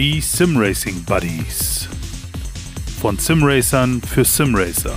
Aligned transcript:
Die 0.00 0.22
Simracing 0.22 1.04
Buddies. 1.04 1.86
Von 3.02 3.18
Simracern 3.18 4.00
für 4.00 4.24
Simracer. 4.24 4.96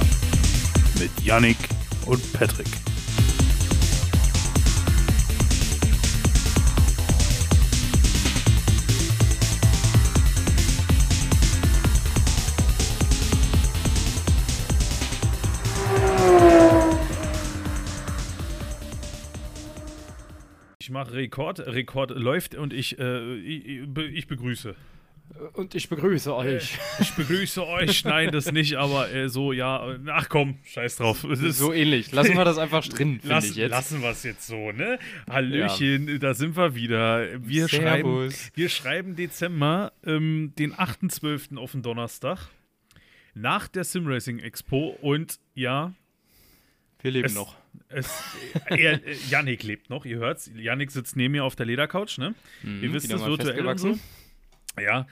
Mit 0.98 1.12
Yannick 1.26 1.58
und 2.06 2.22
Patrick. 2.32 2.68
Ich 20.80 20.90
mache 20.90 21.12
Rekord, 21.12 21.60
Rekord 21.60 22.12
läuft 22.12 22.56
und 22.56 22.72
ich, 22.72 22.98
äh, 23.00 23.36
ich, 23.36 23.86
ich 23.98 24.28
begrüße. 24.28 24.76
Und 25.54 25.76
ich 25.76 25.90
begrüße 25.90 26.34
euch. 26.36 26.78
Ich 27.00 27.12
begrüße 27.14 27.66
euch. 27.68 28.06
Nein, 28.06 28.32
das 28.32 28.52
nicht, 28.52 28.76
aber 28.76 29.12
äh, 29.12 29.30
so, 29.30 29.52
ja. 29.52 29.98
Ach 30.08 30.30
komm, 30.30 30.60
scheiß 30.64 30.98
drauf. 30.98 31.24
Es 31.26 31.42
ist- 31.42 31.58
so 31.58 31.74
ähnlich. 31.74 32.12
Lassen 32.12 32.36
wir 32.38 32.46
das 32.46 32.58
einfach 32.58 32.86
drin, 32.88 33.20
finde 33.20 33.46
ich 33.48 33.56
jetzt. 33.56 33.72
Lassen 33.72 34.02
wir 34.02 34.10
es 34.12 34.24
jetzt 34.24 34.46
so, 34.48 34.72
ne? 34.72 35.00
Hallöchen, 35.30 36.20
da 36.20 36.34
sind 36.34 36.56
wir 36.56 36.76
wieder. 36.76 37.28
Wir, 37.46 37.68
schreiben, 37.68 38.30
Servus. 38.30 38.52
wir 38.56 38.70
schreiben 38.70 39.16
Dezember, 39.16 39.92
ähm, 40.06 40.54
den 40.58 40.74
8.12. 40.74 41.58
auf 41.58 41.72
den 41.72 41.82
Donnerstag. 41.82 42.50
Nach 43.36 43.68
der 43.68 43.84
Simracing 43.84 44.40
Expo 44.40 44.96
und 45.02 45.40
ja, 45.56 45.94
Wir 47.02 47.12
leben 47.12 47.26
es, 47.26 47.34
noch. 47.36 47.56
Es, 47.90 48.24
er, 48.68 49.06
äh, 49.06 49.16
Yannick 49.30 49.64
lebt 49.64 49.90
noch, 49.90 50.06
ihr 50.06 50.18
hört's. 50.18 50.52
Yannick 50.56 50.92
sitzt 50.92 51.16
neben 51.16 51.32
mir 51.32 51.44
auf 51.44 51.56
der 51.56 51.66
Ledercouch, 51.66 52.20
ne? 52.20 52.36
ihr 52.64 52.94
wisst 52.94 53.10
Mhm, 53.10 53.16
es 53.16 53.26
virtuell 53.26 53.66
und 53.66 53.80
so. 53.80 53.98
Ja, 54.80 55.08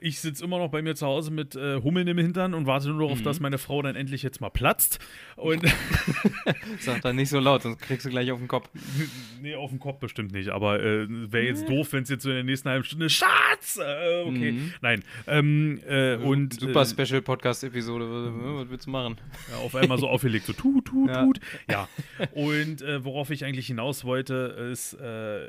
ich 0.00 0.20
sitze 0.20 0.44
immer 0.44 0.58
noch 0.58 0.68
bei 0.70 0.80
mir 0.82 0.94
zu 0.94 1.06
Hause 1.06 1.30
mit 1.30 1.56
äh, 1.56 1.80
Hummeln 1.82 2.06
im 2.08 2.18
Hintern 2.18 2.54
und 2.54 2.66
warte 2.66 2.88
nur 2.90 3.00
darauf, 3.02 3.18
Mhm. 3.20 3.24
dass 3.24 3.40
meine 3.40 3.58
Frau 3.58 3.82
dann 3.82 3.96
endlich 3.96 4.22
jetzt 4.22 4.40
mal 4.40 4.48
platzt. 4.50 4.98
Und 5.36 5.62
Sag 6.80 7.02
dann 7.02 7.16
nicht 7.16 7.28
so 7.30 7.38
laut, 7.40 7.62
sonst 7.62 7.80
kriegst 7.80 8.06
du 8.06 8.10
gleich 8.10 8.30
auf 8.30 8.38
den 8.38 8.48
Kopf. 8.48 8.68
nee, 9.42 9.54
auf 9.54 9.70
dem 9.70 9.80
Kopf 9.80 9.98
bestimmt 10.00 10.32
nicht, 10.32 10.50
aber 10.50 10.80
äh, 10.82 11.06
wäre 11.08 11.44
jetzt 11.44 11.68
doof, 11.68 11.92
wenn 11.92 12.02
es 12.04 12.08
jetzt 12.10 12.22
so 12.22 12.28
in 12.30 12.36
der 12.36 12.44
nächsten 12.44 12.68
halben 12.68 12.84
Stunde 12.84 13.10
Schatz! 13.10 13.78
Äh, 13.82 14.22
okay, 14.24 14.52
Mhm. 14.52 14.72
nein. 14.80 15.02
Ähm, 15.26 15.80
äh, 15.88 16.16
und 16.16 16.60
Super 16.60 16.82
äh, 16.82 16.86
Special 16.86 17.22
Podcast-Episode. 17.22 18.06
Was 18.08 18.70
willst 18.70 18.86
du 18.86 18.90
machen? 18.90 19.16
ja, 19.50 19.56
auf 19.58 19.74
einmal 19.74 19.98
so 19.98 20.08
aufgelegt, 20.08 20.46
so 20.46 20.52
tut, 20.52 20.84
tut, 20.86 21.08
Ja. 21.10 21.22
tut. 21.24 21.40
Ja. 21.70 21.88
Und 22.32 22.82
äh, 22.82 23.04
worauf 23.04 23.30
ich 23.30 23.44
eigentlich 23.44 23.66
hinaus 23.66 24.04
wollte, 24.04 24.34
ist, 24.72 24.94
äh, 24.94 25.48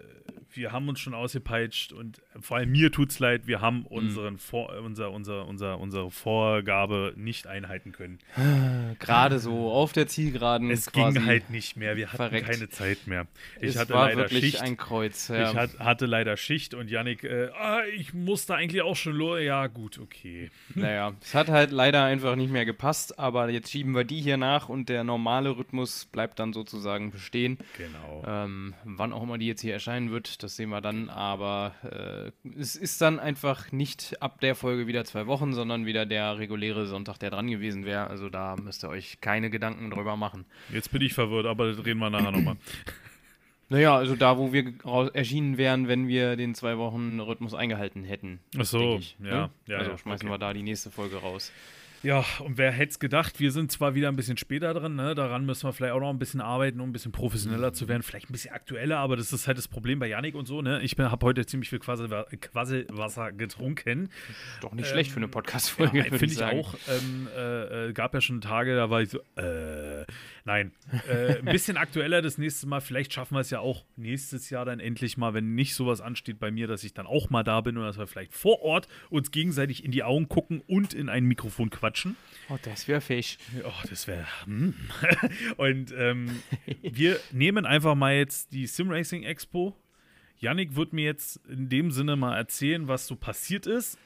wir 0.54 0.72
haben 0.72 0.90
uns 0.90 1.00
schon 1.00 1.14
ausgepeitscht 1.14 1.94
und 1.94 2.22
vor 2.40 2.58
allem 2.58 2.72
mir 2.72 2.92
tut's 2.92 3.20
leid, 3.20 3.48
wir 3.48 3.62
haben 3.62 3.86
unseren 3.86 4.38
Vor 4.38 4.70
unser, 4.84 5.12
unser, 5.12 5.48
unser, 5.48 5.80
unsere 5.80 6.12
Vorgabe 6.12 7.14
nicht 7.16 7.48
einhalten 7.48 7.92
können. 7.92 8.20
Gerade 9.00 9.40
so 9.40 9.72
auf 9.72 9.94
der 9.94 10.08
Zielgeraden. 10.08 10.72
Es 10.72 10.92
ging 10.92 11.26
halt 11.26 11.50
nicht 11.50 11.78
mehr, 11.78 11.96
wir 11.96 12.08
hatten 12.08 12.18
verreckt. 12.18 12.50
keine 12.50 12.70
Zeit 12.70 13.08
mehr. 13.08 13.28
Ich 13.60 13.70
es 13.70 13.80
hatte 13.80 13.94
war 13.94 14.10
leider 14.10 14.22
wirklich 14.24 14.52
Schicht. 14.52 14.62
ein 14.62 14.78
Kreuz. 14.78 15.28
Ja. 15.28 15.50
Ich 15.50 15.56
hat, 15.56 15.80
hatte 15.80 16.06
leider 16.06 16.38
Schicht 16.38 16.74
und 16.74 16.90
Yannick, 16.90 17.24
äh, 17.24 17.50
ah, 17.58 17.82
ich 17.96 18.14
musste 18.14 18.56
eigentlich 18.56 18.82
auch 18.82 18.96
schon 18.96 19.14
los. 19.14 19.42
Ja, 19.42 19.68
gut, 19.68 20.00
okay. 20.00 20.50
Naja, 20.76 21.14
es 21.22 21.36
hat 21.36 21.50
halt 21.50 21.72
leider 21.72 22.04
einfach 22.04 22.36
nicht 22.36 22.52
mehr 22.52 22.66
gepasst, 22.66 23.20
aber 23.20 23.50
jetzt 23.50 23.72
schieben 23.72 23.94
wir 23.96 24.04
die 24.04 24.22
hier 24.22 24.38
nach 24.38 24.70
und 24.70 24.90
der 24.90 25.04
normale 25.04 25.58
Rhythmus 25.58 26.06
bleibt 26.06 26.40
dann 26.40 26.54
sozusagen 26.54 27.12
bestehen. 27.12 27.58
Genau. 27.78 28.24
Ähm, 28.26 28.74
wann 28.84 29.14
auch 29.14 29.24
immer 29.24 29.38
die 29.38 29.48
jetzt 29.48 29.62
hier 29.62 29.74
erscheinen 29.74 30.12
wird, 30.12 30.39
das 30.44 30.56
sehen 30.56 30.70
wir 30.70 30.82
dann. 30.82 31.10
Aber 31.10 31.74
äh, 31.84 32.32
es 32.60 32.76
ist 32.76 33.02
dann 33.02 33.20
einfach 33.20 33.72
nicht 33.72 34.22
ab 34.22 34.40
der 34.42 34.56
Folge 34.56 34.88
wieder 34.88 35.06
zwei 35.06 35.28
Wochen, 35.28 35.54
sondern 35.54 35.86
wieder 35.86 36.06
der 36.06 36.38
reguläre 36.40 36.88
Sonntag, 36.88 37.18
der 37.20 37.30
dran 37.32 37.48
gewesen 37.48 37.86
wäre. 37.86 38.08
Also 38.08 38.30
da 38.30 38.56
müsst 38.56 38.84
ihr 38.84 38.90
euch 38.90 39.22
keine 39.22 39.50
Gedanken 39.50 39.90
drüber 39.92 40.16
machen. 40.18 40.46
Jetzt 40.74 40.92
bin 40.92 41.02
ich 41.02 41.14
verwirrt, 41.14 41.46
aber 41.46 41.68
das 41.74 41.86
reden 41.86 42.00
wir 42.00 42.10
nachher 42.10 42.32
nochmal. 42.32 42.58
Naja, 43.72 43.96
also 43.96 44.16
da, 44.16 44.36
wo 44.40 44.52
wir 44.52 44.74
raus- 44.84 45.12
erschienen 45.14 45.60
wären, 45.60 45.88
wenn 45.88 46.08
wir 46.08 46.36
den 46.36 46.56
zwei 46.56 46.80
Wochen 46.80 47.20
Rhythmus 47.20 47.54
eingehalten 47.54 48.04
hätten. 48.04 48.40
Ach 48.58 48.66
so, 48.66 48.98
ich, 48.98 49.16
ja, 49.20 49.26
ne? 49.26 49.50
ja, 49.68 49.78
Also 49.78 49.92
ja, 49.92 49.98
schmeißen 50.00 50.28
okay. 50.28 50.34
wir 50.34 50.40
da 50.40 50.54
die 50.54 50.64
nächste 50.64 50.90
Folge 50.90 51.18
raus. 51.18 51.52
Ja, 52.02 52.24
und 52.46 52.58
wer 52.58 52.72
hätte 52.72 52.92
es 52.92 53.00
gedacht, 53.00 53.40
wir 53.42 53.52
sind 53.52 53.72
zwar 53.74 53.94
wieder 53.94 54.08
ein 54.08 54.16
bisschen 54.16 54.38
später 54.38 54.74
drin, 54.74 54.96
ne? 54.96 55.16
daran 55.16 55.46
müssen 55.46 55.68
wir 55.68 55.74
vielleicht 55.74 55.94
auch 55.94 56.00
noch 56.00 56.10
ein 56.10 56.18
bisschen 56.20 56.40
arbeiten, 56.40 56.80
um 56.80 56.90
ein 56.90 56.94
bisschen 56.94 57.12
professioneller 57.12 57.74
zu 57.74 57.90
werden, 57.90 58.04
vielleicht 58.04 58.30
ein 58.30 58.32
bisschen 58.32 58.54
aktueller, 58.54 59.00
aber 59.00 59.18
das 59.18 59.34
ist 59.34 59.48
halt 59.48 59.58
das 59.58 59.68
Problem 59.68 60.00
bei 60.00 60.08
Yannick 60.08 60.36
und 60.36 60.46
so. 60.46 60.62
Ne? 60.62 60.82
Ich 60.82 60.98
habe 60.98 61.26
heute 61.26 61.46
ziemlich 61.46 61.70
viel 61.70 61.80
Quassel, 61.80 62.08
Quasselwasser 62.40 63.34
getrunken. 63.34 64.10
Doch 64.62 64.72
nicht 64.72 64.86
Ähm, 64.88 64.92
schlecht 64.94 65.12
für 65.12 65.18
eine 65.18 65.26
Ja, 65.26 65.32
Podcast-Folge, 65.32 65.94
würde 66.06 66.18
finde 66.20 66.26
ich 66.34 66.36
sagen. 66.40 66.60
auch. 66.62 66.74
Ähm, 66.88 67.28
äh, 67.36 67.88
äh, 67.90 67.94
gab 67.94 68.14
ja 68.14 68.22
schon 68.22 68.40
Tage, 68.40 68.76
da 68.78 68.90
war 68.90 69.02
ich 69.02 69.10
so, 69.10 69.20
äh, 69.36 70.06
nein. 70.50 70.72
Äh, 71.08 71.38
ein 71.38 71.46
bisschen 71.46 71.78
aktueller 71.78 72.24
das 72.24 72.40
nächste 72.40 72.66
Mal. 72.66 72.82
Vielleicht 72.82 73.14
schaffen 73.14 73.36
wir 73.36 73.42
es 73.42 73.52
ja 73.52 73.60
auch 73.60 73.86
nächstes 73.96 74.50
Jahr 74.50 74.66
dann 74.66 74.80
endlich 74.80 75.16
mal, 75.16 75.36
wenn 75.36 75.54
nicht 75.54 75.76
sowas 75.76 76.02
ansteht 76.02 76.40
bei 76.40 76.50
mir, 76.50 76.66
dass 76.66 76.84
ich 76.84 76.96
dann 76.96 77.06
auch 77.06 77.30
mal 77.30 77.44
da 77.44 77.62
bin 77.62 77.78
und 77.78 77.84
dass 77.84 78.00
wir 78.00 78.08
vielleicht 78.08 78.34
vor 78.34 78.64
Ort 78.64 78.88
uns 79.12 79.30
gegenseitig 79.30 79.86
in 79.86 79.92
die 79.92 80.02
Augen 80.02 80.28
gucken 80.28 80.64
und 80.66 80.96
in 80.96 81.08
ein 81.08 81.26
Mikrofon 81.26 81.70
quatschen. 81.70 82.18
Oh, 82.50 82.58
das 82.64 82.88
wäre 82.88 83.00
fisch. 83.00 83.38
Oh, 83.64 83.88
das 83.88 84.08
wäre. 84.08 84.26
Hm. 84.46 84.74
Und 85.58 85.94
ähm, 85.96 86.42
wir 86.82 87.20
nehmen 87.32 87.68
einfach 87.68 87.94
mal 87.94 88.16
jetzt 88.16 88.52
die 88.52 88.66
Simracing 88.66 89.22
Expo. 89.22 89.78
Yannick 90.40 90.76
wird 90.76 90.94
mir 90.94 91.06
jetzt 91.06 91.40
in 91.48 91.70
dem 91.70 91.92
Sinne 91.92 92.16
mal 92.16 92.36
erzählen, 92.36 92.88
was 92.88 93.06
so 93.06 93.16
passiert 93.16 93.68
ist. 93.68 94.00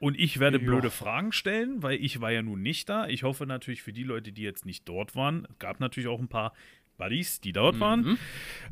Und 0.00 0.18
ich 0.18 0.40
werde 0.40 0.58
Ja. 0.58 0.64
blöde 0.64 0.90
Fragen 0.90 1.30
stellen, 1.30 1.82
weil 1.82 2.02
ich 2.02 2.20
war 2.20 2.32
ja 2.32 2.42
nun 2.42 2.62
nicht 2.62 2.88
da. 2.88 3.06
Ich 3.06 3.22
hoffe 3.22 3.46
natürlich 3.46 3.82
für 3.82 3.92
die 3.92 4.02
Leute, 4.02 4.32
die 4.32 4.42
jetzt 4.42 4.64
nicht 4.66 4.88
dort 4.88 5.14
waren. 5.14 5.46
Es 5.50 5.58
gab 5.60 5.78
natürlich 5.78 6.08
auch 6.08 6.18
ein 6.18 6.26
paar 6.28 6.52
Buddies, 6.96 7.40
die 7.40 7.52
dort 7.52 7.80
waren. 7.80 8.18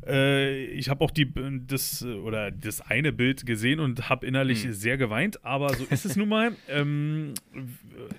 Äh, 0.05 0.65
ich 0.65 0.89
habe 0.89 1.03
auch 1.03 1.11
die, 1.11 1.31
das, 1.67 2.01
äh, 2.01 2.07
oder 2.13 2.51
das 2.51 2.81
eine 2.81 3.11
Bild 3.11 3.45
gesehen 3.45 3.79
und 3.79 4.09
habe 4.09 4.25
innerlich 4.27 4.67
sehr 4.69 4.97
geweint, 4.97 5.43
aber 5.45 5.73
so 5.75 5.85
ist 5.85 6.05
es 6.05 6.15
nun 6.15 6.29
mal. 6.29 6.51
Ähm, 6.67 7.33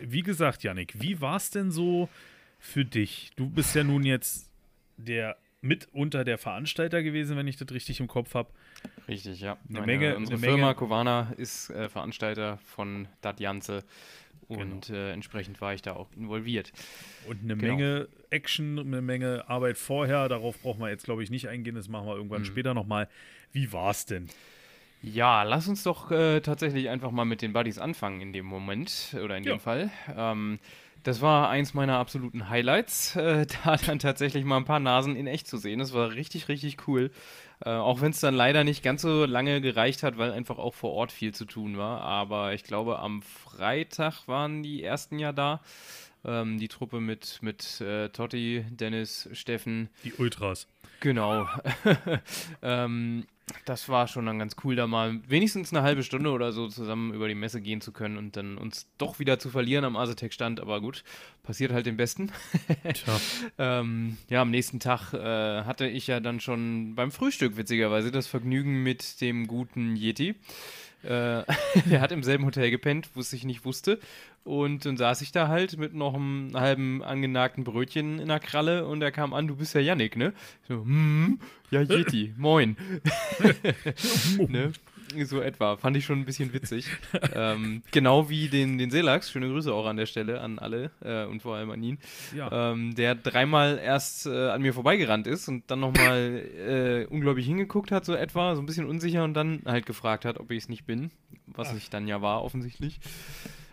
wie 0.01 0.23
gesagt, 0.23 0.63
Yannick, 0.63 0.95
wie 1.01 1.21
war 1.21 1.37
es 1.37 1.51
denn 1.51 1.71
so 1.71 2.09
für 2.59 2.85
dich? 2.85 3.31
Du 3.37 3.49
bist 3.49 3.75
ja 3.75 3.85
nun 3.85 4.03
jetzt 4.05 4.51
der 4.97 5.37
mitunter 5.63 6.25
der 6.25 6.39
Veranstalter 6.39 7.03
gewesen, 7.03 7.37
wenn 7.37 7.47
ich 7.47 7.57
das 7.57 7.71
richtig 7.73 8.01
im 8.01 8.07
Kopf 8.09 8.35
habe. 8.35 8.51
Richtig, 9.09 9.41
ja. 9.41 9.57
Eine 9.69 9.81
Meine- 9.81 9.87
Menge- 9.93 10.17
Unsere 10.17 10.37
eine 10.37 10.47
Firma 10.47 10.67
Menge- 10.69 10.75
Kovana 10.77 11.33
ist 11.37 11.71
äh, 11.71 11.89
Veranstalter 11.89 12.59
von 12.65 13.09
Dat 13.23 13.41
Janze 13.41 13.83
und 14.49 14.91
äh, 14.91 15.13
entsprechend 15.13 15.61
war 15.61 15.75
ich 15.75 15.83
da 15.83 15.95
auch 15.95 16.09
involviert. 16.17 16.73
Und 17.29 17.43
eine 17.43 17.57
Genau. 17.57 17.75
Menge 17.77 18.09
Action, 18.31 18.79
eine 18.79 19.01
Menge 19.03 19.45
Arbeit 19.49 19.79
vorher. 19.79 20.29
Darauf 20.29 20.61
brauchen 20.61 20.81
wir 20.81 20.91
jetzt, 20.91 21.05
glaube 21.05 21.23
ich, 21.23 21.31
nicht 21.31 21.49
eingehen. 21.49 21.75
Das 21.77 21.89
machen 21.89 22.07
wir 22.07 22.17
irgendwann 22.17 22.45
später 22.45 22.75
nochmal. 22.75 23.09
Wie 23.53 23.73
war 23.73 23.91
es 23.91 24.07
denn? 24.07 24.29
Ja, 25.03 25.45
lass 25.45 25.67
uns 25.67 25.83
doch 25.83 26.11
äh, 26.11 26.41
tatsächlich 26.41 26.89
einfach 26.89 27.11
mal 27.11 27.25
mit 27.25 27.43
den 27.43 27.53
Buddies 27.53 27.79
anfangen 27.79 28.21
in 28.21 28.33
dem 28.33 28.45
Moment 28.47 29.17
oder 29.25 29.37
in 29.37 29.45
Ja. 29.45 29.55
dem 29.55 29.61
Fall. 29.61 29.91
Ähm, 30.17 30.59
das 31.03 31.23
war 31.23 31.49
eins 31.49 31.73
meiner 31.73 31.97
absoluten 31.97 32.51
Highlights, 32.51 33.17
äh, 33.17 33.47
da 33.65 33.77
dann 33.77 33.99
tatsächlich 33.99 34.45
mal 34.45 34.59
ein 34.59 34.65
paar 34.67 34.81
Nasen 34.81 35.17
in 35.17 35.27
echt 35.27 35.47
zu 35.49 35.57
sehen. 35.57 35.79
Das 35.79 35.95
war 35.95 36.13
richtig, 36.13 36.49
richtig 36.49 36.87
cool. 36.87 37.11
Äh, 37.65 37.71
auch 37.71 38.01
wenn 38.01 38.11
es 38.11 38.21
dann 38.21 38.35
leider 38.35 38.65
nicht 38.65 38.83
ganz 38.83 39.03
so 39.03 39.25
lange 39.25 39.61
gereicht 39.61 40.03
hat, 40.03 40.17
weil 40.17 40.33
einfach 40.33 40.59
auch 40.59 40.75
vor 40.75 40.93
Ort 40.93 41.13
viel 41.13 41.35
zu 41.35 41.45
tun 41.45 41.77
war. 41.77 42.01
Aber 42.01 42.55
ich 42.55 42.65
glaube, 42.65 42.99
am 42.99 43.23
Freitag 43.23 44.27
waren 44.29 44.63
die 44.63 44.83
ersten 44.83 45.19
ja 45.19 45.33
da. 45.33 45.61
Ähm, 46.25 46.59
die 46.59 46.69
Truppe 46.69 47.01
mit, 47.01 47.39
mit 47.43 47.81
äh, 47.81 48.11
Totti, 48.11 48.65
Dennis, 48.71 49.29
Steffen, 49.33 49.89
Die 50.05 50.13
Ultras. 50.15 50.67
Genau. 51.01 51.47
ähm, 52.63 53.27
das 53.65 53.89
war 53.89 54.09
schon 54.09 54.27
dann 54.27 54.39
ganz 54.39 54.57
cool, 54.65 54.77
da 54.77 54.87
mal 54.87 55.21
wenigstens 55.29 55.73
eine 55.73 55.83
halbe 55.83 56.03
Stunde 56.03 56.31
oder 56.31 56.53
so 56.53 56.69
zusammen 56.69 57.13
über 57.15 57.29
die 57.29 57.35
Messe 57.35 57.61
gehen 57.61 57.81
zu 57.81 57.93
können 57.93 58.17
und 58.17 58.37
dann 58.37 58.59
uns 58.59 58.87
doch 58.99 59.19
wieder 59.19 59.39
zu 59.39 59.51
verlieren 59.51 59.85
am 59.85 59.97
Asetec-Stand. 59.97 60.61
Aber 60.61 60.81
gut, 60.81 61.05
passiert 61.43 61.73
halt 61.73 61.87
dem 61.87 61.97
Besten. 61.97 62.31
Ähm, 63.59 64.17
ja, 64.29 64.43
am 64.43 64.51
nächsten 64.51 64.81
Tag 64.81 65.13
äh, 65.13 65.65
hatte 65.65 65.87
ich 65.87 66.07
ja 66.07 66.21
dann 66.21 66.41
schon 66.41 66.95
beim 66.95 67.11
Frühstück 67.11 67.57
witzigerweise 67.57 68.11
das 68.11 68.27
Vergnügen 68.27 68.83
mit 68.83 69.21
dem 69.21 69.47
guten 69.47 69.97
Yeti. 69.97 70.35
Äh, 71.03 71.43
der 71.91 72.01
hat 72.01 72.13
im 72.13 72.23
selben 72.23 72.45
Hotel 72.45 72.71
gepennt, 72.71 73.11
was 73.15 73.33
ich 73.33 73.45
nicht 73.45 73.65
wusste. 73.65 73.99
Und 74.43 74.87
dann 74.87 74.97
saß 74.97 75.21
ich 75.21 75.33
da 75.33 75.49
halt 75.49 75.77
mit 75.77 75.95
noch 75.95 76.15
einem 76.15 76.53
halben 76.55 77.03
angenagten 77.03 77.63
Brötchen 77.65 78.19
in 78.19 78.29
der 78.29 78.41
Kralle 78.41 78.87
und 78.87 79.03
er 79.03 79.13
kam 79.13 79.35
an, 79.35 79.47
du 79.47 79.57
bist 79.57 79.75
ja 79.75 79.81
Yannick, 79.81 80.17
ne? 80.17 80.33
Ich 80.63 80.69
So, 80.69 80.83
hm, 80.83 81.39
ja, 81.71 81.83
Yeti, 81.83 82.35
moin. 82.39 82.77
ne? 84.49 84.73
So 85.25 85.41
etwa. 85.41 85.77
Fand 85.77 85.97
ich 85.97 86.05
schon 86.05 86.19
ein 86.21 86.25
bisschen 86.25 86.53
witzig. 86.53 86.87
ähm, 87.35 87.83
genau 87.91 88.29
wie 88.29 88.49
den, 88.49 88.79
den 88.79 88.91
Selax. 88.91 89.31
Schöne 89.31 89.49
Grüße 89.49 89.73
auch 89.73 89.87
an 89.87 89.97
der 89.97 90.07
Stelle 90.07 90.41
an 90.41 90.59
alle 90.59 90.91
äh, 91.03 91.25
und 91.25 91.43
vor 91.43 91.57
allem 91.57 91.71
an 91.71 91.83
ihn. 91.83 91.99
Ja. 92.37 92.73
Ähm, 92.73 92.95
der 92.95 93.15
dreimal 93.15 93.79
erst 93.79 94.27
äh, 94.27 94.49
an 94.49 94.63
mir 94.63 94.75
vorbeigerannt 94.75 95.27
ist 95.27 95.49
und 95.49 95.71
dann 95.71 95.81
nochmal 95.81 96.43
äh, 96.57 97.07
unglaublich 97.07 97.47
hingeguckt 97.47 97.93
hat, 97.93 98.05
so 98.05 98.15
etwa, 98.15 98.55
so 98.55 98.63
ein 98.63 98.67
bisschen 98.67 98.87
unsicher 98.87 99.25
und 99.25 99.35
dann 99.35 99.63
halt 99.67 99.87
gefragt 99.87 100.25
hat, 100.25 100.39
ob 100.39 100.51
ich 100.51 100.65
es 100.65 100.69
nicht 100.69 100.87
bin. 100.87 101.11
Was 101.47 101.69
Ach. 101.71 101.77
ich 101.77 101.91
dann 101.91 102.07
ja 102.07 102.23
war, 102.23 102.43
offensichtlich. 102.43 103.01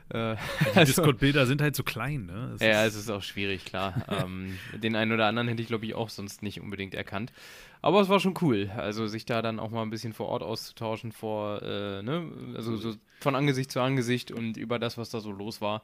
Äh, 0.10 0.36
die 0.62 0.78
also, 0.78 0.86
Discord-Bilder 0.86 1.46
sind 1.46 1.62
halt 1.62 1.76
so 1.76 1.84
klein, 1.84 2.28
ne? 2.28 2.54
Es 2.56 2.62
ja, 2.62 2.86
es 2.86 2.96
ist 2.96 3.10
auch 3.10 3.24
schwierig, 3.24 3.66
klar. 3.66 4.06
ähm, 4.08 4.58
den 4.74 4.96
einen 4.96 5.12
oder 5.12 5.26
anderen 5.26 5.48
hätte 5.50 5.62
ich, 5.62 5.68
glaube 5.68 5.86
ich, 5.86 5.96
auch 5.96 6.10
sonst 6.10 6.44
nicht 6.44 6.62
unbedingt 6.62 6.96
erkannt. 6.96 7.34
Aber 7.82 8.02
es 8.02 8.10
war 8.10 8.20
schon 8.20 8.34
cool, 8.42 8.72
also 8.76 9.08
sich 9.08 9.26
da 9.26 9.42
dann 9.42 9.60
auch 9.60 9.70
mal 9.70 9.84
ein 9.84 9.90
bisschen 9.90 10.14
vor 10.14 10.28
Ort 10.28 10.44
auszutauschen, 10.44 11.12
vor, 11.12 11.62
äh, 11.62 12.02
ne? 12.02 12.30
Also 12.56 12.76
so 12.76 12.96
von 13.20 13.36
Angesicht 13.36 13.72
zu 13.72 13.82
Angesicht 13.82 14.32
und 14.32 14.58
über 14.58 14.80
das, 14.80 14.98
was 14.98 15.10
da 15.10 15.20
so 15.20 15.32
los 15.32 15.62
war. 15.62 15.84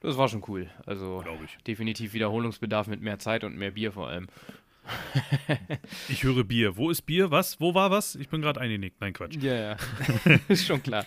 Das 0.00 0.16
war 0.16 0.28
schon 0.28 0.44
cool. 0.48 0.70
Also 0.86 1.24
definitiv 1.66 2.12
Wiederholungsbedarf 2.12 2.86
mit 2.86 3.00
mehr 3.00 3.18
Zeit 3.18 3.44
und 3.44 3.56
mehr 3.56 3.72
Bier 3.72 3.92
vor 3.92 4.08
allem. 4.08 4.28
ich 6.08 6.22
höre 6.22 6.44
Bier. 6.44 6.76
Wo 6.76 6.90
ist 6.90 7.02
Bier? 7.02 7.30
Was? 7.30 7.60
Wo 7.60 7.74
war 7.74 7.90
was? 7.90 8.14
Ich 8.14 8.28
bin 8.28 8.40
gerade 8.40 8.60
eingenickt. 8.60 9.00
Nein, 9.00 9.12
Quatsch. 9.12 9.36
Ja, 9.40 9.54
ja. 9.54 9.76
ist 10.48 10.66
schon 10.66 10.82
klar. 10.82 11.04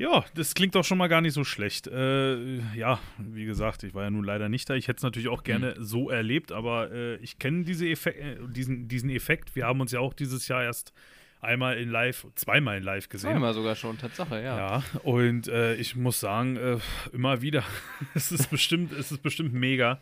Ja, 0.00 0.24
das 0.34 0.54
klingt 0.54 0.74
doch 0.74 0.82
schon 0.82 0.96
mal 0.96 1.08
gar 1.08 1.20
nicht 1.20 1.34
so 1.34 1.44
schlecht. 1.44 1.86
Äh, 1.86 2.56
ja, 2.74 2.98
wie 3.18 3.44
gesagt, 3.44 3.82
ich 3.82 3.92
war 3.92 4.04
ja 4.04 4.10
nun 4.10 4.24
leider 4.24 4.48
nicht 4.48 4.70
da. 4.70 4.74
Ich 4.74 4.88
hätte 4.88 4.96
es 4.96 5.02
natürlich 5.02 5.28
auch 5.28 5.42
gerne 5.42 5.74
mhm. 5.76 5.84
so 5.84 6.08
erlebt, 6.08 6.52
aber 6.52 6.90
äh, 6.90 7.16
ich 7.16 7.38
kenne 7.38 7.64
diese 7.64 7.86
Effek 7.86 8.16
äh, 8.16 8.36
diesen, 8.48 8.88
diesen 8.88 9.10
Effekt. 9.10 9.54
Wir 9.54 9.66
haben 9.66 9.78
uns 9.78 9.92
ja 9.92 10.00
auch 10.00 10.14
dieses 10.14 10.48
Jahr 10.48 10.64
erst 10.64 10.94
einmal 11.42 11.76
in 11.76 11.90
live, 11.90 12.26
zweimal 12.34 12.78
in 12.78 12.82
live 12.82 13.10
gesehen. 13.10 13.32
Zweimal 13.32 13.52
sogar 13.52 13.74
schon, 13.74 13.98
Tatsache, 13.98 14.42
ja. 14.42 14.56
Ja, 14.56 14.84
und 15.02 15.48
äh, 15.48 15.74
ich 15.74 15.94
muss 15.96 16.18
sagen, 16.18 16.56
äh, 16.56 16.78
immer 17.12 17.42
wieder, 17.42 17.62
es 18.14 18.32
ist 18.32 18.48
bestimmt, 18.48 18.92
es 18.92 19.12
ist 19.12 19.22
bestimmt 19.22 19.52
mega. 19.52 20.00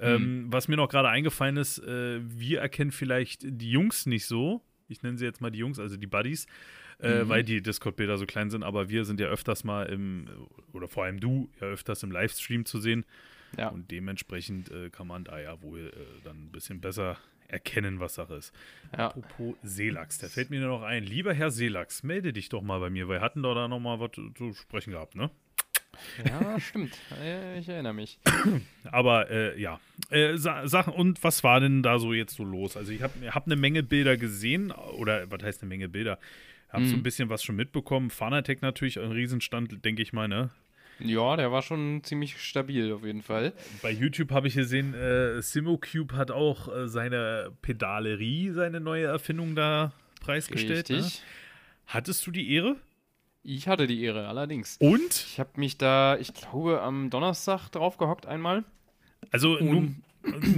Ähm, 0.00 0.44
mhm. 0.44 0.52
Was 0.54 0.68
mir 0.68 0.76
noch 0.76 0.88
gerade 0.88 1.10
eingefallen 1.10 1.58
ist, 1.58 1.82
wir 1.86 2.60
erkennen 2.60 2.92
vielleicht 2.92 3.42
die 3.44 3.70
Jungs 3.70 4.06
nicht 4.06 4.24
so. 4.24 4.62
Ich 4.88 5.02
nenne 5.02 5.18
sie 5.18 5.26
jetzt 5.26 5.42
mal 5.42 5.50
die 5.50 5.58
Jungs, 5.58 5.78
also 5.78 5.98
die 5.98 6.06
Buddies 6.06 6.46
äh, 7.04 7.24
mhm. 7.24 7.28
weil 7.28 7.44
die 7.44 7.62
Discord-Bilder 7.62 8.18
so 8.18 8.26
klein 8.26 8.50
sind. 8.50 8.62
Aber 8.62 8.88
wir 8.88 9.04
sind 9.04 9.20
ja 9.20 9.26
öfters 9.26 9.64
mal 9.64 9.86
im, 9.86 10.26
oder 10.72 10.88
vor 10.88 11.04
allem 11.04 11.20
du, 11.20 11.50
ja 11.60 11.68
öfters 11.68 12.02
im 12.02 12.10
Livestream 12.10 12.64
zu 12.64 12.80
sehen. 12.80 13.04
Ja. 13.56 13.68
Und 13.68 13.90
dementsprechend 13.90 14.70
äh, 14.70 14.90
kann 14.90 15.06
man 15.06 15.24
da 15.24 15.38
ja 15.38 15.62
wohl 15.62 15.88
äh, 15.88 16.24
dann 16.24 16.46
ein 16.46 16.50
bisschen 16.50 16.80
besser 16.80 17.18
erkennen, 17.46 18.00
was 18.00 18.14
Sache 18.14 18.34
ist. 18.34 18.52
Ja. 18.96 19.08
Apropos 19.08 19.54
Seelachs, 19.62 20.18
da 20.18 20.28
fällt 20.28 20.50
mir 20.50 20.60
nur 20.60 20.70
noch 20.70 20.82
ein. 20.82 21.04
Lieber 21.04 21.34
Herr 21.34 21.50
Seelachs, 21.50 22.02
melde 22.02 22.32
dich 22.32 22.48
doch 22.48 22.62
mal 22.62 22.80
bei 22.80 22.90
mir. 22.90 23.08
Wir 23.08 23.20
hatten 23.20 23.42
doch 23.42 23.54
da 23.54 23.68
noch 23.68 23.80
mal 23.80 24.00
was 24.00 24.10
zu 24.12 24.52
sprechen 24.54 24.92
gehabt, 24.92 25.14
ne? 25.14 25.30
Ja, 26.24 26.58
stimmt. 26.58 26.98
Ich 27.58 27.68
erinnere 27.68 27.94
mich. 27.94 28.18
Aber 28.90 29.30
äh, 29.30 29.60
ja, 29.60 29.80
äh, 30.10 30.36
Sachen 30.36 30.92
und 30.92 31.22
was 31.22 31.44
war 31.44 31.60
denn 31.60 31.82
da 31.82 31.98
so 31.98 32.12
jetzt 32.12 32.36
so 32.36 32.44
los? 32.44 32.76
Also 32.76 32.92
ich 32.92 33.02
habe 33.02 33.12
hab 33.32 33.46
eine 33.46 33.56
Menge 33.56 33.82
Bilder 33.82 34.16
gesehen 34.16 34.70
oder 34.70 35.30
was 35.30 35.42
heißt 35.42 35.62
eine 35.62 35.68
Menge 35.68 35.88
Bilder? 35.88 36.18
Hab 36.70 36.80
mhm. 36.80 36.86
so 36.86 36.96
ein 36.96 37.02
bisschen 37.02 37.28
was 37.28 37.42
schon 37.42 37.56
mitbekommen. 37.56 38.10
Fanatec 38.10 38.62
natürlich 38.62 38.98
ein 38.98 39.12
Riesenstand, 39.12 39.84
denke 39.84 40.02
ich 40.02 40.12
mal, 40.12 40.28
ne? 40.28 40.50
Ja, 41.00 41.36
der 41.36 41.50
war 41.50 41.62
schon 41.62 42.02
ziemlich 42.04 42.38
stabil 42.40 42.92
auf 42.92 43.04
jeden 43.04 43.22
Fall. 43.22 43.52
Bei 43.82 43.90
YouTube 43.90 44.30
habe 44.30 44.48
ich 44.48 44.54
gesehen, 44.54 44.94
äh, 44.94 45.42
SimoCube 45.42 46.16
hat 46.16 46.30
auch 46.30 46.68
äh, 46.74 46.88
seine 46.88 47.50
Pedalerie, 47.62 48.50
seine 48.50 48.80
neue 48.80 49.06
Erfindung 49.06 49.56
da 49.56 49.92
preisgestellt. 50.20 50.88
Ne? 50.90 50.96
Richtig. 50.98 51.20
Ne? 51.20 51.26
Hattest 51.86 52.26
du 52.26 52.30
die 52.30 52.52
Ehre? 52.52 52.76
Ich 53.42 53.68
hatte 53.68 53.86
die 53.86 54.02
Ehre, 54.02 54.28
allerdings. 54.28 54.76
Und? 54.78 55.26
Ich 55.28 55.38
habe 55.38 55.50
mich 55.56 55.76
da, 55.76 56.16
ich 56.16 56.32
glaube, 56.32 56.80
am 56.80 57.10
Donnerstag 57.10 57.68
drauf 57.68 57.98
gehockt 57.98 58.26
einmal. 58.26 58.64
Also 59.30 59.58
nun, 59.58 60.02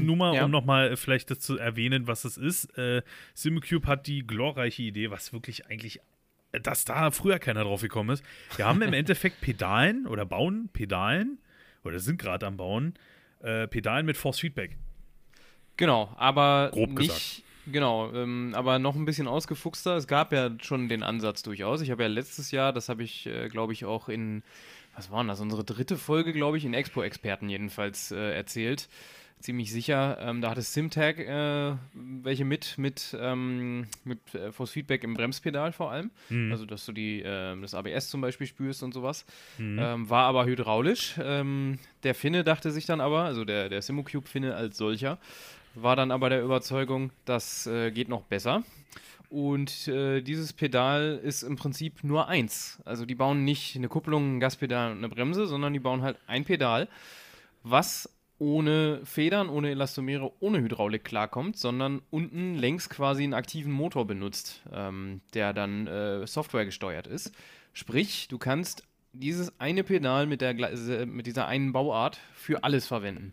nur 0.02 0.16
mal, 0.16 0.34
ja. 0.34 0.44
um 0.44 0.50
nochmal 0.50 0.96
vielleicht 0.96 1.30
das 1.30 1.40
zu 1.40 1.58
erwähnen, 1.58 2.06
was 2.06 2.24
es 2.24 2.36
ist. 2.36 2.76
Äh, 2.78 3.02
SimCube 3.34 3.86
hat 3.86 4.06
die 4.06 4.26
glorreiche 4.26 4.82
Idee, 4.82 5.10
was 5.10 5.32
wirklich 5.32 5.66
eigentlich, 5.66 6.00
dass 6.52 6.84
da 6.84 7.10
früher 7.10 7.38
keiner 7.38 7.64
drauf 7.64 7.82
gekommen 7.82 8.10
ist. 8.10 8.24
Wir 8.56 8.66
haben 8.66 8.82
im 8.82 8.92
Endeffekt 8.94 9.40
Pedalen 9.40 10.06
oder 10.06 10.24
bauen 10.24 10.68
Pedalen 10.72 11.38
oder 11.84 11.98
sind 11.98 12.18
gerade 12.18 12.46
am 12.46 12.56
Bauen 12.56 12.94
äh, 13.40 13.66
Pedalen 13.66 14.06
mit 14.06 14.16
Force 14.16 14.40
Feedback. 14.40 14.76
Genau, 15.76 16.14
aber 16.16 16.70
Grob 16.72 16.90
nicht, 16.90 17.08
gesagt. 17.08 17.42
Genau, 17.66 18.12
ähm, 18.12 18.52
aber 18.54 18.78
noch 18.78 18.94
ein 18.94 19.04
bisschen 19.04 19.26
ausgefuchster. 19.26 19.96
Es 19.96 20.06
gab 20.06 20.32
ja 20.32 20.50
schon 20.62 20.88
den 20.88 21.02
Ansatz 21.02 21.42
durchaus. 21.42 21.80
Ich 21.80 21.90
habe 21.90 22.04
ja 22.04 22.08
letztes 22.08 22.52
Jahr, 22.52 22.72
das 22.72 22.88
habe 22.88 23.02
ich, 23.02 23.26
äh, 23.26 23.48
glaube 23.48 23.72
ich, 23.72 23.84
auch 23.84 24.08
in, 24.08 24.44
was 24.96 25.10
war 25.10 25.22
das, 25.24 25.40
unsere 25.40 25.64
dritte 25.64 25.96
Folge, 25.96 26.32
glaube 26.32 26.56
ich, 26.56 26.64
in 26.64 26.74
Expo-Experten 26.74 27.48
jedenfalls 27.48 28.10
äh, 28.10 28.34
erzählt 28.34 28.88
ziemlich 29.40 29.70
sicher. 29.70 30.18
Ähm, 30.20 30.40
da 30.40 30.50
hatte 30.50 30.62
Simtag 30.62 31.18
äh, 31.18 31.74
welche 31.94 32.44
mit, 32.44 32.78
mit, 32.78 33.16
ähm, 33.20 33.86
mit 34.04 34.34
äh, 34.34 34.50
Force 34.50 34.70
Feedback 34.70 35.04
im 35.04 35.14
Bremspedal 35.14 35.72
vor 35.72 35.90
allem. 35.90 36.10
Mhm. 36.28 36.52
Also, 36.52 36.66
dass 36.66 36.86
du 36.86 36.92
die, 36.92 37.22
äh, 37.22 37.60
das 37.60 37.74
ABS 37.74 38.10
zum 38.10 38.20
Beispiel 38.20 38.46
spürst 38.46 38.82
und 38.82 38.94
sowas. 38.94 39.24
Mhm. 39.58 39.78
Ähm, 39.80 40.10
war 40.10 40.24
aber 40.24 40.46
hydraulisch. 40.46 41.14
Ähm, 41.22 41.78
der 42.02 42.14
Finne 42.14 42.44
dachte 42.44 42.70
sich 42.70 42.86
dann 42.86 43.00
aber, 43.00 43.22
also 43.22 43.44
der, 43.44 43.68
der 43.68 43.82
Simocube-Finne 43.82 44.54
als 44.54 44.78
solcher, 44.78 45.18
war 45.74 45.96
dann 45.96 46.10
aber 46.10 46.30
der 46.30 46.42
Überzeugung, 46.42 47.10
das 47.24 47.66
äh, 47.66 47.90
geht 47.90 48.08
noch 48.08 48.22
besser. 48.22 48.64
Und 49.28 49.88
äh, 49.88 50.20
dieses 50.22 50.52
Pedal 50.52 51.20
ist 51.22 51.42
im 51.42 51.56
Prinzip 51.56 52.04
nur 52.04 52.28
eins. 52.28 52.80
Also 52.84 53.04
die 53.04 53.14
bauen 53.14 53.44
nicht 53.44 53.76
eine 53.76 53.88
Kupplung, 53.88 54.36
ein 54.36 54.40
Gaspedal 54.40 54.92
und 54.92 54.98
eine 54.98 55.08
Bremse, 55.08 55.46
sondern 55.46 55.72
die 55.72 55.80
bauen 55.80 56.02
halt 56.02 56.18
ein 56.26 56.44
Pedal, 56.44 56.88
was 57.62 58.08
ohne 58.38 59.00
Federn, 59.04 59.48
ohne 59.48 59.70
Elastomere, 59.70 60.30
ohne 60.40 60.60
Hydraulik 60.60 61.04
klarkommt, 61.04 61.56
sondern 61.56 62.02
unten 62.10 62.54
längs 62.54 62.88
quasi 62.88 63.24
einen 63.24 63.34
aktiven 63.34 63.72
Motor 63.72 64.06
benutzt, 64.06 64.62
ähm, 64.72 65.22
der 65.34 65.52
dann 65.52 65.86
äh, 65.86 66.26
Software 66.26 66.66
gesteuert 66.66 67.06
ist. 67.06 67.32
Sprich, 67.72 68.28
du 68.28 68.38
kannst 68.38 68.82
dieses 69.12 69.58
eine 69.58 69.84
Pedal 69.84 70.26
mit, 70.26 70.42
der, 70.42 70.54
mit 71.06 71.26
dieser 71.26 71.46
einen 71.46 71.72
Bauart 71.72 72.20
für 72.34 72.62
alles 72.62 72.86
verwenden. 72.86 73.32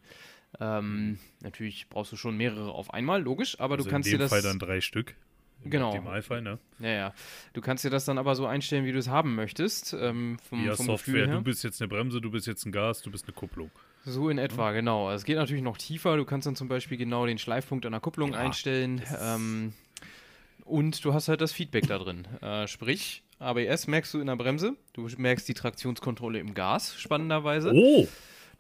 Ähm, 0.60 1.19
natürlich 1.42 1.89
brauchst 1.89 2.12
du 2.12 2.16
schon 2.16 2.38
mehrere 2.38 2.72
auf 2.72 2.94
einmal, 2.94 3.22
logisch, 3.22 3.60
aber 3.60 3.75
also 3.75 3.86
du 3.86 3.92
kannst 3.92 4.10
dir 4.10 4.18
das. 4.18 4.31
In 4.31 4.38
dem 4.38 4.42
Fall 4.42 4.50
dann 4.50 4.60
drei 4.60 4.81
Stück. 4.81 5.16
Im 5.63 5.71
genau. 5.71 5.89
Optimalfall, 5.89 6.42
ne? 6.42 6.60
Ja, 6.80 6.89
ja. 6.89 7.13
Du 7.54 7.62
kannst 7.62 7.83
dir 7.83 7.89
das 7.89 8.06
dann 8.06 8.18
aber 8.18 8.36
so 8.36 8.45
einstellen, 8.45 8.86
wie 8.86 8.92
du 8.92 9.00
es 9.00 9.07
haben 9.07 9.36
möchtest. 9.36 9.94
Ähm, 9.94 10.38
vom, 10.48 10.65
ja, 10.65 10.75
vom 10.75 10.86
Software. 10.86 11.27
Du 11.27 11.42
bist 11.42 11.63
jetzt 11.63 11.81
eine 11.81 11.88
Bremse, 11.88 12.21
du 12.21 12.31
bist 12.31 12.48
jetzt 12.48 12.65
ein 12.65 12.71
Gas, 12.71 13.01
du 13.01 13.12
bist 13.12 13.25
eine 13.25 13.33
Kupplung. 13.33 13.71
So 14.06 14.30
in 14.30 14.38
etwa, 14.38 14.71
mhm. 14.71 14.75
genau. 14.75 15.07
Also 15.07 15.21
es 15.21 15.25
geht 15.25 15.38
natürlich 15.38 15.63
noch 15.63 15.77
tiefer. 15.77 16.18
Du 16.18 16.25
kannst 16.25 16.45
dann 16.48 16.56
zum 16.56 16.68
Beispiel 16.68 16.98
genau 16.98 17.25
den 17.25 17.38
Schleifpunkt 17.38 17.86
der 17.86 18.00
Kupplung 18.00 18.33
ja, 18.33 18.39
einstellen. 18.39 19.01
Ähm, 19.22 19.74
und 20.65 21.03
du 21.05 21.13
hast 21.13 21.27
halt 21.27 21.41
das 21.41 21.51
Feedback 21.53 21.88
da 21.88 21.98
drin. 21.98 22.27
Äh, 22.41 22.67
sprich, 22.67 23.24
ABS 23.39 23.88
merkst 23.88 24.13
du 24.13 24.20
in 24.20 24.27
der 24.27 24.36
Bremse. 24.36 24.75
Du 24.91 25.08
merkst 25.17 25.48
die 25.48 25.53
Traktionskontrolle 25.53 26.39
im 26.39 26.53
Gas, 26.53 26.96
spannenderweise. 26.98 27.72
Oh! 27.74 28.08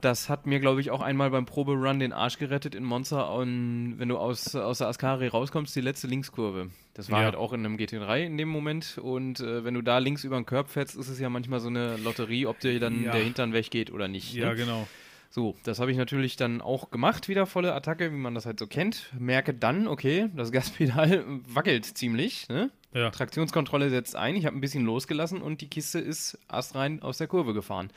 Das 0.03 0.27
hat 0.27 0.45
mir, 0.45 0.59
glaube 0.59 0.81
ich, 0.81 0.91
auch 0.91 1.01
einmal 1.01 1.29
beim 1.29 1.45
Proberun 1.45 1.97
den 1.97 2.11
Arsch 2.11 2.37
gerettet 2.37 2.75
in 2.75 2.83
Monza, 2.83 3.21
und 3.21 3.95
wenn 3.97 4.09
du 4.09 4.17
aus, 4.17 4.53
aus 4.53 4.79
der 4.79 4.87
Ascari 4.87 5.27
rauskommst, 5.27 5.73
die 5.75 5.81
letzte 5.81 6.07
Linkskurve. 6.07 6.69
Das 6.93 7.09
war 7.09 7.19
ja. 7.19 7.25
halt 7.25 7.35
auch 7.35 7.53
in 7.53 7.65
einem 7.65 7.77
GT3 7.77 8.25
in 8.25 8.37
dem 8.37 8.49
Moment. 8.49 8.97
Und 9.01 9.39
äh, 9.39 9.63
wenn 9.63 9.73
du 9.73 9.81
da 9.81 9.99
links 9.99 10.25
über 10.25 10.35
den 10.35 10.45
Körb 10.45 10.69
fährst, 10.69 10.95
ist 10.95 11.07
es 11.07 11.19
ja 11.19 11.29
manchmal 11.29 11.61
so 11.61 11.69
eine 11.69 11.95
Lotterie, 11.97 12.45
ob 12.47 12.59
dir 12.59 12.79
dann 12.81 13.03
ja. 13.03 13.11
der 13.13 13.21
Hintern 13.21 13.53
weggeht 13.53 13.91
oder 13.91 14.09
nicht. 14.09 14.33
Ja, 14.33 14.49
ne? 14.49 14.55
genau. 14.55 14.87
So, 15.29 15.55
das 15.63 15.79
habe 15.79 15.89
ich 15.89 15.97
natürlich 15.97 16.35
dann 16.35 16.61
auch 16.61 16.91
gemacht, 16.91 17.27
wieder 17.27 17.47
volle 17.47 17.73
Attacke, 17.73 18.11
wie 18.11 18.17
man 18.17 18.35
das 18.35 18.45
halt 18.45 18.59
so 18.59 18.67
kennt. 18.67 19.09
Merke 19.17 19.53
dann, 19.53 19.87
okay, 19.87 20.29
das 20.35 20.51
Gaspedal 20.51 21.23
wackelt 21.47 21.85
ziemlich. 21.85 22.47
Ne? 22.49 22.69
Ja. 22.93 23.09
Traktionskontrolle 23.09 23.89
setzt 23.89 24.15
ein, 24.15 24.35
ich 24.35 24.45
habe 24.45 24.55
ein 24.55 24.61
bisschen 24.61 24.85
losgelassen 24.85 25.41
und 25.41 25.61
die 25.61 25.69
Kiste 25.69 25.97
ist 25.97 26.37
astrein 26.49 27.01
aus 27.01 27.17
der 27.17 27.27
Kurve 27.27 27.53
gefahren. 27.55 27.89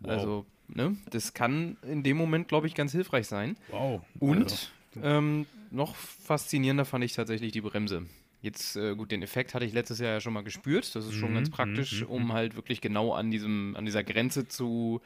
Wow. 0.00 0.10
Also, 0.10 0.46
ne, 0.68 0.96
das 1.10 1.34
kann 1.34 1.76
in 1.82 2.02
dem 2.02 2.16
Moment, 2.16 2.48
glaube 2.48 2.66
ich, 2.66 2.74
ganz 2.74 2.92
hilfreich 2.92 3.26
sein. 3.26 3.56
Wow. 3.70 4.02
Und 4.18 4.70
also. 4.96 5.02
ähm, 5.02 5.46
noch 5.70 5.94
faszinierender 5.94 6.84
fand 6.84 7.04
ich 7.04 7.12
tatsächlich 7.12 7.52
die 7.52 7.60
Bremse. 7.60 8.06
Jetzt, 8.42 8.76
äh, 8.76 8.94
gut, 8.96 9.12
den 9.12 9.22
Effekt 9.22 9.54
hatte 9.54 9.66
ich 9.66 9.74
letztes 9.74 9.98
Jahr 9.98 10.12
ja 10.12 10.20
schon 10.20 10.32
mal 10.32 10.42
gespürt. 10.42 10.94
Das 10.94 11.04
ist 11.04 11.14
schon 11.14 11.30
mhm, 11.30 11.34
ganz 11.34 11.50
praktisch, 11.50 12.02
mhm, 12.02 12.08
um 12.08 12.24
mhm. 12.24 12.32
halt 12.32 12.56
wirklich 12.56 12.80
genau 12.80 13.12
an 13.12 13.30
diesem, 13.30 13.76
an 13.76 13.84
dieser 13.84 14.02
Grenze 14.02 14.48
zu 14.48 15.02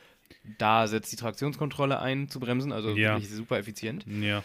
da 0.58 0.86
setzt 0.86 1.12
die 1.12 1.16
Traktionskontrolle 1.16 2.00
ein 2.00 2.28
zu 2.28 2.40
bremsen, 2.40 2.72
also 2.72 2.90
ja. 2.90 3.14
wirklich 3.14 3.30
super 3.30 3.58
effizient. 3.58 4.04
Ja. 4.06 4.42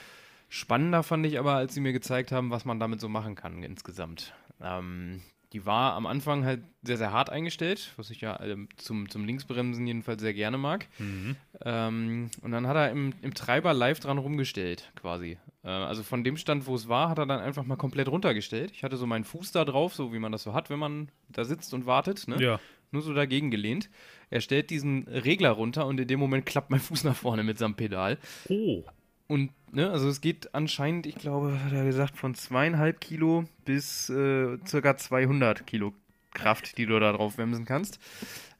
Spannender 0.50 1.04
fand 1.04 1.26
ich 1.26 1.38
aber, 1.38 1.54
als 1.54 1.74
sie 1.74 1.82
mir 1.82 1.94
gezeigt 1.94 2.32
haben, 2.32 2.50
was 2.50 2.66
man 2.66 2.80
damit 2.80 3.00
so 3.00 3.10
machen 3.10 3.36
kann 3.36 3.64
insgesamt. 3.64 4.34
Ähm, 4.62 5.22
die 5.54 5.66
war 5.66 5.94
am 5.94 6.06
Anfang 6.06 6.46
halt 6.46 6.62
sehr, 6.84 6.98
sehr 6.98 7.12
hart 7.12 7.30
eingestellt, 7.30 7.94
was 7.98 8.12
ich 8.12 8.22
ja 8.22 8.40
äh, 8.40 8.56
zum, 8.78 9.10
zum 9.10 9.26
Linksbremsen 9.26 9.86
jedenfalls 9.88 10.22
sehr 10.22 10.34
gerne 10.34 10.58
mag. 10.58 10.88
Mhm. 11.00 11.36
Ähm, 11.66 12.30
und 12.42 12.52
dann 12.52 12.68
hat 12.68 12.76
er 12.76 12.92
im, 12.92 13.14
im 13.22 13.34
Treiber 13.34 13.74
live 13.74 14.00
dran 14.00 14.20
rumgestellt, 14.20 14.92
quasi. 14.96 15.38
Äh, 15.64 15.70
also 15.70 16.04
von 16.04 16.24
dem 16.24 16.38
Stand, 16.38 16.68
wo 16.68 16.76
es 16.76 16.88
war, 16.88 17.10
hat 17.10 17.18
er 17.18 17.26
dann 17.26 17.40
einfach 17.40 17.66
mal 17.66 17.78
komplett 17.78 18.08
runtergestellt. 18.10 18.72
Ich 18.72 18.84
hatte 18.84 18.98
so 18.98 19.08
meinen 19.08 19.24
Fuß 19.24 19.52
da 19.52 19.66
drauf, 19.66 19.96
so 19.96 20.14
wie 20.14 20.20
man 20.20 20.32
das 20.32 20.44
so 20.44 20.54
hat, 20.54 20.70
wenn 20.70 20.80
man 20.80 21.10
da 21.30 21.44
sitzt 21.46 21.74
und 21.74 21.88
wartet. 21.88 22.28
Ne? 22.28 22.42
Ja. 22.42 22.60
Nur 22.92 23.02
so 23.02 23.14
dagegen 23.14 23.50
gelehnt. 23.50 23.90
Er 24.30 24.42
stellt 24.42 24.70
diesen 24.70 25.08
Regler 25.08 25.52
runter 25.52 25.88
und 25.88 26.00
in 26.00 26.08
dem 26.08 26.20
Moment 26.20 26.46
klappt 26.46 26.70
mein 26.70 26.80
Fuß 26.80 27.04
nach 27.04 27.16
vorne 27.16 27.44
mit 27.44 27.58
seinem 27.58 27.76
Pedal. 27.76 28.20
Oh. 28.50 28.84
Und, 29.30 29.52
ne, 29.72 29.92
also 29.92 30.10
es 30.10 30.22
geht 30.22 30.56
anscheinend, 30.56 31.06
ich 31.06 31.14
glaube, 31.14 31.64
hat 31.64 31.72
er 31.72 31.86
gesagt, 31.86 32.18
von 32.18 32.34
zweieinhalb 32.34 33.00
Kilo 33.00 33.46
bis 33.64 34.10
äh, 34.10 34.58
circa 34.66 34.98
200 34.98 35.68
Kilo 35.68 35.94
Kraft, 36.34 36.80
die 36.80 36.88
du 36.88 37.00
da 37.00 37.12
drauf 37.14 37.38
wemsen 37.38 37.64
kannst. 37.64 38.00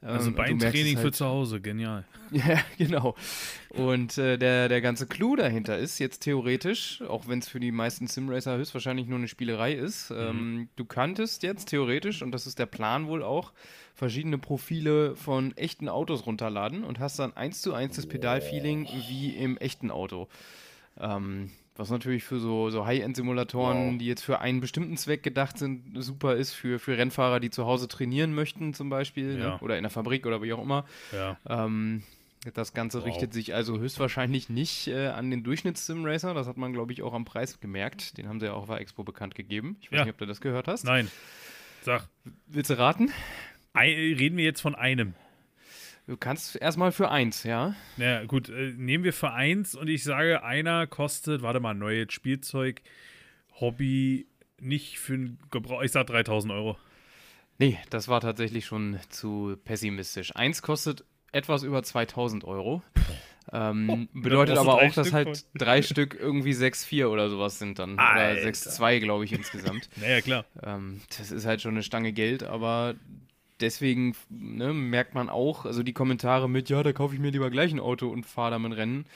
Also 0.00 0.30
ähm, 0.30 0.36
Beintraining 0.36 0.96
halt, 0.96 1.06
für 1.06 1.12
zu 1.12 1.26
Hause, 1.26 1.60
genial. 1.60 2.04
ja, 2.30 2.60
genau. 2.78 3.16
Und 3.70 4.16
äh, 4.16 4.38
der, 4.38 4.68
der 4.68 4.80
ganze 4.80 5.08
Clou 5.08 5.34
dahinter 5.34 5.76
ist 5.76 5.98
jetzt 5.98 6.20
theoretisch, 6.20 7.02
auch 7.02 7.26
wenn 7.26 7.40
es 7.40 7.48
für 7.48 7.58
die 7.58 7.72
meisten 7.72 8.06
Simracer 8.06 8.56
höchstwahrscheinlich 8.56 9.08
nur 9.08 9.18
eine 9.18 9.26
Spielerei 9.26 9.72
ist, 9.74 10.10
mhm. 10.10 10.16
ähm, 10.16 10.68
du 10.76 10.84
könntest 10.84 11.42
jetzt 11.42 11.66
theoretisch, 11.66 12.22
und 12.22 12.30
das 12.30 12.46
ist 12.46 12.60
der 12.60 12.66
Plan 12.66 13.08
wohl 13.08 13.24
auch, 13.24 13.52
verschiedene 14.00 14.38
Profile 14.38 15.14
von 15.14 15.54
echten 15.58 15.86
Autos 15.86 16.24
runterladen 16.24 16.84
und 16.84 17.00
hast 17.00 17.18
dann 17.18 17.36
eins 17.36 17.60
zu 17.60 17.74
eins 17.74 17.96
das 17.96 18.06
Pedalfeeling 18.06 18.88
wie 19.08 19.36
im 19.36 19.58
echten 19.58 19.90
Auto. 19.90 20.26
Ähm, 20.98 21.50
was 21.76 21.90
natürlich 21.90 22.24
für 22.24 22.40
so, 22.40 22.70
so 22.70 22.86
High-End-Simulatoren, 22.86 23.92
wow. 23.92 23.98
die 23.98 24.06
jetzt 24.06 24.22
für 24.22 24.40
einen 24.40 24.60
bestimmten 24.60 24.96
Zweck 24.96 25.22
gedacht 25.22 25.58
sind, 25.58 26.02
super 26.02 26.34
ist, 26.34 26.54
für, 26.54 26.78
für 26.78 26.96
Rennfahrer, 26.96 27.40
die 27.40 27.50
zu 27.50 27.66
Hause 27.66 27.88
trainieren 27.88 28.34
möchten, 28.34 28.72
zum 28.72 28.88
Beispiel, 28.88 29.34
ne? 29.34 29.40
ja. 29.40 29.48
ne? 29.50 29.58
oder 29.60 29.76
in 29.76 29.82
der 29.82 29.90
Fabrik 29.90 30.26
oder 30.26 30.40
wie 30.40 30.54
auch 30.54 30.62
immer. 30.62 30.86
Ja. 31.12 31.36
Ähm, 31.46 32.02
das 32.54 32.72
Ganze 32.72 33.00
wow. 33.00 33.06
richtet 33.06 33.34
sich 33.34 33.54
also 33.54 33.78
höchstwahrscheinlich 33.78 34.48
nicht 34.48 34.88
äh, 34.88 35.08
an 35.08 35.30
den 35.30 35.44
Durchschnitts-Sim-Racer. 35.44 36.32
Das 36.32 36.46
hat 36.46 36.56
man, 36.56 36.72
glaube 36.72 36.94
ich, 36.94 37.02
auch 37.02 37.12
am 37.12 37.26
Preis 37.26 37.60
gemerkt. 37.60 38.16
Den 38.16 38.30
haben 38.30 38.40
sie 38.40 38.46
ja 38.46 38.54
auch 38.54 38.62
auf 38.62 38.68
der 38.68 38.80
Expo 38.80 39.04
bekannt 39.04 39.34
gegeben. 39.34 39.76
Ich 39.82 39.92
weiß 39.92 39.98
ja. 39.98 40.04
nicht, 40.06 40.14
ob 40.14 40.18
du 40.18 40.24
das 40.24 40.40
gehört 40.40 40.68
hast. 40.68 40.84
Nein. 40.84 41.10
Sag. 41.82 42.08
Willst 42.46 42.70
du 42.70 42.78
raten? 42.78 43.10
Reden 43.76 44.36
wir 44.36 44.44
jetzt 44.44 44.60
von 44.60 44.74
einem. 44.74 45.14
Du 46.06 46.16
kannst 46.16 46.56
erstmal 46.56 46.90
für 46.90 47.10
eins, 47.10 47.44
ja? 47.44 47.74
Ja, 47.96 48.24
gut, 48.24 48.48
äh, 48.48 48.72
nehmen 48.76 49.04
wir 49.04 49.12
für 49.12 49.32
eins 49.32 49.76
und 49.76 49.88
ich 49.88 50.02
sage, 50.02 50.42
einer 50.42 50.86
kostet, 50.88 51.42
warte 51.42 51.60
mal, 51.60 51.74
neues 51.74 52.12
Spielzeug, 52.12 52.82
Hobby, 53.60 54.26
nicht 54.58 54.98
für 54.98 55.14
einen 55.14 55.38
Gebrauch, 55.50 55.82
ich 55.82 55.92
sag 55.92 56.08
3000 56.08 56.52
Euro. 56.52 56.76
Nee, 57.58 57.78
das 57.90 58.08
war 58.08 58.20
tatsächlich 58.20 58.66
schon 58.66 58.98
zu 59.08 59.56
pessimistisch. 59.64 60.34
Eins 60.34 60.62
kostet 60.62 61.04
etwas 61.30 61.62
über 61.62 61.82
2000 61.82 62.44
Euro. 62.44 62.82
Ähm, 63.52 64.08
oh, 64.14 64.20
bedeutet 64.20 64.58
aber 64.58 64.74
auch, 64.74 64.92
dass 64.92 65.12
halt 65.12 65.44
drei 65.54 65.82
Stück 65.82 66.16
irgendwie 66.18 66.52
6,4 66.52 67.06
oder 67.06 67.30
sowas 67.30 67.58
sind 67.58 67.78
dann. 67.78 67.98
Alter. 67.98 68.40
Oder 68.40 68.48
6,2, 68.48 69.00
glaube 69.00 69.24
ich, 69.24 69.32
insgesamt. 69.32 69.88
naja, 69.96 70.20
klar. 70.20 70.44
Ähm, 70.62 71.00
das 71.16 71.30
ist 71.30 71.46
halt 71.46 71.60
schon 71.60 71.72
eine 71.72 71.82
Stange 71.82 72.12
Geld, 72.12 72.42
aber 72.42 72.94
deswegen 73.60 74.14
ne, 74.28 74.72
merkt 74.72 75.14
man 75.14 75.28
auch, 75.28 75.64
also 75.64 75.82
die 75.82 75.92
Kommentare 75.92 76.48
mit, 76.48 76.68
ja, 76.68 76.82
da 76.82 76.92
kaufe 76.92 77.14
ich 77.14 77.20
mir 77.20 77.30
lieber 77.30 77.50
gleich 77.50 77.72
ein 77.72 77.80
Auto 77.80 78.08
und 78.08 78.26
fahre 78.26 78.52
damit 78.52 78.76
Rennen. 78.76 79.06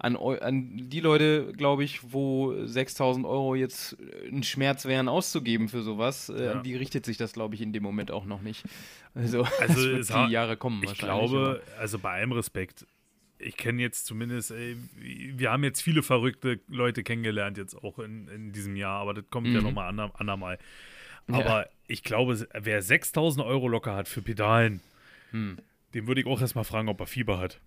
An, 0.00 0.14
an 0.16 0.88
die 0.88 1.00
Leute, 1.00 1.52
glaube 1.56 1.82
ich, 1.82 2.12
wo 2.12 2.54
6000 2.64 3.26
Euro 3.26 3.56
jetzt 3.56 3.96
ein 4.30 4.44
Schmerz 4.44 4.84
wären 4.84 5.08
auszugeben 5.08 5.68
für 5.68 5.82
sowas, 5.82 6.28
äh, 6.28 6.48
an 6.48 6.62
die 6.62 6.76
richtet 6.76 7.04
sich 7.04 7.16
das, 7.16 7.32
glaube 7.32 7.56
ich, 7.56 7.60
in 7.60 7.72
dem 7.72 7.82
Moment 7.82 8.12
auch 8.12 8.24
noch 8.24 8.40
nicht. 8.40 8.64
Also, 9.14 9.42
also 9.58 9.90
es 9.96 10.06
die 10.06 10.30
Jahre 10.30 10.56
kommen 10.56 10.80
Ich 10.84 10.98
glaube, 10.98 11.60
aber. 11.64 11.80
also 11.80 11.98
bei 11.98 12.12
allem 12.12 12.30
Respekt, 12.30 12.86
ich 13.38 13.56
kenne 13.56 13.82
jetzt 13.82 14.06
zumindest, 14.06 14.52
ey, 14.52 14.76
wir 14.96 15.50
haben 15.50 15.64
jetzt 15.64 15.82
viele 15.82 16.04
verrückte 16.04 16.60
Leute 16.68 17.02
kennengelernt, 17.02 17.58
jetzt 17.58 17.74
auch 17.74 17.98
in, 17.98 18.28
in 18.28 18.52
diesem 18.52 18.76
Jahr, 18.76 19.00
aber 19.00 19.14
das 19.14 19.24
kommt 19.30 19.48
mhm. 19.48 19.54
ja 19.56 19.62
nochmal 19.62 19.88
ander, 19.88 20.12
andermal. 20.16 20.58
Aber 21.26 21.64
ja. 21.64 21.68
Ich 21.88 22.04
glaube, 22.04 22.46
wer 22.54 22.82
6000 22.82 23.44
Euro 23.44 23.66
locker 23.66 23.96
hat 23.96 24.08
für 24.08 24.22
Pedalen, 24.22 24.80
hm. 25.32 25.58
dem 25.94 26.06
würde 26.06 26.20
ich 26.20 26.26
auch 26.26 26.40
erstmal 26.40 26.64
fragen, 26.64 26.88
ob 26.88 27.00
er 27.00 27.06
Fieber 27.06 27.38
hat. 27.38 27.58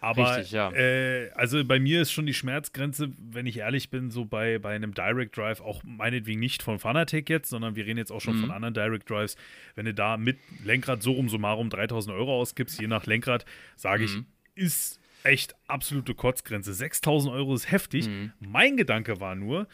Aber 0.00 0.36
Richtig, 0.36 0.52
ja. 0.52 0.70
äh, 0.72 1.30
also 1.34 1.64
bei 1.64 1.80
mir 1.80 2.02
ist 2.02 2.12
schon 2.12 2.26
die 2.26 2.34
Schmerzgrenze, 2.34 3.10
wenn 3.18 3.46
ich 3.46 3.58
ehrlich 3.58 3.90
bin, 3.90 4.10
so 4.10 4.24
bei, 4.24 4.58
bei 4.58 4.74
einem 4.74 4.94
Direct 4.94 5.36
Drive, 5.36 5.60
auch 5.60 5.82
meinetwegen 5.82 6.40
nicht 6.40 6.62
von 6.62 6.78
Fanatec 6.78 7.28
jetzt, 7.28 7.50
sondern 7.50 7.74
wir 7.74 7.84
reden 7.84 7.98
jetzt 7.98 8.12
auch 8.12 8.20
schon 8.20 8.36
mhm. 8.36 8.42
von 8.42 8.50
anderen 8.52 8.74
Direct 8.74 9.10
Drives. 9.10 9.36
Wenn 9.74 9.86
du 9.86 9.94
da 9.94 10.16
mit 10.16 10.38
Lenkrad 10.64 11.02
so 11.02 11.12
rum 11.12 11.28
summarum 11.28 11.68
3000 11.68 12.14
Euro 12.14 12.38
ausgibst, 12.40 12.80
je 12.80 12.86
nach 12.86 13.06
Lenkrad, 13.06 13.44
sage 13.76 14.04
ich, 14.04 14.14
mhm. 14.14 14.26
ist 14.54 15.00
echt 15.24 15.56
absolute 15.66 16.14
Kotzgrenze. 16.14 16.74
6000 16.74 17.34
Euro 17.34 17.54
ist 17.54 17.70
heftig. 17.70 18.08
Mhm. 18.08 18.32
Mein 18.38 18.76
Gedanke 18.76 19.20
war 19.20 19.34
nur, 19.34 19.66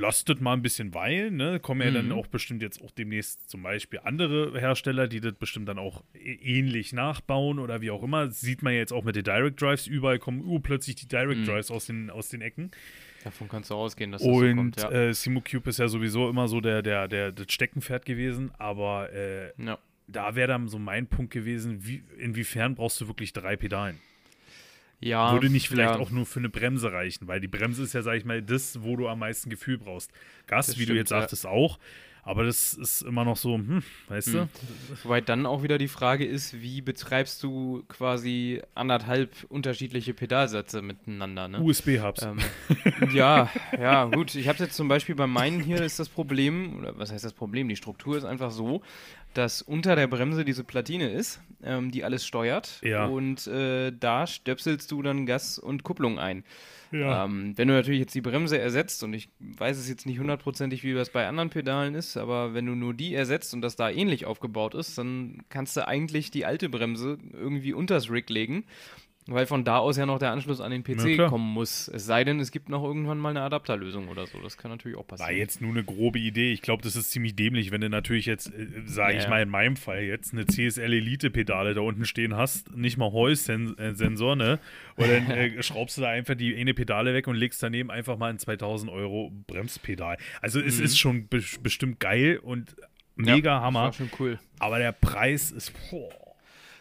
lastet 0.00 0.40
mal 0.40 0.54
ein 0.54 0.62
bisschen 0.62 0.94
weilen, 0.94 1.36
ne? 1.36 1.60
Kommen 1.60 1.82
ja 1.82 1.90
mhm. 1.90 1.94
dann 1.94 2.12
auch 2.12 2.26
bestimmt 2.26 2.62
jetzt 2.62 2.82
auch 2.82 2.90
demnächst 2.90 3.48
zum 3.48 3.62
Beispiel 3.62 4.00
andere 4.02 4.58
Hersteller, 4.58 5.06
die 5.06 5.20
das 5.20 5.34
bestimmt 5.34 5.68
dann 5.68 5.78
auch 5.78 6.02
ähnlich 6.14 6.92
nachbauen 6.92 7.58
oder 7.58 7.80
wie 7.80 7.90
auch 7.90 8.02
immer. 8.02 8.26
Das 8.26 8.40
sieht 8.40 8.62
man 8.62 8.72
ja 8.72 8.80
jetzt 8.80 8.92
auch 8.92 9.04
mit 9.04 9.16
den 9.16 9.24
Direct 9.24 9.60
Drives. 9.60 9.86
Überall 9.86 10.18
kommen 10.18 10.42
uh, 10.44 10.58
plötzlich 10.58 10.96
die 10.96 11.06
Direct 11.06 11.40
mhm. 11.40 11.44
Drives 11.44 11.70
aus, 11.70 11.86
den, 11.86 12.10
aus 12.10 12.28
den 12.28 12.40
Ecken. 12.40 12.70
Davon 13.24 13.48
kannst 13.48 13.70
du 13.70 13.74
ausgehen, 13.74 14.12
dass 14.12 14.22
das 14.22 14.30
Und 14.30 14.48
so 14.48 14.54
kommt, 14.54 14.80
ja. 14.80 14.90
äh, 14.90 15.14
SimoCube 15.14 15.68
ist 15.68 15.78
ja 15.78 15.88
sowieso 15.88 16.28
immer 16.30 16.48
so 16.48 16.60
der, 16.60 16.82
der, 16.82 17.06
der, 17.06 17.32
das 17.32 17.52
Steckenpferd 17.52 18.06
gewesen, 18.06 18.50
aber 18.58 19.12
äh, 19.12 19.52
ja. 19.62 19.78
da 20.06 20.34
wäre 20.34 20.48
dann 20.48 20.68
so 20.68 20.78
mein 20.78 21.06
Punkt 21.06 21.32
gewesen, 21.32 21.86
wie, 21.86 22.02
inwiefern 22.18 22.74
brauchst 22.74 23.00
du 23.00 23.08
wirklich 23.08 23.34
drei 23.34 23.56
Pedalen? 23.56 23.98
Ja, 25.00 25.32
Würde 25.32 25.48
nicht 25.48 25.68
vielleicht 25.68 25.94
ja. 25.94 25.98
auch 25.98 26.10
nur 26.10 26.26
für 26.26 26.40
eine 26.40 26.50
Bremse 26.50 26.92
reichen, 26.92 27.26
weil 27.26 27.40
die 27.40 27.48
Bremse 27.48 27.82
ist 27.82 27.94
ja, 27.94 28.02
sag 28.02 28.16
ich 28.16 28.26
mal, 28.26 28.42
das, 28.42 28.82
wo 28.82 28.96
du 28.96 29.08
am 29.08 29.20
meisten 29.20 29.48
Gefühl 29.48 29.78
brauchst. 29.78 30.12
Gas, 30.46 30.66
das 30.66 30.76
wie 30.76 30.82
stimmt, 30.82 30.94
du 30.94 30.98
jetzt 30.98 31.08
sagtest, 31.08 31.44
ja. 31.44 31.50
auch. 31.50 31.78
Aber 32.22 32.44
das 32.44 32.74
ist 32.74 33.02
immer 33.02 33.24
noch 33.24 33.36
so, 33.36 33.54
hm, 33.54 33.82
weißt 34.08 34.28
hm. 34.28 34.34
du? 34.34 34.48
Wobei 35.04 35.20
dann 35.20 35.46
auch 35.46 35.62
wieder 35.62 35.78
die 35.78 35.88
Frage 35.88 36.24
ist, 36.24 36.60
wie 36.60 36.80
betreibst 36.80 37.42
du 37.42 37.84
quasi 37.88 38.62
anderthalb 38.74 39.30
unterschiedliche 39.48 40.14
Pedalsätze 40.14 40.82
miteinander? 40.82 41.48
Ne? 41.48 41.60
USB-Hubs. 41.60 42.22
Ähm, 42.22 42.38
ja, 43.12 43.50
ja, 43.78 44.04
gut. 44.04 44.34
Ich 44.34 44.48
habe 44.48 44.58
jetzt 44.58 44.74
zum 44.74 44.88
Beispiel 44.88 45.14
bei 45.14 45.26
meinen 45.26 45.60
hier 45.60 45.82
ist 45.82 45.98
das 45.98 46.08
Problem, 46.08 46.78
oder 46.78 46.98
was 46.98 47.12
heißt 47.12 47.24
das 47.24 47.32
Problem? 47.32 47.68
Die 47.68 47.76
Struktur 47.76 48.16
ist 48.16 48.24
einfach 48.24 48.50
so, 48.50 48.82
dass 49.34 49.62
unter 49.62 49.96
der 49.96 50.06
Bremse 50.06 50.44
diese 50.44 50.64
Platine 50.64 51.10
ist, 51.10 51.40
ähm, 51.62 51.90
die 51.90 52.04
alles 52.04 52.26
steuert. 52.26 52.80
Ja. 52.82 53.06
Und 53.06 53.46
äh, 53.46 53.92
da 53.92 54.26
stöpselst 54.26 54.90
du 54.90 55.02
dann 55.02 55.26
Gas 55.26 55.58
und 55.58 55.84
Kupplung 55.84 56.18
ein. 56.18 56.44
Ja. 56.92 57.24
Ähm, 57.24 57.56
wenn 57.56 57.68
du 57.68 57.74
natürlich 57.74 58.00
jetzt 58.00 58.14
die 58.14 58.20
Bremse 58.20 58.58
ersetzt, 58.58 59.02
und 59.04 59.14
ich 59.14 59.28
weiß 59.38 59.78
es 59.78 59.88
jetzt 59.88 60.06
nicht 60.06 60.18
hundertprozentig, 60.18 60.82
wie 60.82 60.92
das 60.92 61.10
bei 61.10 61.26
anderen 61.26 61.50
Pedalen 61.50 61.94
ist, 61.94 62.16
aber 62.16 62.54
wenn 62.54 62.66
du 62.66 62.74
nur 62.74 62.94
die 62.94 63.14
ersetzt 63.14 63.54
und 63.54 63.62
das 63.62 63.76
da 63.76 63.90
ähnlich 63.90 64.26
aufgebaut 64.26 64.74
ist, 64.74 64.98
dann 64.98 65.42
kannst 65.48 65.76
du 65.76 65.86
eigentlich 65.86 66.30
die 66.30 66.46
alte 66.46 66.68
Bremse 66.68 67.18
irgendwie 67.32 67.72
unters 67.72 68.10
Rig 68.10 68.28
legen 68.30 68.64
weil 69.32 69.46
von 69.46 69.64
da 69.64 69.78
aus 69.78 69.96
ja 69.96 70.06
noch 70.06 70.18
der 70.18 70.32
Anschluss 70.32 70.60
an 70.60 70.70
den 70.70 70.82
PC 70.82 71.16
ja, 71.16 71.28
kommen 71.28 71.52
muss. 71.52 71.88
Es 71.88 72.06
sei 72.06 72.24
denn, 72.24 72.40
es 72.40 72.50
gibt 72.50 72.68
noch 72.68 72.82
irgendwann 72.82 73.18
mal 73.18 73.30
eine 73.30 73.42
Adapterlösung 73.42 74.08
oder 74.08 74.26
so. 74.26 74.38
Das 74.40 74.56
kann 74.56 74.70
natürlich 74.70 74.98
auch 74.98 75.06
passieren. 75.06 75.30
War 75.30 75.36
jetzt 75.36 75.60
nur 75.60 75.70
eine 75.70 75.84
grobe 75.84 76.18
Idee. 76.18 76.52
Ich 76.52 76.62
glaube, 76.62 76.82
das 76.82 76.96
ist 76.96 77.10
ziemlich 77.10 77.36
dämlich, 77.36 77.70
wenn 77.70 77.80
du 77.80 77.88
natürlich 77.88 78.26
jetzt, 78.26 78.52
äh, 78.52 78.66
sage 78.84 79.14
ja, 79.14 79.20
ich 79.20 79.28
mal 79.28 79.42
in 79.42 79.48
meinem 79.48 79.76
Fall, 79.76 80.02
jetzt 80.02 80.32
eine 80.32 80.46
CSL 80.46 80.92
Elite-Pedale 80.92 81.74
da 81.74 81.80
unten 81.80 82.04
stehen 82.04 82.36
hast, 82.36 82.76
nicht 82.76 82.96
mal 82.96 83.12
Heus-Sensor, 83.12 84.36
ne? 84.36 84.58
Und 84.96 85.08
dann 85.08 85.30
äh, 85.30 85.62
schraubst 85.62 85.96
du 85.96 86.02
da 86.02 86.08
einfach 86.08 86.34
die 86.34 86.56
eine 86.56 86.74
Pedale 86.74 87.14
weg 87.14 87.26
und 87.28 87.36
legst 87.36 87.62
daneben 87.62 87.90
einfach 87.90 88.18
mal 88.18 88.30
ein 88.30 88.38
2000 88.38 88.90
Euro 88.90 89.32
Bremspedal. 89.46 90.16
Also 90.40 90.60
es 90.60 90.78
mhm. 90.78 90.84
ist 90.84 90.98
schon 90.98 91.28
be 91.28 91.40
bestimmt 91.62 92.00
geil 92.00 92.38
und 92.42 92.76
mega 93.16 93.56
ja, 93.56 93.60
Hammer. 93.60 93.84
War 93.84 93.92
schon 93.92 94.10
cool. 94.18 94.38
Aber 94.58 94.78
der 94.78 94.92
Preis 94.92 95.50
ist, 95.50 95.72
boah 95.90 96.19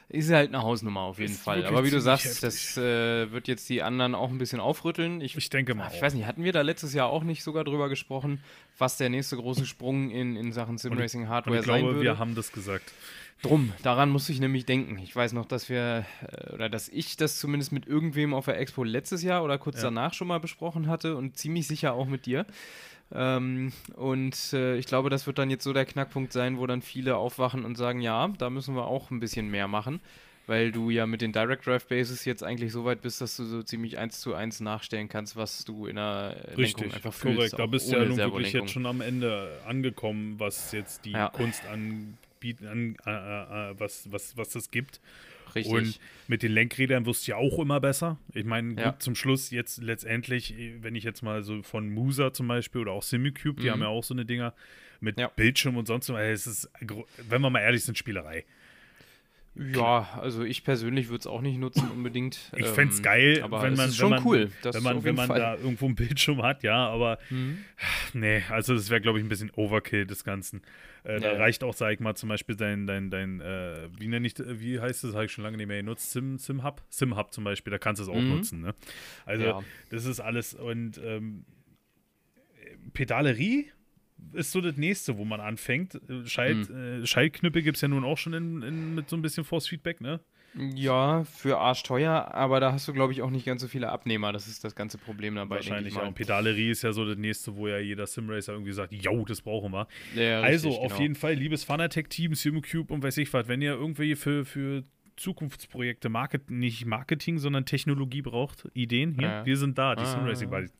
ist 0.09 0.31
halt 0.31 0.53
eine 0.53 0.63
Hausnummer 0.63 1.01
auf 1.01 1.19
jeden 1.19 1.33
ist 1.33 1.43
Fall. 1.43 1.65
Aber 1.65 1.83
wie 1.85 1.91
du 1.91 2.01
sagst, 2.01 2.25
heftig. 2.25 2.41
das 2.41 2.77
äh, 2.77 3.31
wird 3.31 3.47
jetzt 3.47 3.69
die 3.69 3.83
anderen 3.83 4.15
auch 4.15 4.29
ein 4.29 4.39
bisschen 4.39 4.59
aufrütteln. 4.59 5.21
Ich, 5.21 5.35
ich 5.35 5.49
denke 5.49 5.75
mal. 5.75 5.87
Ich 5.91 5.99
auch. 5.99 6.01
weiß 6.01 6.15
nicht, 6.15 6.25
hatten 6.25 6.43
wir 6.43 6.51
da 6.51 6.61
letztes 6.61 6.93
Jahr 6.93 7.09
auch 7.09 7.23
nicht 7.23 7.43
sogar 7.43 7.63
drüber 7.63 7.89
gesprochen, 7.89 8.43
was 8.77 8.97
der 8.97 9.09
nächste 9.09 9.37
große 9.37 9.67
Sprung 9.67 10.09
in, 10.09 10.35
in 10.35 10.51
Sachen 10.51 10.79
Simracing 10.79 11.29
Hardware 11.29 11.61
sein 11.61 11.67
würde? 11.67 11.77
Ich 11.77 11.83
glaube, 11.85 12.01
wir 12.01 12.17
haben 12.17 12.33
das 12.33 12.51
gesagt. 12.51 12.91
Drum, 13.41 13.71
daran 13.83 14.09
muss 14.09 14.27
ich 14.27 14.39
nämlich 14.39 14.65
denken. 14.65 14.97
Ich 14.97 15.15
weiß 15.15 15.33
noch, 15.33 15.45
dass 15.45 15.69
wir, 15.69 16.05
äh, 16.21 16.53
oder 16.53 16.69
dass 16.69 16.89
ich 16.89 17.15
das 17.15 17.37
zumindest 17.37 17.71
mit 17.71 17.85
irgendwem 17.87 18.33
auf 18.33 18.45
der 18.45 18.59
Expo 18.59 18.83
letztes 18.83 19.23
Jahr 19.23 19.43
oder 19.43 19.57
kurz 19.57 19.77
ja. 19.77 19.83
danach 19.83 20.13
schon 20.13 20.27
mal 20.27 20.39
besprochen 20.39 20.87
hatte 20.87 21.15
und 21.15 21.37
ziemlich 21.37 21.67
sicher 21.67 21.93
auch 21.93 22.07
mit 22.07 22.25
dir. 22.25 22.45
Ähm, 23.11 23.71
und 23.95 24.53
äh, 24.53 24.75
ich 24.77 24.85
glaube, 24.85 25.09
das 25.09 25.25
wird 25.27 25.37
dann 25.39 25.49
jetzt 25.49 25.63
so 25.63 25.73
der 25.73 25.85
Knackpunkt 25.85 26.31
sein, 26.31 26.57
wo 26.59 26.67
dann 26.67 26.81
viele 26.81 27.15
aufwachen 27.17 27.65
und 27.65 27.75
sagen, 27.75 28.01
ja, 28.01 28.27
da 28.37 28.49
müssen 28.49 28.75
wir 28.75 28.85
auch 28.85 29.09
ein 29.11 29.19
bisschen 29.19 29.49
mehr 29.49 29.67
machen. 29.67 29.99
weil 30.47 30.71
du 30.71 30.89
ja 30.89 31.05
mit 31.05 31.21
den 31.21 31.31
Direct 31.31 31.67
Drive 31.67 31.85
Bases 31.87 32.25
jetzt 32.25 32.43
eigentlich 32.43 32.71
so 32.71 32.83
weit 32.83 33.01
bist, 33.03 33.21
dass 33.21 33.37
du 33.37 33.45
so 33.45 33.61
ziemlich 33.61 33.99
eins 33.99 34.19
zu 34.19 34.33
eins 34.33 34.59
nachstellen 34.61 35.07
kannst, 35.07 35.35
was 35.35 35.63
du 35.63 35.85
in 35.85 35.95
der 35.97 36.37
Richtig, 36.57 36.57
Lenkung 36.79 36.93
einfach 36.95 37.13
fühlst. 37.13 37.37
korrekt. 37.37 37.59
Da 37.59 37.65
bist 37.67 37.91
du 37.91 37.95
ja 37.97 38.03
nun 38.05 38.17
wirklich 38.17 38.53
jetzt 38.53 38.71
schon 38.71 38.87
am 38.87 39.01
Ende 39.01 39.59
angekommen, 39.67 40.39
was 40.39 40.71
jetzt 40.71 41.05
die 41.05 41.11
Ja. 41.11 41.29
Kunst 41.29 41.61
anbietet, 41.67 42.67
an, 42.67 42.95
äh, 43.05 43.11
äh, 43.11 43.71
äh, 43.71 43.75
was, 43.79 44.11
was, 44.11 44.37
was 44.37 44.55
es 44.55 44.71
gibt. 44.71 44.99
Richtig. 45.55 45.73
Und 45.73 45.99
mit 46.27 46.43
den 46.43 46.51
Lenkrädern 46.51 47.05
wirst 47.05 47.27
du 47.27 47.31
ja 47.31 47.37
auch 47.37 47.59
immer 47.59 47.79
besser. 47.79 48.17
Ich 48.33 48.45
meine, 48.45 48.73
Ja. 48.79 48.99
zum 48.99 49.15
Schluss 49.15 49.51
jetzt 49.51 49.81
letztendlich, 49.81 50.53
wenn 50.81 50.95
ich 50.95 51.03
jetzt 51.03 51.21
mal 51.21 51.43
so 51.43 51.61
von 51.63 51.89
Musa 51.89 52.33
zum 52.33 52.47
Beispiel 52.47 52.81
oder 52.81 52.91
auch 52.91 53.03
Simicube, 53.03 53.61
die 53.61 53.67
Mhm. 53.67 53.71
haben 53.71 53.81
ja 53.81 53.87
auch 53.87 54.03
so 54.03 54.13
eine 54.13 54.25
Dinger 54.25 54.53
mit 54.99 55.19
Ja. 55.19 55.27
Bildschirm 55.29 55.77
und 55.77 55.87
sonst 55.87 56.09
was. 56.09 56.19
Es 56.21 56.47
ist, 56.47 56.69
wenn 57.29 57.41
wir 57.41 57.49
mal 57.49 57.59
ehrlich 57.61 57.83
sind, 57.83 57.97
Spielerei. 57.97 58.45
Ja, 59.73 60.07
also 60.21 60.43
ich 60.43 60.63
persönlich 60.63 61.09
würde 61.09 61.19
es 61.19 61.27
auch 61.27 61.41
nicht 61.41 61.57
nutzen 61.57 61.89
unbedingt. 61.91 62.51
Ich 62.55 62.65
ähm, 62.67 62.73
fände 62.73 62.93
es 62.93 63.01
geil, 63.01 63.41
aber 63.43 63.61
wenn 63.61 63.75
man, 63.75 63.91
schon 63.91 64.11
wenn 64.11 64.17
man, 64.17 64.25
cool. 64.25 64.49
Wenn 64.63 64.83
man, 64.83 65.03
wenn 65.03 65.15
man 65.15 65.27
Fall. 65.27 65.39
da 65.39 65.55
irgendwo 65.55 65.85
einen 65.87 65.95
Bildschirm 65.95 66.41
hat, 66.41 66.63
ja, 66.63 66.87
aber 66.87 67.17
Mhm. 67.29 67.57
nee, 68.13 68.41
also 68.49 68.73
das 68.73 68.89
wäre, 68.89 69.01
glaube 69.01 69.19
ich, 69.19 69.25
ein 69.25 69.29
bisschen 69.29 69.51
Overkill 69.51 70.05
des 70.05 70.23
Ganzen. 70.23 70.61
Äh, 71.03 71.19
da 71.19 71.27
Ja, 71.27 71.33
ja. 71.33 71.39
reicht 71.39 71.63
auch, 71.63 71.73
sag 71.73 71.91
ich 71.93 71.99
mal, 71.99 72.15
zum 72.15 72.29
Beispiel 72.29 72.55
dein, 72.55 72.87
dein, 72.87 73.09
dein, 73.09 73.41
äh, 73.41 73.89
wie 73.99 74.07
nenne 74.07 74.27
ich, 74.27 74.35
wie 74.37 74.79
heißt 74.79 75.03
das, 75.03 75.13
habe 75.13 75.25
ich 75.25 75.31
schon 75.31 75.43
lange 75.43 75.57
nicht 75.57 75.67
mehr 75.67 75.77
genutzt, 75.81 76.11
Sim, 76.11 76.37
Sim 76.37 76.63
Hub? 76.63 76.81
Sim 76.89 77.17
Hub 77.17 77.33
zum 77.33 77.43
Beispiel, 77.43 77.71
da 77.71 77.77
kannst 77.79 77.99
du 77.99 78.03
es 78.03 78.09
auch 78.09 78.21
Mhm. 78.21 78.29
nutzen, 78.29 78.61
ne? 78.61 78.75
Also, 79.25 79.43
Ja. 79.43 79.63
das 79.89 80.05
ist 80.05 80.21
alles 80.21 80.53
und 80.53 80.99
ähm, 81.03 81.43
Pedalerie 82.93 83.71
ist 84.33 84.51
so 84.51 84.61
das 84.61 84.77
nächste, 84.77 85.17
wo 85.17 85.25
man 85.25 85.39
anfängt. 85.39 85.99
Schalt, 86.25 86.69
Mhm. 86.69 87.03
äh, 87.03 87.05
Schaltknüppel 87.07 87.61
gibt 87.61 87.77
es 87.77 87.81
ja 87.81 87.87
nun 87.87 88.03
auch 88.03 88.17
schon 88.17 88.33
in, 88.33 88.61
in, 88.61 88.95
mit 88.95 89.09
so 89.09 89.15
ein 89.15 89.21
bisschen 89.21 89.43
Force 89.43 89.67
Feedback, 89.67 90.01
ne? 90.01 90.19
Ja, 90.75 91.23
für 91.25 91.59
arschteuer, 91.59 92.33
aber 92.33 92.59
da 92.59 92.71
hast 92.73 92.87
du, 92.87 92.93
glaube 92.93 93.13
ich, 93.13 93.21
auch 93.21 93.29
nicht 93.29 93.45
ganz 93.45 93.61
so 93.61 93.67
viele 93.67 93.89
Abnehmer. 93.89 94.33
Das 94.33 94.47
ist 94.47 94.63
das 94.63 94.73
ganze 94.75 94.97
Problem 94.97 95.35
dabei, 95.35 95.57
Wahrscheinlich, 95.57 95.93
ich 95.93 95.99
ja. 95.99 96.07
Und 96.07 96.15
Pedalerie 96.15 96.71
ist 96.71 96.81
ja 96.81 96.91
so 96.91 97.05
das 97.05 97.17
nächste, 97.17 97.55
wo 97.55 97.67
ja 97.67 97.77
jeder 97.77 98.07
Simracer 98.07 98.53
irgendwie 98.53 98.71
sagt, 98.71 98.91
yo, 98.91 99.23
das 99.25 99.41
brauchen 99.41 99.71
wir. 99.71 99.87
Ja, 100.15 100.41
also 100.41 100.69
richtig, 100.69 100.83
auf 100.85 100.91
genau. 100.93 101.01
jeden 101.03 101.15
Fall, 101.15 101.33
liebes 101.35 101.63
Fanatec-Team, 101.65 102.33
Simcube 102.33 102.91
und 102.91 103.03
weiß 103.03 103.17
ich 103.17 103.31
was, 103.31 103.47
wenn 103.47 103.61
ihr 103.61 103.73
irgendwie 103.73 104.15
für, 104.15 104.43
für 104.43 104.81
Zukunftsprojekte 105.17 106.09
Market, 106.09 106.49
nicht 106.49 106.85
Marketing, 106.85 107.37
sondern 107.37 107.65
Technologie 107.65 108.21
braucht, 108.23 108.67
Ideen, 108.73 109.13
hier, 109.13 109.27
Ja. 109.27 109.45
wir 109.45 109.57
sind 109.57 109.77
da, 109.77 109.95
die 109.95 110.01
Ah. 110.01 110.05
Simracing 110.05 110.49
Buddies. 110.49 110.71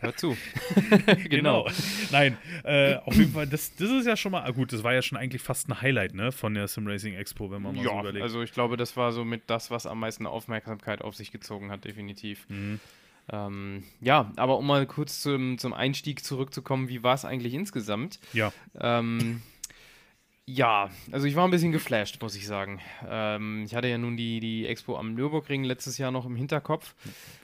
Hör 0.00 0.16
zu. 0.16 0.36
Genau. 1.28 1.68
Nein, 2.10 2.36
äh, 2.64 2.96
auf 2.96 3.14
jeden 3.16 3.32
Fall, 3.32 3.46
das, 3.46 3.74
das 3.76 3.90
ist 3.90 4.06
ja 4.06 4.16
schon 4.16 4.32
mal, 4.32 4.42
ah, 4.42 4.50
gut, 4.50 4.72
das 4.72 4.82
war 4.82 4.92
ja 4.94 5.02
schon 5.02 5.18
eigentlich 5.18 5.42
fast 5.42 5.68
ein 5.68 5.80
Highlight, 5.80 6.14
ne, 6.14 6.32
von 6.32 6.54
der 6.54 6.68
Simracing 6.68 7.14
Expo, 7.14 7.50
wenn 7.50 7.62
man 7.62 7.74
mal 7.74 7.82
so 7.82 7.90
Ja, 7.90 8.00
überlegt. 8.00 8.22
also 8.22 8.42
ich 8.42 8.52
glaube, 8.52 8.76
das 8.76 8.96
war 8.96 9.12
so 9.12 9.24
mit 9.24 9.42
das, 9.48 9.70
was 9.70 9.86
am 9.86 10.00
meisten 10.00 10.26
Aufmerksamkeit 10.26 11.02
auf 11.02 11.14
sich 11.16 11.30
gezogen 11.32 11.70
hat, 11.70 11.84
definitiv. 11.84 12.48
Mhm. 12.48 12.80
Ähm, 13.32 13.84
ja, 14.00 14.32
aber 14.36 14.58
um 14.58 14.66
mal 14.66 14.86
kurz 14.86 15.20
zum, 15.22 15.58
zum 15.58 15.72
Einstieg 15.72 16.24
zurückzukommen, 16.24 16.88
wie 16.88 17.02
war 17.02 17.14
es 17.14 17.24
eigentlich 17.24 17.54
insgesamt? 17.54 18.18
Ja, 18.32 18.52
Ähm, 18.80 19.42
ja, 20.46 20.90
also 21.12 21.26
ich 21.28 21.36
war 21.36 21.44
ein 21.46 21.52
bisschen 21.52 21.70
geflasht, 21.70 22.20
muss 22.22 22.34
ich 22.34 22.44
sagen. 22.46 22.80
Ähm, 23.08 23.62
ich 23.66 23.74
hatte 23.76 23.86
ja 23.86 23.98
nun 23.98 24.16
die, 24.16 24.40
die 24.40 24.66
Expo 24.66 24.96
am 24.98 25.14
Nürburgring 25.14 25.62
letztes 25.62 25.96
Jahr 25.96 26.10
noch 26.10 26.26
im 26.26 26.34
Hinterkopf. 26.34 26.94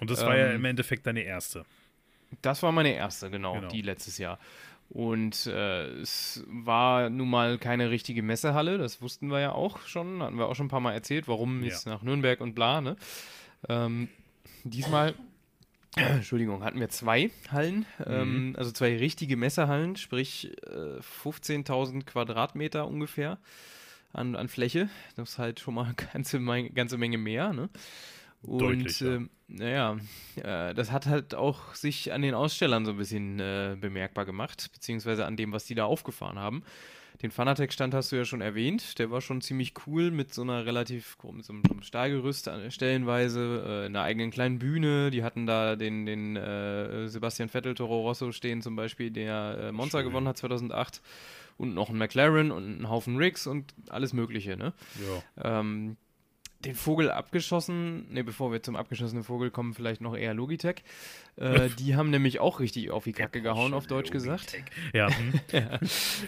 und 0.01 0.11
das 0.11 0.27
war 0.27 0.37
ja 0.37 0.49
Ähm, 0.51 0.57
im 0.57 0.65
Endeffekt 0.65 1.07
deine 1.07 1.21
erste. 1.23 1.65
Das 2.43 2.63
war 2.63 2.73
meine 2.73 2.95
erste, 2.95 3.31
genau, 3.31 3.55
Genau. 3.55 3.69
die 3.69 3.83
letztes 3.83 4.19
Jahr. 4.19 4.39
Und 4.89 5.47
äh, 5.47 5.87
es 6.01 6.45
war 6.47 7.11
nun 7.11 7.29
mal 7.29 7.59
keine 7.59 7.91
richtige 7.91 8.23
Messehalle, 8.23 8.79
das 8.79 9.03
wussten 9.03 9.31
wir 9.31 9.41
ja 9.41 9.53
auch 9.53 9.81
schon, 9.81 10.23
hatten 10.23 10.39
wir 10.39 10.47
auch 10.47 10.55
schon 10.55 10.67
ein 10.67 10.71
paar 10.71 10.81
Mal 10.81 10.93
erzählt, 10.93 11.27
warum 11.27 11.61
Ja. 11.63 11.71
jetzt 11.71 11.87
nach 11.87 12.03
Nürnberg 12.03 12.41
und 12.41 12.55
bla, 12.55 12.81
ne? 12.81 12.97
Ähm, 13.69 14.09
diesmal, 14.63 15.15
Entschuldigung, 15.97 16.63
hatten 16.63 16.79
wir 16.79 16.89
zwei 16.89 17.31
Hallen, 17.51 17.85
ähm, 18.05 18.55
also 18.57 18.71
zwei 18.71 18.97
richtige 18.97 19.37
Messehallen, 19.37 19.97
sprich 19.97 20.53
äh, 20.67 21.01
15.000 21.25 22.05
Quadratmeter 22.05 22.87
ungefähr 22.87 23.39
an, 24.13 24.37
an 24.37 24.47
Fläche. 24.49 24.89
Das 25.17 25.31
ist 25.31 25.39
halt 25.39 25.59
schon 25.59 25.75
mal 25.75 25.87
eine 25.87 25.95
ganze, 26.13 26.39
Menge- 26.39 26.71
ganze 26.71 26.97
Menge 26.97 27.19
mehr, 27.19 27.53
ne? 27.53 27.71
Und 28.47 29.03
ähm, 29.03 29.31
naja, 29.49 29.97
äh, 30.37 30.75
das 30.75 30.91
hat 30.93 31.07
halt 31.07 31.35
auch 31.35 31.75
sich 31.75 32.13
an 32.13 32.23
den 32.23 32.35
Ausstellern 32.35 32.85
so 32.85 32.93
ein 32.93 32.97
bisschen 32.99 33.41
äh, 33.41 33.77
bemerkbar 33.81 34.25
gemacht, 34.25 34.71
beziehungsweise 34.73 35.27
an 35.27 35.37
dem, 35.37 35.53
was 35.53 35.65
die 35.65 35.75
da 35.75 35.85
aufgefahren 35.85 36.39
haben. 36.39 36.63
Den 37.23 37.31
Fanatec-Stand 37.31 37.95
hast 37.95 38.13
du 38.13 38.17
ja 38.17 38.27
schon 38.27 38.43
erwähnt, 38.43 38.99
der 38.99 39.11
war 39.11 39.23
schon 39.23 39.41
ziemlich 39.41 39.73
cool 39.87 40.11
mit 40.11 40.35
so 40.35 40.43
einer 40.43 40.67
relativ, 40.67 41.17
mit 41.33 41.47
so 41.47 41.55
einem, 41.55 41.63
Stahlgerüst 41.83 42.47
an- 42.49 42.71
stellenweise, 42.71 43.83
äh, 43.85 43.87
einer 43.87 44.03
eigenen 44.03 44.31
kleinen 44.31 44.59
Bühne. 44.59 45.11
Die 45.11 45.23
hatten 45.25 45.47
da 45.47 45.77
den, 45.77 46.05
den 46.05 46.37
äh, 46.37 47.09
Sebastian 47.09 47.49
Vettel 47.49 47.75
Toro 47.75 48.03
Rosso 48.03 48.33
stehen 48.33 48.61
zum 48.61 48.77
Beispiel, 48.77 49.11
der 49.11 49.59
äh, 49.61 49.73
Monza 49.73 50.01
Schön. 50.01 50.09
gewonnen 50.09 50.29
hat 50.29 50.37
2008 50.37 51.01
und 51.57 51.73
noch 51.73 51.89
einen 51.89 51.99
McLaren 51.99 52.51
und 52.51 52.65
einen 52.65 52.91
Haufen 52.91 53.17
Rigs 53.17 53.47
und 53.47 53.73
alles 53.89 54.13
mögliche, 54.13 54.59
ne? 54.59 54.75
Ja. 55.41 55.61
Ähm, 55.61 55.97
den 56.67 56.75
Vogel 56.75 57.11
abgeschossen, 57.11 58.13
ne, 58.13 58.25
bevor 58.25 58.53
wir 58.53 58.63
zum 58.63 58.77
abgeschossenen 58.77 59.25
Vogel 59.25 59.51
kommen, 59.51 59.75
vielleicht 59.75 60.01
noch 60.01 60.17
eher 60.17 60.35
Logitech. 60.35 60.83
Äh, 61.37 61.69
die 61.79 61.97
haben 61.97 62.11
nämlich 62.11 62.41
auch 62.41 62.61
richtig 62.61 62.91
auf 62.91 63.05
die 63.05 63.13
Kacke 63.13 63.41
gehauen, 63.41 63.75
auf 63.75 63.87
Deutsch 63.87 64.11
gesagt. 64.11 64.57
Ja, 64.93 65.09
hm. 65.51 65.79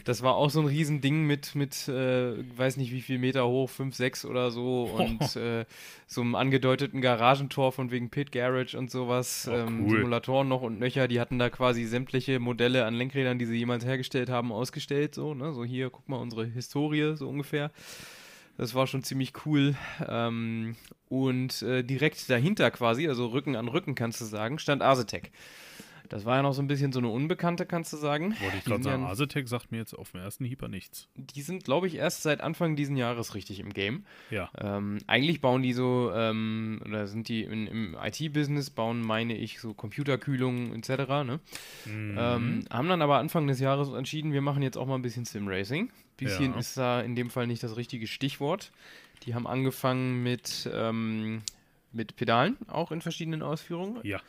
Das 0.05 0.23
war 0.23 0.37
auch 0.37 0.51
so 0.51 0.61
ein 0.61 0.67
Riesending 0.67 1.25
mit, 1.25 1.55
mit 1.55 1.89
äh, 1.89 2.35
weiß 2.57 2.77
nicht 2.77 2.93
wie 2.93 3.01
viel 3.01 3.19
Meter 3.19 3.47
hoch, 3.47 3.69
5, 3.69 3.95
6 3.95 4.25
oder 4.25 4.51
so 4.51 4.85
und 4.99 5.37
äh, 5.37 5.65
so 6.07 6.21
einem 6.21 6.35
angedeuteten 6.35 7.01
Garagentor 7.01 7.73
von 7.73 7.91
wegen 7.91 8.11
Pit 8.11 8.33
Garage 8.33 8.79
und 8.79 8.91
sowas. 8.91 9.49
Oh, 9.51 9.55
ähm, 9.55 9.85
cool. 9.85 9.97
Simulatoren 9.97 10.49
noch 10.49 10.63
und 10.63 10.79
Nöcher, 10.79 11.09
die 11.09 11.21
hatten 11.21 11.39
da 11.39 11.51
quasi 11.51 11.85
sämtliche 11.85 12.39
Modelle 12.39 12.85
an 12.85 12.95
Lenkrädern, 12.95 13.39
die 13.39 13.47
sie 13.47 13.57
jemals 13.57 13.85
hergestellt 13.85 14.31
haben, 14.31 14.53
ausgestellt. 14.53 15.15
So, 15.15 15.35
ne? 15.35 15.53
so 15.53 15.65
hier, 15.65 15.91
guck 15.91 16.09
mal, 16.09 16.17
unsere 16.17 16.47
Historie, 16.47 17.17
so 17.17 17.29
ungefähr. 17.29 17.71
Das 18.59 18.75
war 18.75 18.89
schon 18.89 19.05
ziemlich 19.05 19.33
cool. 19.47 19.77
Ähm, 20.07 20.75
und 21.09 21.63
äh, 21.63 21.85
direkt 21.85 22.29
dahinter 22.29 22.71
quasi, 22.73 23.09
also 23.09 23.27
Rücken 23.29 23.55
an 23.55 23.69
Rücken 23.69 23.95
kannst 23.95 24.21
du 24.21 24.25
sagen, 24.25 24.59
stand 24.59 24.83
Asetec. 24.83 25.31
Das 26.09 26.25
war 26.25 26.37
ja 26.37 26.43
noch 26.43 26.53
so 26.55 26.63
ein 26.63 26.67
bisschen 26.69 26.93
so 26.93 26.99
eine 27.01 27.09
Unbekannte, 27.09 27.67
kannst 27.67 27.93
du 27.93 27.97
sagen. 27.97 28.35
wollte 28.41 28.57
ich 28.59 28.65
gerade 28.65 28.83
sagen, 28.83 29.05
Asetec 29.05 29.49
sagt 29.49 29.71
mir 29.73 29.79
jetzt 29.79 29.95
auf 29.95 30.13
den 30.13 30.21
ersten 30.21 30.45
Hieper 30.45 30.69
nichts. 30.69 31.09
die 31.17 31.43
sind, 31.43 31.65
glaube 31.65 31.87
ich, 31.87 31.97
erst 31.97 32.23
seit 32.23 32.41
Anfang 32.41 32.77
diesen 32.77 32.97
Jahres 32.97 33.35
richtig 33.35 33.61
im 33.61 33.73
Game. 33.73 34.05
Ja, 34.31 34.51
Ähm, 34.59 34.99
eigentlich 35.07 35.41
bauen 35.41 35.63
die 35.63 35.73
so, 35.73 36.11
ähm, 36.15 36.81
oder 36.85 37.07
sind 37.07 37.29
die 37.29 37.43
in, 37.43 37.67
im 37.67 37.97
IT-Business, 38.03 38.71
bauen, 38.71 39.01
meine 39.03 39.37
ich, 39.37 39.61
so 39.61 39.75
Computerkühlung 39.75 40.75
etc. 40.75 40.89
Ne? 41.25 41.41
Mhm. 41.87 42.17
Ähm, 42.19 42.65
haben 42.71 42.89
dann 42.89 43.03
aber 43.03 43.19
Anfang 43.19 43.47
des 43.47 43.61
Jahres 43.61 43.89
entschieden, 43.91 44.33
wir 44.33 44.41
machen 44.43 44.63
jetzt 44.63 44.77
auch 44.77 44.87
mal 44.87 44.95
ein 44.97 45.03
bisschen 45.03 45.25
Sim-Racing. 45.25 45.91
Bisschen 46.17 46.53
Ja. 46.55 46.59
ist 46.59 46.77
da 46.77 47.01
in 47.01 47.15
dem 47.15 47.31
Fall 47.31 47.47
nicht 47.47 47.63
das 47.63 47.77
richtige 47.77 48.07
Stichwort. 48.07 48.73
Die 49.25 49.35
haben 49.35 49.47
angefangen 49.47 50.23
mit, 50.23 50.69
ähm, 50.73 51.43
mit 51.93 52.17
Pedalen, 52.17 52.57
auch 52.69 52.93
in 52.93 53.01
verschiedenen 53.01 53.43
Ausführungen. 53.43 54.01
ja. 54.05 54.21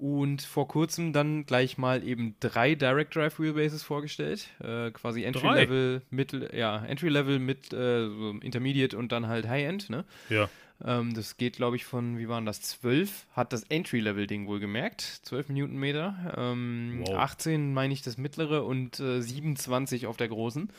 Und 0.00 0.40
vor 0.40 0.66
kurzem 0.66 1.12
dann 1.12 1.44
gleich 1.44 1.76
mal 1.76 2.02
eben 2.02 2.34
drei 2.40 2.74
Direct 2.74 3.14
Drive 3.14 3.38
Wheelbases 3.38 3.82
vorgestellt. 3.82 4.48
Äh, 4.58 4.90
quasi 4.92 5.24
Entry 5.24 5.42
Drei? 5.42 5.64
Level, 5.64 6.00
Mittel, 6.08 6.48
ja, 6.54 6.82
Entry 6.86 7.10
Level 7.10 7.38
mit 7.38 7.70
äh, 7.74 8.08
so 8.08 8.30
Intermediate 8.40 8.96
und 8.96 9.12
dann 9.12 9.26
halt 9.28 9.46
High 9.46 9.66
End, 9.68 9.90
ne? 9.90 10.06
Ja, 10.30 10.48
Ähm, 10.82 11.12
das 11.12 11.36
geht, 11.36 11.56
glaube 11.56 11.76
ich, 11.76 11.84
von, 11.84 12.16
wie 12.16 12.28
waren 12.30 12.46
das, 12.46 12.62
12, 12.62 13.26
hat 13.34 13.52
das 13.52 13.64
Entry-Level-Ding 13.64 14.46
wohl 14.46 14.60
gemerkt, 14.60 15.02
12 15.24 15.50
Newtonmeter, 15.50 16.34
ähm, 16.38 17.02
Wow. 17.04 17.16
18 17.18 17.74
meine 17.74 17.92
ich 17.92 18.00
das 18.00 18.16
mittlere 18.16 18.64
und 18.64 18.98
äh, 19.00 19.20
27 19.20 20.06
auf 20.06 20.16
der 20.16 20.28
großen. 20.28 20.70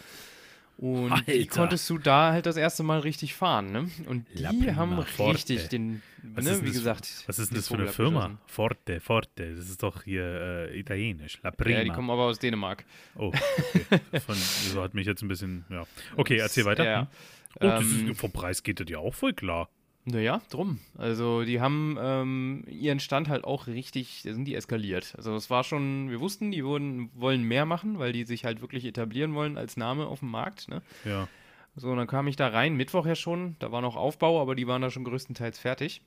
Und 0.77 1.27
die 1.27 1.41
Alter. 1.41 1.49
konntest 1.61 1.89
du 1.89 1.97
da 1.99 2.31
halt 2.31 2.45
das 2.47 2.57
erste 2.57 2.81
Mal 2.83 2.99
richtig 2.99 3.35
fahren, 3.35 3.71
ne? 3.71 3.89
Und 4.07 4.25
die 4.33 4.41
La 4.41 4.49
prima 4.49 4.75
haben 4.75 5.05
forte. 5.05 5.33
richtig 5.35 5.67
den, 5.69 6.01
Was 6.23 6.43
ne, 6.45 6.59
wie 6.63 6.71
gesagt. 6.71 7.23
Was 7.27 7.37
ist 7.37 7.49
denn 7.49 7.55
den 7.55 7.59
das 7.59 7.67
für 7.67 7.75
eine 7.75 7.87
Firma? 7.87 8.37
Forte, 8.47 8.99
Forte. 8.99 9.55
Das 9.55 9.69
ist 9.69 9.83
doch 9.83 10.03
hier 10.03 10.23
äh, 10.71 10.79
italienisch. 10.79 11.39
La 11.43 11.51
Prima. 11.51 11.77
Ja, 11.77 11.83
die 11.83 11.91
kommen 11.91 12.09
aber 12.09 12.23
aus 12.23 12.39
Dänemark. 12.39 12.83
oh, 13.15 13.27
okay. 13.27 14.19
Von, 14.25 14.35
so 14.35 14.81
hat 14.81 14.93
mich 14.95 15.05
jetzt 15.05 15.21
ein 15.21 15.27
bisschen, 15.27 15.65
ja. 15.69 15.83
Okay, 16.17 16.37
erzähl 16.37 16.65
weiter. 16.65 16.83
Ja. 16.85 16.99
Hm. 17.01 17.07
Oh, 17.59 17.65
Ähm, 17.65 18.11
ist, 18.11 18.19
vom 18.19 18.31
Preis 18.31 18.63
geht 18.63 18.79
das 18.79 18.89
ja 18.89 18.97
auch 18.97 19.13
voll 19.13 19.33
klar. 19.33 19.69
Naja, 20.05 20.41
drum. 20.49 20.79
Also 20.97 21.43
die 21.43 21.61
haben 21.61 21.95
ähm, 22.01 22.63
ihren 22.67 22.99
Stand 22.99 23.29
halt 23.29 23.43
auch 23.43 23.67
richtig, 23.67 24.21
da 24.23 24.33
sind 24.33 24.45
die 24.45 24.55
eskaliert. 24.55 25.13
Also 25.15 25.35
es 25.35 25.49
war 25.51 25.63
schon, 25.63 26.09
wir 26.09 26.19
wussten, 26.19 26.51
die 26.51 26.65
wurden, 26.65 27.11
wollen 27.13 27.43
mehr 27.43 27.65
machen, 27.65 27.99
weil 27.99 28.11
die 28.11 28.23
sich 28.23 28.43
halt 28.43 28.61
wirklich 28.61 28.83
etablieren 28.85 29.35
wollen 29.35 29.57
als 29.57 29.77
Name 29.77 30.07
auf 30.07 30.19
dem 30.19 30.31
Markt. 30.31 30.67
Ne? 30.69 30.81
Ja. 31.05 31.27
So, 31.75 31.89
und 31.89 31.97
dann 31.97 32.07
kam 32.07 32.27
ich 32.27 32.35
da 32.35 32.47
rein, 32.47 32.75
Mittwoch 32.75 33.05
ja 33.05 33.15
schon, 33.15 33.55
da 33.59 33.71
war 33.71 33.81
noch 33.81 33.95
Aufbau, 33.95 34.41
aber 34.41 34.55
die 34.55 34.67
waren 34.67 34.81
da 34.81 34.89
schon 34.89 35.03
größtenteils 35.03 35.59
fertig. 35.59 36.01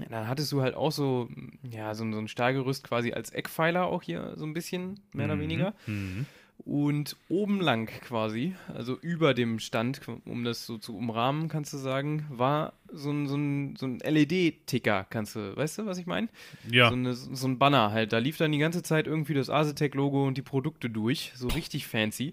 Ja, 0.00 0.06
Dann 0.08 0.28
hattest 0.28 0.52
du 0.52 0.62
halt 0.62 0.74
auch 0.74 0.92
so, 0.92 1.28
ja, 1.68 1.94
so, 1.94 2.10
so 2.12 2.18
ein 2.18 2.28
Stahlgerüst 2.28 2.84
quasi 2.84 3.12
als 3.12 3.30
Eckpfeiler 3.30 3.86
auch 3.86 4.02
hier 4.02 4.34
so 4.36 4.44
ein 4.44 4.52
bisschen, 4.52 5.00
mehr 5.12 5.26
oder 5.26 5.36
Mhm. 5.36 5.40
weniger. 5.40 5.74
Mhm. 5.86 6.26
Und 6.64 7.16
oben 7.28 7.60
lang 7.60 7.86
quasi, 8.00 8.54
also 8.74 8.98
über 9.00 9.34
dem 9.34 9.60
Stand, 9.60 10.00
um 10.24 10.42
das 10.42 10.66
so 10.66 10.78
zu 10.78 10.96
umrahmen, 10.96 11.48
kannst 11.48 11.72
du 11.72 11.76
sagen, 11.76 12.26
war 12.28 12.72
so 12.90 13.10
ein, 13.10 13.28
so 13.28 13.36
ein, 13.36 13.76
so 13.76 13.86
ein 13.86 13.98
LED-Ticker, 13.98 15.06
kannst 15.08 15.36
du, 15.36 15.56
weißt 15.56 15.78
du, 15.78 15.86
was 15.86 15.98
ich 15.98 16.06
meine? 16.06 16.28
Ja. 16.68 16.88
So, 16.88 16.94
eine, 16.96 17.14
so 17.14 17.46
ein 17.46 17.58
Banner 17.58 17.92
halt. 17.92 18.12
Da 18.12 18.18
lief 18.18 18.38
dann 18.38 18.50
die 18.50 18.58
ganze 18.58 18.82
Zeit 18.82 19.06
irgendwie 19.06 19.34
das 19.34 19.48
Asetec-Logo 19.50 20.26
und 20.26 20.38
die 20.38 20.42
Produkte 20.42 20.90
durch. 20.90 21.32
So 21.36 21.46
richtig 21.48 21.86
fancy. 21.86 22.32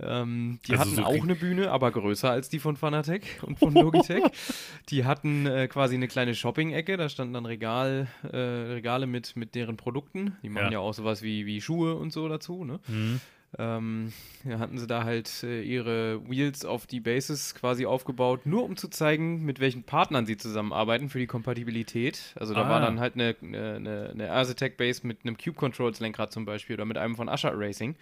Ähm, 0.00 0.60
die 0.66 0.72
Also 0.72 0.84
hatten 0.84 0.94
so 0.94 1.04
auch 1.04 1.22
eine 1.22 1.34
Bühne, 1.34 1.70
aber 1.70 1.90
größer 1.90 2.30
als 2.30 2.48
die 2.48 2.60
von 2.60 2.76
Fanatec 2.76 3.24
und 3.42 3.58
von 3.58 3.74
Logitech. 3.74 4.22
die 4.90 5.04
hatten 5.04 5.46
äh, 5.46 5.66
quasi 5.66 5.96
eine 5.96 6.06
kleine 6.08 6.34
Shopping-Ecke, 6.34 6.96
da 6.96 7.08
standen 7.08 7.34
dann 7.34 7.46
Regal, 7.46 8.06
äh, 8.22 8.36
Regale 8.36 9.06
mit, 9.06 9.36
mit 9.36 9.54
deren 9.54 9.76
Produkten. 9.76 10.36
Die 10.42 10.48
machen 10.48 10.66
Ja. 10.66 10.72
ja, 10.74 10.78
auch 10.78 10.94
sowas 10.94 11.22
wie, 11.22 11.46
wie 11.46 11.60
Schuhe 11.60 11.96
und 11.96 12.12
so 12.12 12.28
dazu. 12.28 12.64
Ne? 12.64 12.78
Mhm. 12.86 13.20
Ähm, 13.56 14.12
hatten 14.46 14.78
sie 14.78 14.86
da 14.86 15.04
halt 15.04 15.42
äh, 15.42 15.62
ihre 15.62 16.20
Wheels 16.28 16.66
auf 16.66 16.86
die 16.86 17.00
Bases 17.00 17.54
quasi 17.54 17.86
aufgebaut, 17.86 18.44
nur 18.44 18.62
um 18.62 18.76
zu 18.76 18.88
zeigen, 18.88 19.42
mit 19.44 19.58
welchen 19.58 19.84
Partnern 19.84 20.26
sie 20.26 20.36
zusammenarbeiten 20.36 21.08
für 21.08 21.18
die 21.18 21.26
Kompatibilität. 21.26 22.34
Also 22.38 22.52
da 22.52 22.64
Ah. 22.66 22.68
war 22.68 22.80
dann 22.80 23.00
halt 23.00 23.14
eine, 23.14 23.34
eine, 23.40 24.10
eine, 24.12 24.32
Asetec 24.32 24.76
Base 24.76 25.06
mit 25.06 25.20
einem 25.24 25.38
Cube 25.38 25.56
Controls 25.56 25.98
Lenkrad 26.00 26.30
zum 26.30 26.44
Beispiel 26.44 26.74
oder 26.74 26.84
mit 26.84 26.98
einem 26.98 27.16
von 27.16 27.28
Usher 27.30 27.52
Racing. 27.58 27.96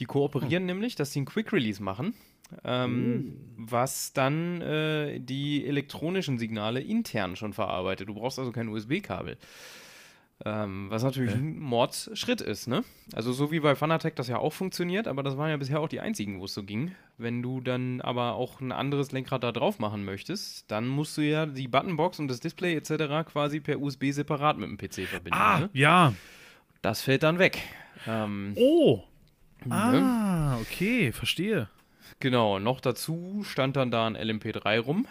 Die 0.00 0.06
kooperieren 0.06 0.66
nämlich, 0.66 0.96
dass 0.96 1.12
sie 1.12 1.20
einen 1.20 1.26
Quick 1.26 1.52
Release 1.52 1.80
machen, 1.80 2.14
ähm, 2.64 3.36
was 3.56 4.12
dann 4.12 4.60
äh, 4.60 5.20
die 5.20 5.66
elektronischen 5.66 6.38
Signale 6.38 6.80
intern 6.80 7.36
schon 7.36 7.52
verarbeitet. 7.52 8.08
Du 8.08 8.14
brauchst 8.14 8.40
also 8.40 8.50
kein 8.50 8.68
USB-Kabel. 8.68 9.36
Ähm, 10.46 10.86
was 10.88 11.02
natürlich 11.02 11.34
ein 11.34 11.58
Mordsschritt 11.58 12.40
ist, 12.40 12.66
ne? 12.66 12.82
Also 13.12 13.30
so 13.32 13.50
wie 13.52 13.60
bei 13.60 13.74
Fanatec 13.74 14.16
das 14.16 14.26
ja 14.28 14.38
auch 14.38 14.54
funktioniert, 14.54 15.06
aber 15.06 15.22
das 15.22 15.36
waren 15.36 15.50
ja 15.50 15.58
bisher 15.58 15.80
auch 15.80 15.88
die 15.88 16.00
einzigen, 16.00 16.40
wo 16.40 16.46
es 16.46 16.54
so 16.54 16.62
ging. 16.62 16.94
Wenn 17.18 17.42
du 17.42 17.60
dann 17.60 18.00
aber 18.00 18.34
auch 18.36 18.60
ein 18.62 18.72
anderes 18.72 19.12
Lenkrad 19.12 19.44
da 19.44 19.52
drauf 19.52 19.78
machen 19.78 20.02
möchtest, 20.04 20.70
dann 20.70 20.88
musst 20.88 21.18
du 21.18 21.20
ja 21.20 21.44
die 21.44 21.68
Buttonbox 21.68 22.18
und 22.20 22.28
das 22.28 22.40
Display 22.40 22.74
etc. 22.74 23.28
quasi 23.30 23.60
per 23.60 23.80
USB 23.82 24.12
separat 24.12 24.56
mit 24.56 24.70
dem 24.70 24.78
PC 24.78 25.06
verbinden. 25.06 25.38
Ah, 25.38 25.58
Ne? 25.60 25.70
ja. 25.74 26.14
Das 26.80 27.02
fällt 27.02 27.22
dann 27.22 27.38
weg. 27.38 27.58
Ähm, 28.08 28.54
Oh. 28.56 29.02
ne? 29.66 29.74
Ah, 29.74 30.56
okay, 30.62 31.12
verstehe. 31.12 31.68
Genau, 32.18 32.58
noch 32.58 32.80
dazu 32.80 33.42
stand 33.44 33.76
dann 33.76 33.90
da 33.90 34.06
ein 34.06 34.16
LMP3 34.16 34.80
rum. 34.80 35.06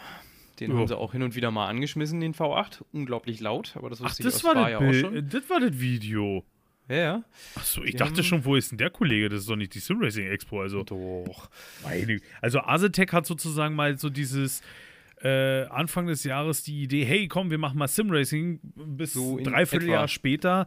Den 0.60 0.70
Ja. 0.72 0.76
haben 0.78 0.86
sie 0.88 0.96
auch 0.96 1.12
hin 1.12 1.22
und 1.22 1.34
wieder 1.34 1.50
mal 1.50 1.66
angeschmissen, 1.68 2.20
den 2.20 2.34
V8. 2.34 2.82
Unglaublich 2.92 3.40
laut, 3.40 3.72
aber 3.76 3.90
das 3.90 4.00
Ach, 4.02 4.14
das 4.16 4.44
war, 4.44 4.54
das 4.54 4.70
ja 4.70 4.78
auch 4.78 4.92
schon. 4.92 5.28
das 5.28 5.48
war 5.50 5.60
das 5.60 5.78
Video. 5.80 6.44
Ja, 6.88 6.96
ja. 6.96 7.24
Achso, 7.54 7.82
ich 7.84 7.92
Die 7.92 7.96
dachte 7.98 8.22
schon, 8.24 8.44
wo 8.44 8.56
ist 8.56 8.72
denn 8.72 8.78
der 8.78 8.90
Kollege? 8.90 9.28
Das 9.28 9.40
ist 9.40 9.48
doch 9.48 9.56
nicht 9.56 9.74
die 9.74 9.78
Simracing 9.78 10.26
Expo. 10.26 10.60
Also, 10.60 10.82
Doch. 10.82 11.48
meine, 11.84 12.20
also 12.42 12.58
Asetec 12.60 13.12
hat 13.12 13.26
sozusagen 13.26 13.74
mal 13.76 13.96
so 13.96 14.10
dieses 14.10 14.60
äh, 15.22 15.64
Anfang 15.66 16.06
des 16.06 16.24
Jahres 16.24 16.62
die 16.64 16.82
Idee, 16.82 17.04
hey, 17.04 17.28
komm, 17.28 17.50
wir 17.50 17.58
machen 17.58 17.78
mal 17.78 17.86
Simracing. 17.88 18.58
Bis 18.74 19.12
So 19.12 19.38
dreiviertel 19.40 19.88
Jahr 19.88 20.08
später, 20.08 20.66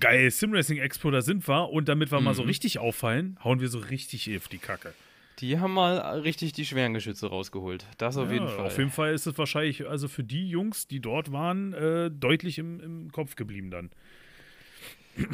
geil, 0.00 0.30
Simracing 0.30 0.78
Expo, 0.78 1.10
da 1.10 1.20
sind 1.20 1.46
wir. 1.46 1.68
Und 1.70 1.88
damit 1.88 2.10
wir 2.12 2.20
mal 2.20 2.32
so 2.34 2.42
Mhm. 2.42 2.48
richtig 2.48 2.78
auffallen, 2.78 3.38
hauen 3.44 3.60
wir 3.60 3.68
so 3.68 3.78
richtig 3.78 4.34
auf 4.36 4.48
die 4.48 4.58
Kacke. 4.58 4.94
Die 5.40 5.58
haben 5.58 5.74
mal 5.74 5.98
richtig 6.20 6.52
die 6.54 6.64
schweren 6.64 6.94
Geschütze 6.94 7.28
rausgeholt. 7.28 7.84
Das 7.98 8.16
auf 8.16 8.28
Ja, 8.28 8.34
jeden 8.34 8.48
Fall. 8.48 8.64
Auf 8.66 8.78
jeden 8.78 8.90
Fall 8.90 9.12
ist 9.12 9.26
es 9.26 9.36
wahrscheinlich, 9.36 9.86
also 9.86 10.08
für 10.08 10.24
die 10.24 10.48
Jungs, 10.48 10.86
die 10.88 11.00
dort 11.00 11.30
waren, 11.30 11.74
äh, 11.74 12.10
deutlich 12.10 12.58
im, 12.58 12.80
im 12.80 13.12
Kopf 13.12 13.36
geblieben 13.36 13.70
dann. 13.70 13.90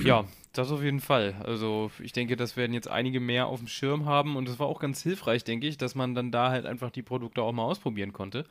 Ja, 0.05 0.25
das 0.53 0.71
auf 0.71 0.83
jeden 0.83 1.01
Fall. 1.01 1.35
Also 1.45 1.91
ich 2.01 2.13
denke, 2.13 2.37
das 2.37 2.57
werden 2.57 2.73
jetzt 2.73 2.89
einige 2.89 3.21
mehr 3.21 3.47
auf 3.47 3.59
dem 3.59 3.69
Schirm 3.69 4.05
haben 4.05 4.37
und 4.37 4.49
es 4.49 4.59
war 4.59 4.67
auch 4.67 4.81
ganz 4.81 5.03
hilfreich, 5.03 5.45
denke 5.45 5.67
ich, 5.67 5.77
dass 5.77 5.95
man 5.95 6.15
dann 6.15 6.31
da 6.31 6.51
halt 6.51 6.67
einfach 6.67 6.91
die 6.91 7.03
Produkte 7.03 7.43
auch 7.43 7.53
mal 7.53 7.65
ausprobieren 7.65 8.13
konnte. 8.13 8.45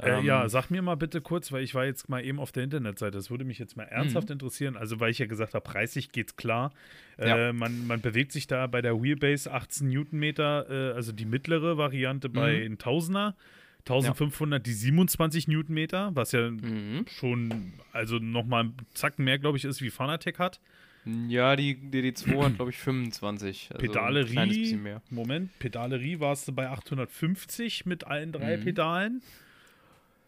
Äh, 0.00 0.18
Ähm, 0.20 0.24
ja, 0.24 0.48
sag 0.48 0.70
mir 0.70 0.80
mal 0.82 0.94
bitte 0.96 1.20
kurz, 1.20 1.52
weil 1.52 1.62
ich 1.62 1.74
war 1.74 1.84
jetzt 1.84 2.08
mal 2.08 2.24
eben 2.24 2.38
auf 2.38 2.50
der 2.52 2.64
Internetseite. 2.64 3.16
Das 3.18 3.30
würde 3.30 3.44
mich 3.44 3.58
jetzt 3.58 3.76
mal 3.76 3.84
ernsthaft 3.84 4.28
Mhm. 4.28 4.34
interessieren. 4.34 4.76
Also, 4.76 5.00
weil 5.00 5.10
ich 5.10 5.18
ja 5.18 5.26
gesagt 5.26 5.54
habe, 5.54 5.62
preislich 5.62 6.12
geht's 6.12 6.36
klar. 6.36 6.72
Ja. 7.18 7.50
Äh, 7.50 7.52
man, 7.52 7.86
man 7.86 8.00
bewegt 8.00 8.32
sich 8.32 8.46
da 8.46 8.66
bei 8.66 8.80
der 8.80 9.02
Wheelbase 9.02 9.52
18 9.52 9.88
Newtonmeter, 9.88 10.92
äh, 10.92 10.94
also 10.94 11.12
die 11.12 11.26
mittlere 11.26 11.76
Variante 11.76 12.28
bei 12.28 12.60
Mhm. 12.66 12.72
ein 12.74 12.78
Tausender. 12.78 13.36
1500 13.84 14.64
die 14.64 14.72
27 14.72 15.48
Newtonmeter, 15.48 16.12
was 16.14 16.30
ja 16.32 16.48
Mhm. 16.50 17.04
schon, 17.08 17.72
also 17.92 18.18
nochmal 18.18 18.60
einen 18.64 18.76
Zacken 18.94 19.24
mehr, 19.24 19.38
glaube 19.40 19.58
ich, 19.58 19.64
ist, 19.64 19.82
wie 19.82 19.90
Fanatec 19.90 20.38
hat. 20.38 20.60
Ja, 21.04 21.56
die 21.56 21.74
DD2 21.74 22.44
hat, 22.44 22.54
glaube 22.54 22.70
ich, 22.70 22.78
25. 22.78 23.70
Also 23.72 23.84
ein 23.84 23.88
Pedalerie, 23.88 24.46
bisschen 24.46 24.82
mehr. 24.84 25.02
Moment, 25.10 25.50
Pedalerie 25.58 26.20
warst 26.20 26.46
du 26.46 26.52
bei 26.52 26.68
850 26.68 27.84
mit 27.86 28.04
allen 28.06 28.30
drei 28.30 28.56
Mhm. 28.56 28.60
Pedalen. 28.60 29.22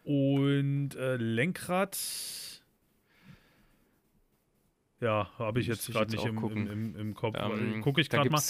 Und 0.05 0.95
äh, 0.95 1.17
Lenkrad, 1.17 1.97
ja, 5.01 5.29
habe 5.37 5.59
ich 5.59 5.67
jetzt 5.67 5.87
gerade 5.91 6.11
nicht 6.11 6.25
im, 6.25 6.37
im, 6.37 6.67
im, 6.71 6.95
im 6.95 7.13
Kopf. 7.13 7.35
Ähm, 7.37 7.81
Gucke 7.81 7.99
ich 8.01 8.09
gerade 8.09 8.29
mal. 8.29 8.41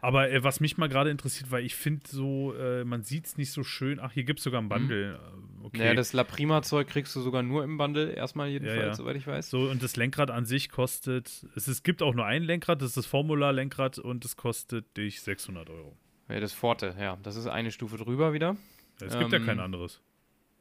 Aber 0.00 0.30
äh, 0.30 0.42
was 0.42 0.60
mich 0.60 0.78
mal 0.78 0.88
gerade 0.88 1.10
interessiert, 1.10 1.50
weil 1.50 1.64
ich 1.64 1.74
finde 1.74 2.08
so, 2.08 2.54
äh, 2.54 2.84
man 2.84 3.02
sieht 3.02 3.26
es 3.26 3.36
nicht 3.36 3.52
so 3.52 3.62
schön. 3.62 4.00
Ach, 4.00 4.12
hier 4.12 4.24
gibt 4.24 4.38
es 4.40 4.44
sogar 4.44 4.62
ein 4.62 4.68
Bundle. 4.68 5.14
Äh, 5.14 5.18
Okay. 5.62 5.78
Naja, 5.78 5.94
das 5.94 6.12
La 6.14 6.24
Prima-Zeug 6.24 6.88
kriegst 6.88 7.14
du 7.14 7.20
sogar 7.20 7.42
nur 7.42 7.62
im 7.64 7.76
Bundle, 7.76 8.12
erstmal 8.12 8.48
jedenfalls, 8.48 8.80
ja. 8.80 8.94
soweit 8.94 9.16
ich 9.16 9.26
weiß. 9.26 9.50
so, 9.50 9.68
und 9.68 9.82
das 9.82 9.96
Lenkrad 9.96 10.30
an 10.30 10.46
sich 10.46 10.70
kostet, 10.70 11.46
es, 11.54 11.68
es 11.68 11.82
gibt 11.82 12.02
auch 12.02 12.14
nur 12.14 12.24
ein 12.24 12.42
Lenkrad, 12.42 12.80
das 12.80 12.88
ist 12.88 12.96
das 12.96 13.06
Formular-Lenkrad 13.06 13.98
und 13.98 14.24
das 14.24 14.36
kostet 14.36 14.96
dich 14.96 15.20
600 15.20 15.68
Euro. 15.68 15.96
Ja, 16.30 16.40
das 16.40 16.52
Forte, 16.52 16.94
ja. 16.98 17.18
Das 17.22 17.36
ist 17.36 17.46
eine 17.46 17.70
Stufe 17.70 17.98
drüber 17.98 18.32
wieder. 18.32 18.56
Es 19.00 19.18
gibt 19.18 19.32
ja 19.32 19.38
Ähm, 19.38 19.46
kein 19.46 19.60
anderes. 19.60 20.00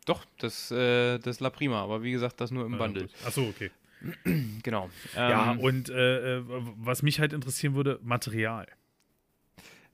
Doch, 0.10 0.26
das, 0.40 0.72
äh, 0.72 1.20
das 1.20 1.40
La 1.40 1.50
Prima, 1.52 1.82
aber 1.84 2.02
wie 2.04 2.12
gesagt, 2.12 2.42
das 2.42 2.50
nur 2.52 2.66
im 2.66 2.74
Ja, 2.74 2.78
Bundle. 2.80 3.04
gut. 3.04 3.12
Ach 3.28 3.32
so, 3.32 3.44
okay. 3.44 3.70
Genau. 4.64 4.90
ja, 5.16 5.52
Ähm, 5.52 5.60
und 5.60 5.90
äh, 5.90 6.38
äh, 6.40 6.44
was 6.78 7.04
mich 7.04 7.20
halt 7.20 7.32
interessieren 7.34 7.76
würde, 7.76 8.00
Material. 8.02 8.66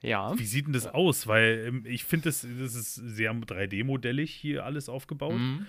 ja. 0.02 0.38
Wie 0.38 0.46
sieht 0.46 0.68
denn 0.68 0.74
das 0.74 0.88
aus? 0.88 1.28
Weil 1.28 1.66
ähm, 1.68 1.84
ich 1.86 2.04
finde, 2.06 2.26
das, 2.30 2.42
das 2.60 2.76
ist 2.76 2.96
sehr 2.96 3.34
3D-modellig 3.34 4.32
hier 4.32 4.64
alles 4.64 4.88
aufgebaut. 4.90 5.34
Mhm. 5.40 5.66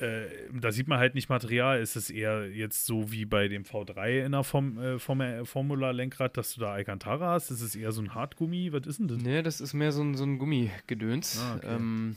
Äh, 0.00 0.26
da 0.52 0.70
sieht 0.70 0.86
man 0.86 0.98
halt 1.00 1.16
nicht 1.16 1.28
Material. 1.28 1.80
Ist 1.80 1.96
es 1.96 2.10
eher 2.10 2.48
jetzt 2.48 2.86
so 2.86 3.10
wie 3.10 3.24
bei 3.24 3.48
dem 3.48 3.64
V3 3.64 4.24
in 4.24 4.32
der 4.32 4.44
Form, 4.44 4.78
äh, 4.78 4.98
Form, 5.00 5.20
Formula-Lenkrad, 5.44 6.36
dass 6.36 6.54
du 6.54 6.60
da 6.60 6.72
Alcantara 6.74 7.32
hast? 7.32 7.50
Ist 7.50 7.60
es 7.60 7.74
eher 7.74 7.90
so 7.90 8.00
ein 8.02 8.14
Hartgummi? 8.14 8.72
Was 8.72 8.86
ist 8.86 9.00
denn 9.00 9.08
das? 9.08 9.18
Nee, 9.18 9.42
das 9.42 9.60
ist 9.60 9.74
mehr 9.74 9.90
so 9.90 10.02
ein, 10.02 10.14
so 10.14 10.22
ein 10.22 10.38
Gummigedöns. 10.38 11.40
Ah, 11.40 11.56
okay. 11.56 11.74
ähm, 11.74 12.16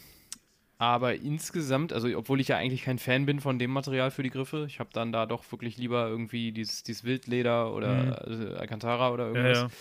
aber 0.77 1.15
insgesamt, 1.15 1.93
also 1.93 2.07
obwohl 2.17 2.39
ich 2.41 2.47
ja 2.49 2.57
eigentlich 2.57 2.83
kein 2.83 2.99
Fan 2.99 3.25
bin 3.25 3.39
von 3.39 3.59
dem 3.59 3.71
Material 3.71 4.11
für 4.11 4.23
die 4.23 4.29
Griffe, 4.29 4.65
ich 4.67 4.79
habe 4.79 4.89
dann 4.93 5.11
da 5.11 5.25
doch 5.25 5.49
wirklich 5.51 5.77
lieber 5.77 6.07
irgendwie 6.07 6.51
dieses, 6.51 6.83
dieses 6.83 7.03
Wildleder 7.03 7.73
oder 7.73 8.25
also 8.27 8.55
Alcantara 8.55 9.11
oder 9.11 9.29
Mhm. 9.29 9.35
Ja, 9.35 9.41
irgendwas. 9.43 9.71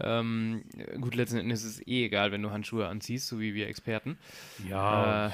ja. 0.00 0.20
Ähm, 0.20 0.62
gut, 1.00 1.14
letzten 1.14 1.38
Endes 1.38 1.64
ist 1.64 1.80
es 1.80 1.86
eh 1.86 2.04
egal, 2.04 2.30
wenn 2.30 2.42
du 2.42 2.50
Handschuhe 2.50 2.86
anziehst, 2.86 3.28
so 3.28 3.40
wie 3.40 3.54
wir 3.54 3.66
Experten. 3.68 4.18
Ja, 4.68 5.28
Äh, 5.28 5.30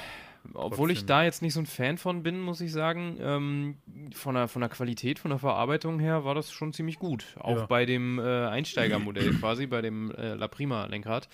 obwohl 0.53 0.91
ich 0.91 1.05
da 1.05 1.23
jetzt 1.23 1.41
nicht 1.41 1.53
so 1.53 1.61
ein 1.61 1.65
Fan 1.65 1.97
von 1.97 2.21
bin, 2.23 2.39
muss 2.41 2.59
ich 2.61 2.71
sagen, 2.71 3.17
ähm, 3.21 3.77
von, 4.13 4.35
der, 4.35 4.47
von 4.49 4.61
der 4.61 4.69
Qualität, 4.69 5.19
von 5.19 5.29
der 5.31 5.39
Verarbeitung 5.39 5.99
her 5.99 6.25
war 6.25 6.35
das 6.35 6.51
schon 6.51 6.73
ziemlich 6.73 6.97
gut. 6.99 7.25
Auch 7.39 7.57
Ja. 7.57 7.65
bei 7.65 7.85
dem 7.85 8.19
äh, 8.19 8.45
Einsteigermodell 8.47 9.31
quasi, 9.33 9.67
bei 9.67 9.81
dem 9.81 10.11
äh, 10.11 10.33
La 10.33 10.47
Prima 10.49 10.85
Lenkrad. 10.85 11.29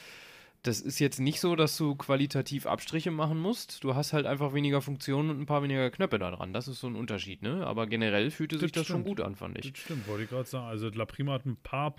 Das 0.63 0.81
ist 0.81 0.99
jetzt 0.99 1.19
nicht 1.21 1.39
so, 1.39 1.55
dass 1.55 1.77
du 1.77 1.95
qualitativ 1.95 2.65
Abstriche 2.65 3.11
machen 3.11 3.39
musst. 3.39 3.81
Du 3.83 3.95
hast 3.95 4.11
halt 4.11 4.25
einfach 4.25 4.53
weniger 4.53 4.81
Funktionen 4.81 5.29
und 5.29 5.39
ein 5.39 5.45
paar 5.45 5.63
weniger 5.63 5.89
Knöpfe 5.89 6.19
da 6.19 6.31
dran. 6.31 6.51
Das 6.51 6.67
ist 6.67 6.81
so 6.81 6.87
ein 6.87 6.95
Unterschied, 6.95 7.41
ne? 7.41 7.65
Aber 7.65 7.87
generell 7.87 8.29
fühlte 8.29 8.55
Das 8.55 8.61
sich 8.63 8.71
das 8.73 8.85
schon 8.85 8.97
stimmt. 9.03 9.07
gut 9.17 9.21
an, 9.21 9.35
fand 9.37 9.57
ich. 9.57 9.71
das 9.71 9.79
stimmt, 9.81 10.05
wollte 10.09 10.23
ich 10.23 10.29
gerade 10.29 10.43
sagen. 10.49 10.67
Also 10.67 10.89
La 10.89 11.05
Prima 11.05 11.31
hat 11.33 11.45
ein 11.45 11.55
paar 11.55 11.95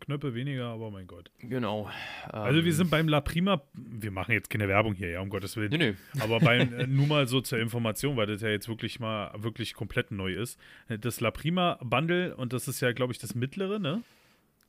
Knöpfe 0.00 0.34
weniger, 0.34 0.66
aber 0.66 0.90
mein 0.90 1.06
Gott. 1.06 1.30
Genau. 1.38 1.88
Also 2.28 2.58
wir 2.60 2.66
Ähm, 2.66 2.72
sind 2.76 2.90
beim 2.90 3.08
La 3.08 3.22
Prima, 3.22 3.62
wir 3.72 4.10
machen 4.10 4.32
jetzt 4.32 4.50
keine 4.50 4.68
Werbung 4.68 4.92
hier, 4.94 5.08
ja, 5.08 5.20
um 5.20 5.30
Gottes 5.30 5.56
Willen. 5.56 5.70
Nö, 5.70 5.78
nö. 5.78 5.94
Aber 6.20 6.38
beim, 6.38 6.72
äh, 6.78 6.86
nur 6.86 7.06
mal 7.06 7.26
so 7.26 7.40
zur 7.40 7.60
Information, 7.60 8.16
weil 8.18 8.26
das 8.26 8.42
ja 8.42 8.48
jetzt 8.50 8.68
wirklich 8.68 9.00
mal 9.00 9.32
wirklich 9.42 9.72
komplett 9.72 10.10
neu 10.10 10.34
ist. 10.34 10.58
Das 10.88 11.20
La 11.20 11.30
Prima 11.30 11.78
Bundle, 11.82 12.36
und 12.36 12.52
das 12.52 12.68
ist 12.68 12.80
ja, 12.80 12.92
glaube 12.92 13.12
ich, 13.14 13.18
das 13.18 13.34
mittlere, 13.34 13.80
ne? 13.80 14.02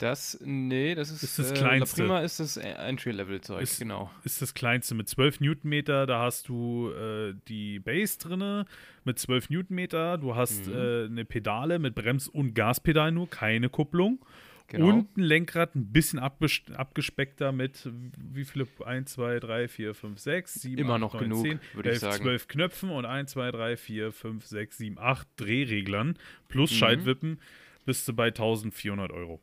Das, 0.03 0.37
nee, 0.43 0.95
das 0.95 1.09
ist, 1.11 1.23
Ist 1.23 1.39
das 1.39 1.51
äh, 1.51 1.53
kleinste. 1.55 2.01
La 2.01 2.07
Prima 2.07 2.19
ist 2.25 2.39
das 2.41 2.57
Entry-Level-Zeug, 2.57 3.61
Ist- 3.61 3.79
genau. 3.79 4.11
Ist 4.25 4.41
das 4.41 4.53
kleinste 4.53 4.95
mit 4.95 5.07
12 5.07 5.39
Newtonmeter. 5.39 6.05
Da 6.05 6.19
hast 6.19 6.49
du 6.49 6.91
äh, 6.91 7.33
die 7.47 7.79
Base 7.79 8.19
drinne 8.19 8.65
mit 9.05 9.17
12 9.17 9.49
Newtonmeter. 9.49 10.17
Du 10.17 10.35
hast 10.35 10.67
Mhm. 10.67 10.73
äh, 10.73 11.05
eine 11.05 11.23
Pedale 11.25 11.79
mit 11.79 11.95
Brems- 11.95 12.27
und 12.27 12.53
Gaspedal 12.53 13.13
nur, 13.13 13.29
keine 13.29 13.69
Kupplung. 13.69 14.19
Genau. 14.67 14.87
Und 14.87 15.17
ein 15.17 15.21
Lenkrad 15.23 15.75
ein 15.75 15.91
bisschen 15.91 16.19
abges 16.19 16.61
abgespeckter 16.75 17.51
mit 17.51 17.89
wie 18.17 18.43
viele? 18.45 18.65
1, 18.83 19.11
2, 19.13 19.39
3, 19.39 19.67
4, 19.67 19.93
5, 19.93 20.19
6, 20.19 20.53
7, 20.55 20.77
Immer 20.79 20.93
8, 20.95 20.99
noch 21.01 21.13
9, 21.13 21.23
genug, 21.23 21.43
10, 21.43 21.59
würde 21.73 21.89
ich 21.89 21.93
11, 21.95 21.99
sagen. 22.01 22.23
12 22.23 22.47
Knöpfen 22.47 22.89
und 22.89 23.05
1, 23.05 23.31
2, 23.31 23.51
3, 23.51 23.77
4, 23.77 24.11
5, 24.11 24.45
6, 24.45 24.77
7, 24.77 24.97
8 24.99 25.27
Drehreglern 25.37 26.17
plus 26.49 26.71
Mhm. 26.71 26.75
Schaltwippen 26.75 27.39
bist 27.85 28.07
du 28.07 28.13
bei 28.13 28.31
1400 28.31 29.11
Euro. 29.11 29.41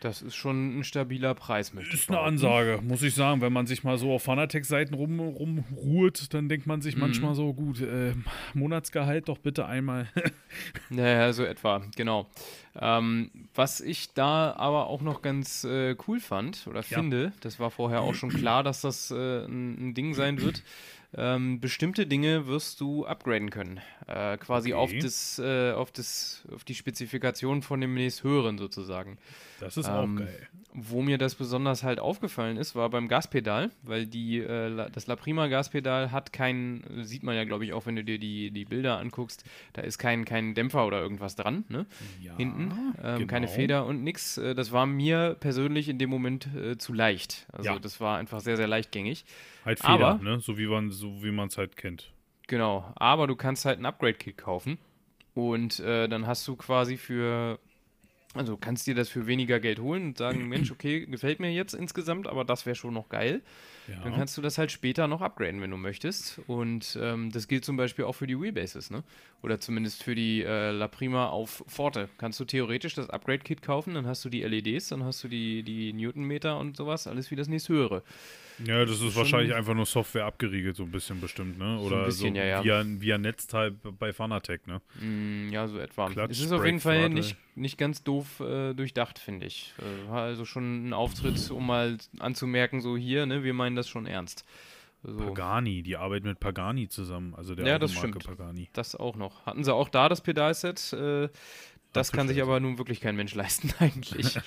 Das 0.00 0.22
ist 0.22 0.34
schon 0.34 0.78
ein 0.78 0.84
stabiler 0.84 1.34
Preis, 1.34 1.74
möchte 1.74 1.94
Ist 1.94 2.08
eine 2.08 2.20
Ansage, 2.20 2.80
muss 2.82 3.02
ich 3.02 3.14
sagen. 3.14 3.42
Wenn 3.42 3.52
man 3.52 3.66
sich 3.66 3.84
mal 3.84 3.98
so 3.98 4.14
auf 4.14 4.22
Fanatec-Seiten 4.22 4.94
rum, 4.94 5.20
rumruht, 5.20 6.32
dann 6.32 6.48
denkt 6.48 6.66
man 6.66 6.80
sich 6.80 6.94
mhm. 6.94 7.02
manchmal 7.02 7.34
so, 7.34 7.52
gut, 7.52 7.82
äh, 7.82 8.14
Monatsgehalt 8.54 9.28
doch 9.28 9.36
bitte 9.36 9.66
einmal. 9.66 10.08
naja, 10.88 11.34
so 11.34 11.44
etwa, 11.44 11.82
genau. 11.96 12.30
Ähm, 12.80 13.30
was 13.54 13.82
ich 13.82 14.14
da 14.14 14.52
aber 14.52 14.86
auch 14.86 15.02
noch 15.02 15.20
ganz 15.20 15.64
äh, 15.64 15.94
cool 16.08 16.18
fand 16.18 16.66
oder 16.66 16.82
finde, 16.82 17.24
ja. 17.24 17.32
das 17.42 17.60
war 17.60 17.70
vorher 17.70 18.00
auch 18.00 18.14
schon 18.14 18.30
klar, 18.30 18.62
dass 18.62 18.80
das 18.80 19.10
äh, 19.10 19.44
ein, 19.44 19.90
ein 19.90 19.94
Ding 19.94 20.14
sein 20.14 20.40
wird, 20.40 20.62
ähm, 21.16 21.60
bestimmte 21.60 22.06
Dinge 22.06 22.46
wirst 22.46 22.80
du 22.80 23.04
upgraden 23.04 23.50
können. 23.50 23.80
Äh, 24.06 24.38
quasi 24.38 24.72
okay. 24.72 24.80
auf, 24.80 25.02
das, 25.02 25.38
äh, 25.38 25.72
auf, 25.72 25.90
das, 25.90 26.46
auf 26.52 26.64
die 26.64 26.74
Spezifikation 26.74 27.62
von 27.62 27.80
dem 27.80 27.94
nächsthöheren 27.94 28.58
sozusagen. 28.58 29.18
Das 29.58 29.76
ist 29.76 29.88
ähm, 29.88 29.92
auch 29.92 30.18
geil. 30.24 30.48
Wo 30.72 31.02
mir 31.02 31.18
das 31.18 31.34
besonders 31.34 31.82
halt 31.82 31.98
aufgefallen 31.98 32.56
ist, 32.56 32.76
war 32.76 32.88
beim 32.90 33.08
Gaspedal, 33.08 33.72
weil 33.82 34.06
die, 34.06 34.38
äh, 34.38 34.88
das 34.92 35.08
La 35.08 35.16
Prima 35.16 35.48
Gaspedal 35.48 36.12
hat 36.12 36.32
kein, 36.32 36.84
sieht 37.02 37.24
man 37.24 37.34
ja 37.34 37.42
glaube 37.42 37.64
ich 37.64 37.72
auch, 37.72 37.86
wenn 37.86 37.96
du 37.96 38.04
dir 38.04 38.20
die, 38.20 38.52
die 38.52 38.64
Bilder 38.64 38.98
anguckst, 38.98 39.44
da 39.72 39.82
ist 39.82 39.98
kein, 39.98 40.24
kein 40.24 40.54
Dämpfer 40.54 40.86
oder 40.86 41.00
irgendwas 41.00 41.34
dran, 41.34 41.64
ne? 41.68 41.86
Ja, 42.22 42.36
Hinten. 42.36 42.72
Ähm, 43.02 43.18
genau. 43.18 43.26
Keine 43.26 43.48
Feder 43.48 43.84
und 43.84 44.04
nix. 44.04 44.38
Äh, 44.38 44.54
das 44.54 44.70
war 44.70 44.86
mir 44.86 45.36
persönlich 45.40 45.88
in 45.88 45.98
dem 45.98 46.10
Moment 46.10 46.48
äh, 46.54 46.78
zu 46.78 46.92
leicht. 46.92 47.46
Also 47.52 47.70
ja. 47.70 47.78
das 47.80 48.00
war 48.00 48.18
einfach 48.18 48.40
sehr, 48.40 48.56
sehr 48.56 48.68
leichtgängig. 48.68 49.24
Halt 49.64 49.80
Feder, 49.80 49.92
aber, 49.92 50.24
ne? 50.24 50.40
So 50.40 50.58
wie 50.58 50.66
man 50.66 50.90
so 50.90 51.22
wie 51.22 51.30
man 51.30 51.48
es 51.48 51.58
halt 51.58 51.76
kennt. 51.76 52.12
Genau, 52.46 52.90
aber 52.96 53.26
du 53.26 53.36
kannst 53.36 53.64
halt 53.64 53.78
ein 53.78 53.86
Upgrade-Kit 53.86 54.36
kaufen 54.36 54.78
und 55.34 55.78
äh, 55.80 56.08
dann 56.08 56.26
hast 56.26 56.46
du 56.48 56.56
quasi 56.56 56.96
für 56.96 57.58
also 58.34 58.56
kannst 58.56 58.86
dir 58.86 58.94
das 58.94 59.08
für 59.08 59.26
weniger 59.26 59.58
Geld 59.58 59.80
holen 59.80 60.04
und 60.04 60.18
sagen, 60.18 60.48
Mensch, 60.48 60.70
okay, 60.70 61.06
gefällt 61.06 61.40
mir 61.40 61.52
jetzt 61.52 61.74
insgesamt, 61.74 62.28
aber 62.28 62.44
das 62.44 62.64
wäre 62.64 62.76
schon 62.76 62.94
noch 62.94 63.08
geil. 63.08 63.42
Ja. 63.90 64.00
Dann 64.04 64.14
kannst 64.14 64.36
du 64.38 64.42
das 64.42 64.56
halt 64.56 64.70
später 64.70 65.08
noch 65.08 65.20
upgraden, 65.20 65.60
wenn 65.60 65.70
du 65.70 65.76
möchtest. 65.76 66.40
Und 66.46 66.96
ähm, 67.00 67.30
das 67.32 67.48
gilt 67.48 67.64
zum 67.64 67.76
Beispiel 67.76 68.04
auch 68.04 68.12
für 68.12 68.26
die 68.26 68.40
Wheelbases, 68.40 68.90
ne? 68.90 69.02
Oder 69.42 69.58
zumindest 69.58 70.02
für 70.02 70.14
die 70.14 70.42
äh, 70.42 70.70
La 70.70 70.86
Prima 70.86 71.28
auf 71.28 71.64
Forte. 71.66 72.08
Kannst 72.18 72.38
du 72.38 72.44
theoretisch 72.44 72.94
das 72.94 73.10
Upgrade-Kit 73.10 73.62
kaufen, 73.62 73.94
dann 73.94 74.06
hast 74.06 74.24
du 74.24 74.28
die 74.28 74.42
LEDs, 74.42 74.88
dann 74.88 75.02
hast 75.02 75.24
du 75.24 75.28
die, 75.28 75.62
die 75.62 75.92
Newtonmeter 75.92 76.58
und 76.58 76.76
sowas, 76.76 77.06
alles 77.06 77.30
wie 77.30 77.36
das 77.36 77.48
nächste 77.48 77.72
höhere. 77.72 78.02
Ja, 78.66 78.84
das 78.84 79.00
ist 79.00 79.16
wahrscheinlich 79.16 79.54
einfach 79.54 79.74
nur 79.74 79.86
Software 79.86 80.26
abgeriegelt, 80.26 80.76
so 80.76 80.82
ein 80.82 80.90
bisschen 80.90 81.20
bestimmt, 81.20 81.58
ne? 81.58 81.78
Oder 81.78 81.88
so, 81.88 81.96
ein 81.96 82.04
bisschen, 82.04 82.34
so 82.34 82.40
ja, 82.40 82.46
ja. 82.46 82.64
Via, 82.64 82.84
via 83.00 83.18
Netzteil 83.18 83.70
bei 83.70 84.12
Fanatec, 84.12 84.66
ne? 84.66 84.80
Mm, 85.00 85.50
ja, 85.50 85.66
so 85.66 85.78
etwa. 85.78 86.10
Klatsch, 86.10 86.32
es 86.32 86.40
ist 86.40 86.52
auf 86.52 86.64
jeden 86.64 86.80
Fall 86.80 87.08
nicht, 87.08 87.36
nicht 87.54 87.78
ganz 87.78 88.02
doof 88.02 88.40
äh, 88.40 88.74
durchdacht, 88.74 89.18
finde 89.18 89.46
ich. 89.46 89.72
Äh, 89.78 90.10
also 90.10 90.44
schon 90.44 90.88
ein 90.88 90.92
Auftritt, 90.92 91.50
um 91.50 91.66
mal 91.66 91.96
anzumerken, 92.18 92.80
so 92.80 92.96
hier, 92.96 93.24
ne, 93.26 93.44
wir 93.44 93.54
meinen 93.54 93.76
das 93.80 93.88
schon 93.88 94.06
ernst. 94.06 94.44
So. 95.02 95.16
Pagani, 95.16 95.82
die 95.82 95.96
arbeiten 95.96 96.28
mit 96.28 96.40
Pagani 96.40 96.88
zusammen, 96.88 97.34
also 97.34 97.54
der 97.54 97.66
ja, 97.66 97.78
das 97.78 97.92
stimmt. 97.94 98.22
Pagani. 98.22 98.68
Das 98.74 98.94
auch 98.94 99.16
noch. 99.16 99.46
Hatten 99.46 99.64
sie 99.64 99.72
auch 99.74 99.88
da 99.88 100.10
das 100.10 100.20
Pedalset? 100.20 100.92
Äh, 100.92 101.30
das 101.92 102.12
kann 102.12 102.28
sich 102.28 102.40
aber 102.40 102.60
nun 102.60 102.78
wirklich 102.78 103.00
kein 103.00 103.16
Mensch 103.16 103.34
leisten, 103.34 103.72
eigentlich. 103.78 104.38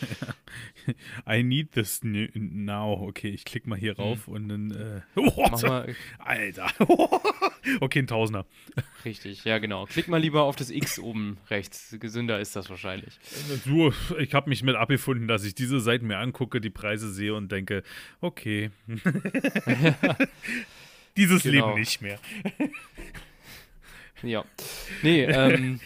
I 1.29 1.43
need 1.43 1.73
this 1.73 2.01
now. 2.03 2.93
Okay, 3.07 3.29
ich 3.29 3.43
klicke 3.45 3.69
mal 3.69 3.77
hier 3.77 3.97
rauf 3.97 4.27
hm. 4.27 4.33
und 4.33 4.49
dann. 4.49 4.71
Äh, 4.71 5.01
oh, 5.19 5.45
Alter. 6.19 6.71
okay, 7.81 7.99
ein 7.99 8.07
Tausender. 8.07 8.45
Richtig, 9.03 9.43
ja, 9.43 9.59
genau. 9.59 9.85
Klick 9.85 10.07
mal 10.07 10.19
lieber 10.21 10.43
auf 10.43 10.55
das 10.55 10.69
X 10.69 10.99
oben 10.99 11.37
rechts. 11.49 11.95
Gesünder 11.99 12.39
ist 12.39 12.55
das 12.55 12.69
wahrscheinlich. 12.69 13.19
Du, 13.65 13.91
ich 14.19 14.33
habe 14.33 14.49
mich 14.49 14.63
mit 14.63 14.75
abgefunden, 14.75 15.27
dass 15.27 15.43
ich 15.43 15.55
diese 15.55 15.79
Seiten 15.79 16.07
mir 16.07 16.19
angucke, 16.19 16.61
die 16.61 16.69
Preise 16.69 17.11
sehe 17.11 17.35
und 17.35 17.51
denke, 17.51 17.83
okay. 18.21 18.71
Dieses 21.17 21.43
genau. 21.43 21.67
Leben 21.67 21.79
nicht 21.79 22.01
mehr. 22.01 22.19
ja. 24.21 24.45
Nee, 25.01 25.23
ähm. 25.23 25.79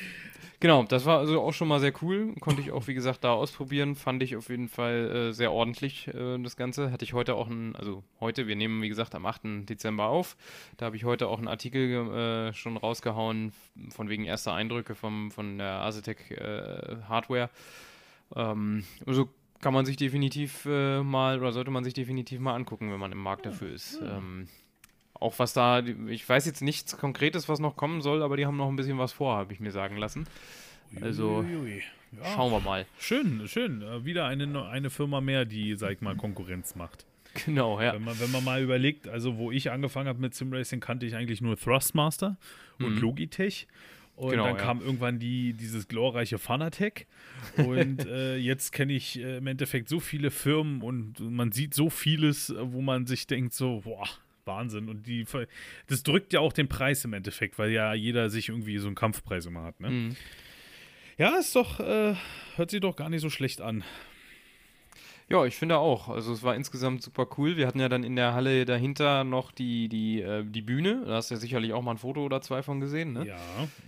Genau, 0.59 0.81
das 0.83 1.05
war 1.05 1.19
also 1.19 1.39
auch 1.39 1.53
schon 1.53 1.67
mal 1.67 1.79
sehr 1.79 1.93
cool. 2.01 2.33
Konnte 2.39 2.61
ich 2.61 2.71
auch, 2.71 2.87
wie 2.87 2.95
gesagt, 2.95 3.23
da 3.23 3.31
ausprobieren. 3.31 3.95
Fand 3.95 4.23
ich 4.23 4.35
auf 4.35 4.49
jeden 4.49 4.69
Fall 4.69 5.29
äh, 5.29 5.31
sehr 5.31 5.51
ordentlich, 5.51 6.07
äh, 6.07 6.39
das 6.39 6.55
Ganze. 6.57 6.91
Hatte 6.91 7.05
ich 7.05 7.13
heute 7.13 7.35
auch 7.35 7.47
ein, 7.47 7.75
also 7.75 8.03
heute, 8.19 8.47
wir 8.47 8.55
nehmen, 8.55 8.81
wie 8.81 8.89
gesagt, 8.89 9.13
am 9.13 9.27
8. 9.27 9.69
Dezember 9.69 10.05
auf. 10.05 10.35
Da 10.77 10.87
habe 10.87 10.95
ich 10.95 11.03
heute 11.03 11.27
auch 11.27 11.37
einen 11.37 11.47
Artikel 11.47 12.09
äh, 12.09 12.53
schon 12.53 12.75
rausgehauen, 12.75 13.53
von 13.89 14.09
wegen 14.09 14.25
erster 14.25 14.53
Eindrücke 14.53 14.95
vom, 14.95 15.29
von 15.29 15.59
der 15.59 15.81
Asetec 15.81 16.31
äh, 16.31 17.03
Hardware. 17.07 17.51
Ähm, 18.35 18.83
also 19.05 19.29
kann 19.61 19.75
man 19.75 19.85
sich 19.85 19.97
definitiv 19.97 20.65
äh, 20.65 21.03
mal, 21.03 21.39
oder 21.39 21.51
sollte 21.51 21.69
man 21.69 21.83
sich 21.83 21.93
definitiv 21.93 22.39
mal 22.39 22.55
angucken, 22.55 22.91
wenn 22.91 22.99
man 22.99 23.11
im 23.11 23.21
Markt 23.21 23.45
dafür 23.45 23.71
ist. 23.71 24.01
Ähm, 24.01 24.47
auch 25.19 25.39
was 25.39 25.53
da, 25.53 25.83
ich 26.07 26.27
weiß 26.27 26.45
jetzt 26.45 26.61
nichts 26.61 26.97
Konkretes, 26.97 27.49
was 27.49 27.59
noch 27.59 27.75
kommen 27.75 28.01
soll, 28.01 28.21
aber 28.21 28.37
die 28.37 28.45
haben 28.45 28.57
noch 28.57 28.67
ein 28.67 28.75
bisschen 28.75 28.97
was 28.97 29.13
vor, 29.13 29.37
habe 29.37 29.53
ich 29.53 29.59
mir 29.59 29.71
sagen 29.71 29.97
lassen. 29.97 30.27
Also 31.01 31.43
ja. 31.43 32.25
schauen 32.33 32.51
wir 32.51 32.59
mal. 32.59 32.85
Schön, 32.99 33.47
schön. 33.47 33.81
Äh, 33.81 34.05
wieder 34.05 34.25
eine, 34.25 34.67
eine 34.69 34.89
Firma 34.89 35.21
mehr, 35.21 35.45
die, 35.45 35.75
sag 35.75 35.91
ich 35.91 36.01
mal, 36.01 36.15
Konkurrenz 36.15 36.75
macht. 36.75 37.05
Genau, 37.45 37.79
ja. 37.79 37.93
Wenn 37.93 38.03
man, 38.03 38.19
wenn 38.19 38.31
man 38.31 38.43
mal 38.43 38.63
überlegt, 38.63 39.07
also 39.07 39.37
wo 39.37 39.51
ich 39.51 39.69
angefangen 39.69 40.07
habe 40.07 40.19
mit 40.19 40.33
Simracing, 40.33 40.79
kannte 40.79 41.05
ich 41.05 41.15
eigentlich 41.15 41.39
nur 41.39 41.55
Thrustmaster 41.55 42.35
und 42.79 42.95
mhm. 42.95 43.01
Logitech. 43.01 43.67
Und 44.15 44.31
genau, 44.31 44.45
dann 44.45 44.55
ja. 44.55 44.61
kam 44.63 44.81
irgendwann 44.81 45.19
die, 45.19 45.53
dieses 45.53 45.87
glorreiche 45.87 46.39
Fanatec. 46.39 47.05
Und 47.57 48.05
äh, 48.07 48.37
jetzt 48.37 48.71
kenne 48.71 48.93
ich 48.93 49.19
äh, 49.19 49.37
im 49.37 49.45
Endeffekt 49.45 49.87
so 49.87 49.99
viele 49.99 50.31
Firmen 50.31 50.81
und 50.81 51.19
man 51.19 51.51
sieht 51.51 51.75
so 51.75 51.91
vieles, 51.91 52.51
wo 52.59 52.81
man 52.81 53.05
sich 53.05 53.27
denkt, 53.27 53.53
so, 53.53 53.81
boah, 53.81 54.07
Wahnsinn. 54.47 54.89
Und 54.89 55.05
die, 55.05 55.25
das 55.87 56.03
drückt 56.03 56.33
ja 56.33 56.39
auch 56.39 56.53
den 56.53 56.67
Preis 56.67 57.05
im 57.05 57.13
Endeffekt, 57.13 57.59
weil 57.59 57.71
ja 57.71 57.93
jeder 57.93 58.29
sich 58.29 58.49
irgendwie 58.49 58.77
so 58.77 58.87
einen 58.87 58.95
Kampfpreis 58.95 59.45
immer 59.45 59.63
hat. 59.63 59.79
Ne? 59.79 59.89
Mhm. 59.89 60.15
Ja, 61.17 61.37
ist 61.37 61.55
doch, 61.55 61.79
äh, 61.79 62.15
hört 62.55 62.71
sich 62.71 62.79
doch 62.79 62.95
gar 62.95 63.09
nicht 63.09 63.21
so 63.21 63.29
schlecht 63.29 63.61
an. 63.61 63.83
Ja, 65.29 65.43
ich 65.45 65.55
finde 65.55 65.77
auch. 65.77 66.07
Also 66.07 66.31
es 66.31 66.41
war 66.43 66.55
insgesamt 66.55 67.03
super 67.03 67.27
cool. 67.37 67.57
Wir 67.57 67.67
hatten 67.67 67.81
ja 67.81 67.89
dann 67.89 68.03
in 68.03 68.15
der 68.15 68.33
Halle 68.33 68.63
dahinter 68.63 69.25
noch 69.25 69.51
die, 69.51 69.89
die, 69.89 70.21
äh, 70.21 70.45
die 70.45 70.61
Bühne. 70.61 71.03
Da 71.05 71.15
hast 71.15 71.31
du 71.31 71.35
ja 71.35 71.39
sicherlich 71.39 71.73
auch 71.73 71.81
mal 71.81 71.91
ein 71.91 71.97
Foto 71.97 72.23
oder 72.23 72.39
zwei 72.41 72.63
von 72.63 72.79
gesehen, 72.79 73.11
ne? 73.11 73.27
Ja. 73.27 73.37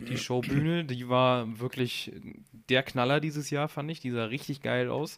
Die 0.05 0.17
Showbühne, 0.17 0.83
die 0.83 1.07
war 1.07 1.59
wirklich 1.59 2.11
der 2.69 2.83
Knaller 2.83 3.21
dieses 3.21 3.49
Jahr, 3.51 3.69
fand 3.69 3.89
ich. 3.89 4.01
Die 4.01 4.11
sah 4.11 4.25
richtig 4.25 4.61
geil 4.61 4.89
aus. 4.89 5.17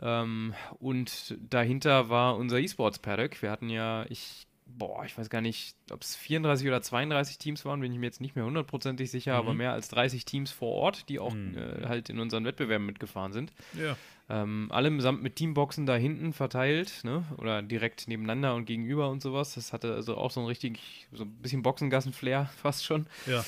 Ähm, 0.00 0.54
und 0.78 1.36
dahinter 1.50 2.08
war 2.08 2.36
unser 2.36 2.58
E-Sports-Paddock. 2.58 3.42
Wir 3.42 3.50
hatten 3.50 3.68
ja, 3.68 4.06
ich 4.08 4.46
boah, 4.78 5.04
ich 5.04 5.16
weiß 5.16 5.30
gar 5.30 5.40
nicht, 5.40 5.76
ob 5.90 6.02
es 6.02 6.16
34 6.16 6.66
oder 6.66 6.82
32 6.82 7.38
Teams 7.38 7.64
waren, 7.64 7.80
bin 7.80 7.92
ich 7.92 7.98
mir 7.98 8.06
jetzt 8.06 8.20
nicht 8.20 8.36
mehr 8.36 8.44
hundertprozentig 8.44 9.10
sicher, 9.10 9.34
mhm. 9.34 9.38
aber 9.38 9.54
mehr 9.54 9.72
als 9.72 9.88
30 9.88 10.24
Teams 10.24 10.50
vor 10.50 10.72
Ort, 10.72 11.08
die 11.08 11.18
auch 11.18 11.34
mhm. 11.34 11.56
äh, 11.56 11.86
halt 11.86 12.08
in 12.08 12.18
unseren 12.18 12.44
Wettbewerben 12.44 12.86
mitgefahren 12.86 13.32
sind. 13.32 13.52
Ja. 13.74 13.96
Ähm, 14.28 14.68
allesamt 14.70 15.22
mit 15.22 15.36
Teamboxen 15.36 15.84
da 15.84 15.96
hinten 15.96 16.32
verteilt, 16.32 17.00
ne? 17.02 17.24
Oder 17.38 17.60
direkt 17.60 18.08
nebeneinander 18.08 18.54
und 18.54 18.64
gegenüber 18.64 19.10
und 19.10 19.20
sowas. 19.20 19.54
Das 19.54 19.72
hatte 19.72 19.94
also 19.94 20.16
auch 20.16 20.30
so 20.30 20.40
ein 20.40 20.46
richtig, 20.46 21.08
so 21.12 21.24
ein 21.24 21.30
bisschen 21.36 21.62
Boxengassen-Flair 21.62 22.46
fast 22.62 22.84
schon. 22.84 23.06
Ja. 23.26 23.44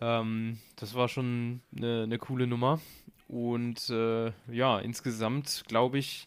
Ähm, 0.00 0.58
das 0.76 0.94
war 0.94 1.08
schon 1.08 1.60
eine, 1.76 2.04
eine 2.04 2.18
coole 2.18 2.46
Nummer. 2.46 2.80
Und 3.28 3.88
äh, 3.90 4.32
ja, 4.50 4.78
insgesamt 4.80 5.64
glaube 5.68 5.98
ich, 5.98 6.26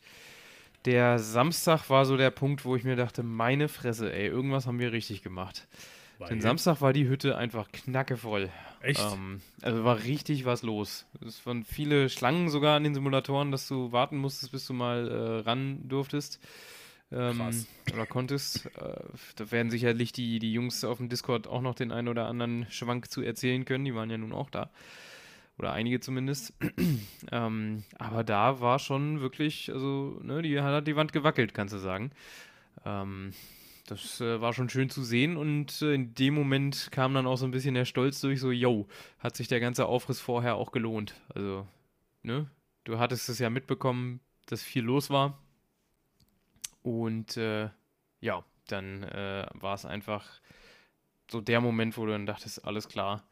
der 0.88 1.20
Samstag 1.20 1.90
war 1.90 2.06
so 2.06 2.16
der 2.16 2.32
Punkt, 2.32 2.64
wo 2.64 2.76
ich 2.76 2.86
mir 2.86 2.96
dachte, 2.96 3.22
meine 3.22 3.68
Fresse, 3.68 4.12
ey, 4.12 4.28
irgendwas 4.28 4.66
haben 4.66 4.80
wir 4.80 4.94
richtig 4.94 5.22
gemacht. 5.22 5.68
Weil 6.18 6.30
Den 6.30 6.42
Samstag 6.42 6.82
war 6.82 6.94
die 6.94 7.08
Hütte 7.08 7.38
einfach 7.38 7.72
knackevoll. 7.72 8.50
Echt? 8.82 9.02
Ähm, 9.14 9.42
also 9.62 9.84
war 9.84 10.04
richtig 10.04 10.46
was 10.46 10.64
los. 10.64 11.06
Es 11.26 11.46
waren 11.46 11.66
viele 11.66 12.10
Schlangen 12.10 12.50
sogar 12.50 12.78
an 12.78 12.86
den 12.86 12.96
Simulatoren, 12.96 13.52
dass 13.52 13.68
du 13.68 13.92
warten 13.92 14.18
musstest, 14.18 14.54
bis 14.54 14.66
du 14.66 14.74
mal 14.74 15.08
äh, 15.10 15.40
ran 15.42 15.88
durftest. 15.88 16.40
Ähm, 17.12 17.38
Krass. 17.38 17.68
Oder 17.94 18.06
konntest. 18.06 18.66
Äh, 18.78 18.96
da 19.36 19.52
werden 19.52 19.70
sicherlich 19.70 20.14
die, 20.14 20.40
die 20.40 20.54
Jungs 20.54 20.84
auf 20.86 20.98
dem 20.98 21.10
Discord 21.10 21.48
auch 21.48 21.62
noch 21.62 21.76
den 21.76 21.92
einen 21.92 22.08
oder 22.08 22.28
anderen 22.28 22.66
Schwank 22.70 23.12
zu 23.12 23.22
erzählen 23.22 23.66
können. 23.66 23.86
Die 23.86 23.94
waren 23.94 24.10
ja 24.10 24.18
nun 24.18 24.32
auch 24.32 24.50
da. 24.50 24.70
Oder 25.58 25.74
einige 25.74 26.00
zumindest. 26.00 26.54
ähm, 27.32 27.84
aber 27.98 28.24
da 28.24 28.60
war 28.60 28.80
schon 28.80 29.22
wirklich, 29.22 29.72
also, 29.72 30.20
ne, 30.22 30.42
die 30.42 30.60
hat 30.62 30.88
die 30.88 30.96
Wand 30.96 31.14
gewackelt, 31.14 31.54
kannst 31.54 31.74
du 31.74 31.80
sagen. 31.80 32.12
Ähm, 32.86 33.34
das 33.88 34.22
äh, 34.22 34.40
war 34.42 34.54
schon 34.54 34.70
schön 34.70 34.90
zu 34.90 35.04
sehen 35.04 35.38
und 35.38 35.82
äh, 35.82 35.94
in 35.94 36.14
dem 36.14 36.34
Moment 36.34 36.90
kam 36.92 37.14
dann 37.14 37.26
auch 37.26 37.38
so 37.38 37.46
ein 37.46 37.52
bisschen 37.52 37.74
der 37.74 37.86
Stolz 37.86 38.20
durch, 38.22 38.40
so, 38.40 38.52
yo, 38.52 38.88
hat 39.20 39.36
sich 39.36 39.48
der 39.48 39.60
ganze 39.60 39.86
Aufriss 39.86 40.20
vorher 40.20 40.56
auch 40.56 40.72
gelohnt. 40.72 41.16
Also, 41.34 41.66
ne, 42.22 42.50
du 42.84 43.00
hattest 43.00 43.30
es 43.30 43.40
ja 43.40 43.50
mitbekommen, 43.50 44.20
dass 44.46 44.62
viel 44.62 44.84
los 44.84 45.10
war. 45.10 45.42
Und 46.84 47.38
äh, 47.38 47.70
ja, 48.22 48.44
dann 48.68 49.04
äh, 49.04 49.48
war 49.54 49.74
es 49.74 49.86
einfach 49.86 50.42
so 51.32 51.42
der 51.42 51.62
Moment, 51.62 51.98
wo 51.98 52.06
du 52.06 52.12
dann 52.12 52.26
dachtest, 52.26 52.64
alles 52.66 52.88
klar, 52.88 53.24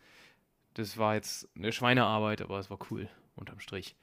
das 0.76 0.98
war 0.98 1.16
jetzt 1.16 1.50
eine 1.58 1.72
Schweinearbeit, 1.72 2.42
aber 2.42 2.60
es 2.60 2.70
war 2.70 2.78
cool, 2.92 3.10
unterm 3.36 3.60
Strich. 3.60 3.96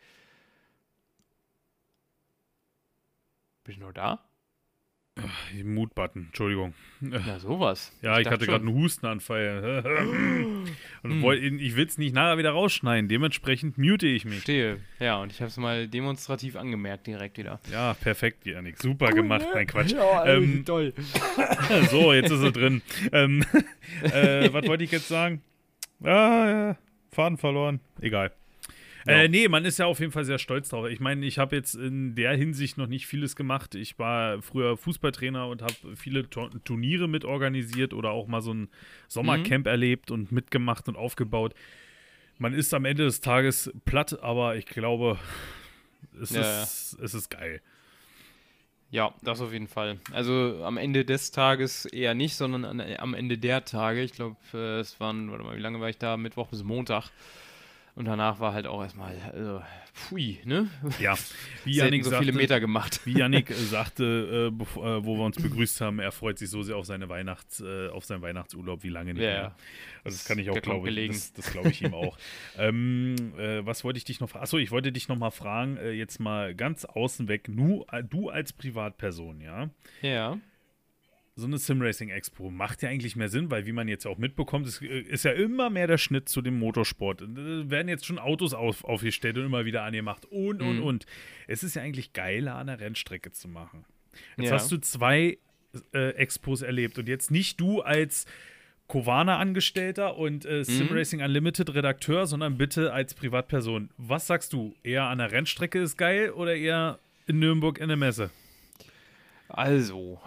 Bist 3.65 3.79
du 3.79 3.83
noch 3.85 3.93
da? 3.93 4.25
Mutbutton, 5.63 6.25
Entschuldigung. 6.29 6.73
Na, 7.01 7.39
sowas. 7.39 7.93
Ja, 8.01 8.19
ich, 8.19 8.25
dachte 8.25 8.37
hatte 8.37 8.47
gerade 8.47 8.67
einen 8.67 8.75
Hustenanfall. 8.75 9.85
und 11.03 11.11
Hm. 11.11 11.23
woll- 11.23 11.37
ich 11.37 11.77
will 11.77 11.87
es 11.87 11.99
nicht 11.99 12.15
nachher 12.15 12.39
wieder 12.39 12.53
rausschneiden. 12.53 13.09
Dementsprechend 13.11 13.77
mute 13.77 14.07
ich 14.07 14.25
mich. 14.25 14.37
Verstehe. 14.37 14.81
Ja, 15.01 15.19
und 15.19 15.31
ich 15.31 15.41
habe 15.41 15.49
es 15.51 15.59
mal 15.59 15.87
demonstrativ 15.87 16.57
angemerkt 16.57 17.07
direkt 17.07 17.37
wieder. 17.37 17.61
Ja, 17.71 17.93
perfekt, 17.93 18.47
Janik. 18.47 18.79
Super 18.79 19.11
gemacht. 19.11 19.47
Nein, 19.53 19.67
Quatsch. 19.67 19.93
Ja, 19.93 20.25
Ähm, 20.25 20.65
toll. 20.65 20.95
So, 21.91 22.15
jetzt 22.15 22.31
ist 22.31 22.43
er 22.43 22.53
drin. 22.53 22.81
ähm, 23.13 23.45
äh, 24.03 24.51
was 24.53 24.67
wollte 24.67 24.83
ich 24.85 24.91
jetzt 24.93 25.09
sagen? 25.09 25.43
Ah, 26.05 26.49
ja, 26.49 26.77
Faden 27.11 27.39
verloren. 27.39 27.81
Egal. 28.01 28.33
Ja. 29.07 29.15
Äh, 29.15 29.29
nee, 29.29 29.49
man 29.49 29.65
ist 29.65 29.79
ja 29.81 29.87
auf 29.87 29.99
jeden 29.99 30.13
Fall 30.13 30.25
sehr 30.25 30.39
stolz 30.39 30.69
drauf. 30.69 30.87
Ich 30.87 31.01
meine, 31.01 31.27
ich 31.27 31.39
habe 31.39 31.57
jetzt 31.57 31.75
in 31.75 32.15
der 32.15 32.37
Hinsicht 32.37 32.79
noch 32.79 32.87
nicht 32.87 33.07
vieles 33.09 33.35
gemacht. 33.35 33.75
Ich 33.75 33.99
war 33.99 34.41
früher 34.43 34.77
Fußballtrainer 34.77 35.49
und 35.49 35.61
habe 35.63 35.75
viele 35.97 36.31
Tu- 36.31 36.49
Turniere 36.65 37.09
mit 37.09 37.25
organisiert 37.25 37.95
oder 37.95 38.11
auch 38.13 38.29
mal 38.29 38.41
so 38.43 38.55
ein 38.55 38.69
Sommercamp 39.09 39.67
erlebt 39.67 40.13
und 40.13 40.31
mitgemacht 40.31 40.89
und 40.89 40.97
aufgebaut. 40.97 41.53
Man 42.39 42.55
ist 42.55 42.73
am 42.75 42.85
Ende 42.85 43.05
des 43.05 43.21
Tages 43.21 43.73
platt, 43.85 44.21
aber 44.23 44.55
ich 44.57 44.67
glaube, 44.67 45.19
es, 46.21 46.31
Ja, 46.31 46.63
ist, 46.63 46.97
es 47.03 47.15
ist 47.15 47.29
geil. 47.29 47.61
Ja, 48.93 49.15
das 49.23 49.41
auf 49.41 49.55
jeden 49.55 49.69
Fall. 49.69 49.99
Also 50.13 50.61
am 50.65 50.77
Ende 50.77 51.07
des 51.07 51.31
Tages 51.31 51.87
eher 51.87 52.13
nicht, 52.15 52.37
sondern 52.37 52.67
an, 52.67 52.81
am 52.99 53.15
Ende 53.15 53.39
der 53.39 53.65
Tage. 53.65 54.03
Ich 54.03 54.13
glaube, 54.13 54.37
äh, 54.53 54.81
es 54.81 55.01
waren, 55.01 55.31
warte 55.31 55.45
mal, 55.45 55.57
wie 55.57 55.63
lange 55.63 55.81
war 55.81 55.89
ich 55.89 55.97
da? 55.97 56.19
Mittwoch 56.19 56.49
bis 56.49 56.63
Montag. 56.63 57.09
Und 57.95 58.07
danach 58.07 58.41
war 58.41 58.55
halt 58.55 58.67
auch 58.67 58.83
erstmal, 58.83 59.15
also, 59.35 59.63
pfui, 59.93 60.39
ne? 60.45 60.69
Ja, 60.99 61.15
wie 61.65 61.75
Janik 61.75 62.05
so 62.05 62.11
sagte, 62.11 62.25
viele 62.25 62.37
Meter 62.37 62.59
gemacht. 62.59 63.01
Wie 63.05 63.21
äh, 63.21 63.43
sagte, 63.53 64.51
äh, 64.51 64.63
bev- 64.63 64.81
äh, 64.81 65.05
wo 65.05 65.17
wir 65.17 65.25
uns 65.25 65.37
begrüßt 65.37 65.83
haben, 65.83 65.99
er 65.99 66.11
freut 66.11 66.39
sich 66.39 66.49
so 66.49 66.63
sehr 66.63 66.77
auf 66.77 66.87
seine 66.87 67.11
Weihnachts, 67.11 67.61
äh, 67.61 67.89
auf 67.89 68.07
seinen 68.07 68.23
Weihnachtsurlaub 68.23 68.83
wie 68.83 68.89
lange 68.89 69.13
nicht 69.13 69.23
Ja, 69.23 69.31
mehr. 69.31 69.57
Also 70.05 70.17
das 70.17 70.25
kann 70.25 70.39
ich 70.39 70.49
auch, 70.49 70.61
glaube 70.63 70.91
ich, 70.91 71.07
das, 71.09 71.35
das 71.35 71.53
glaube 71.53 71.69
ich 71.71 71.83
ihm 71.83 71.93
auch. 71.93 72.17
ähm, 72.59 73.35
äh, 73.39 73.65
was 73.67 73.85
wollte 73.85 73.99
ich 73.99 74.05
dich 74.05 74.21
noch 74.21 74.31
fragen? 74.31 74.45
Achso, 74.45 74.57
ich 74.57 74.71
wollte 74.71 74.91
dich 74.91 75.09
noch 75.09 75.19
mal 75.19 75.31
fragen, 75.31 75.77
äh, 75.77 75.91
jetzt 75.93 76.19
mal 76.19 76.55
ganz 76.55 76.87
außen 76.87 77.29
weg, 77.29 77.49
nu, 77.49 77.85
äh, 77.93 78.03
du 78.03 78.31
als 78.31 78.55
Privatperson, 78.55 79.43
ja? 79.43 79.69
Ja. 80.01 80.39
So 81.35 81.47
eine 81.47 81.57
Simracing 81.57 82.11
Expo 82.11 82.51
macht 82.51 82.83
ja 82.83 82.91
eigentlich 82.91 83.17
mehr 83.17 83.31
Sinn, 83.31 83.51
weil 83.51 83.65
wie 83.65 83.73
man 83.73 83.89
jetzt 83.89 84.07
auch 84.07 84.19
mitbekommt, 84.19 84.67
es 84.67 84.83
äh, 84.83 85.01
ist 85.01 85.25
ja 85.25 85.33
immer 85.33 85.71
mehr 85.71 85.87
der 85.87 85.97
Schnitt 85.97 86.29
zu 86.29 86.43
dem 86.43 86.59
Motorsport. 86.59 87.23
Und, 87.23 87.39
äh, 87.39 87.71
werden 87.71 87.89
jetzt 87.89 88.05
schon 88.05 88.19
Autos 88.19 88.53
auf, 88.53 88.85
aufgestellt 88.85 89.39
und 89.39 89.47
immer 89.47 89.65
wieder 89.65 89.83
angemacht 89.83 90.27
und, 90.27 90.61
und, 90.61 90.77
Mhm. 90.77 90.83
und. 90.83 91.07
Es 91.47 91.63
ist 91.65 91.75
ja 91.75 91.81
eigentlich 91.83 92.13
geiler, 92.13 92.57
an 92.57 92.67
der 92.67 92.81
Rennstrecke 92.81 93.33
zu 93.33 93.49
machen. 93.49 93.87
Jetzt 94.37 94.49
Ja. 94.49 94.55
hast 94.57 94.71
du 94.73 94.77
zwei 94.79 95.39
äh, 95.95 96.11
Expos 96.17 96.61
erlebt 96.61 96.99
und 96.99 97.09
jetzt 97.09 97.31
nicht 97.31 97.59
du 97.59 97.81
als 97.81 98.27
Kovana-Angestellter 98.89 100.19
und 100.19 100.45
Mhm. 100.45 100.51
äh, 100.51 100.65
Simracing 100.65 101.23
Unlimited 101.23 101.73
Redakteur, 101.75 102.27
sondern 102.27 102.59
bitte 102.59 102.93
als 102.93 103.15
Privatperson. 103.15 103.89
Was 103.97 104.27
sagst 104.27 104.53
du? 104.53 104.75
Eher 104.83 105.05
an 105.05 105.17
der 105.17 105.33
Rennstrecke 105.33 105.79
ist 105.81 105.97
geil 105.97 106.31
oder 106.31 106.55
eher 106.55 106.99
in 107.27 107.39
Nürnberg 107.39 107.79
in 107.79 107.89
der 107.89 107.97
Messe? 107.97 108.29
Also, 109.53 110.21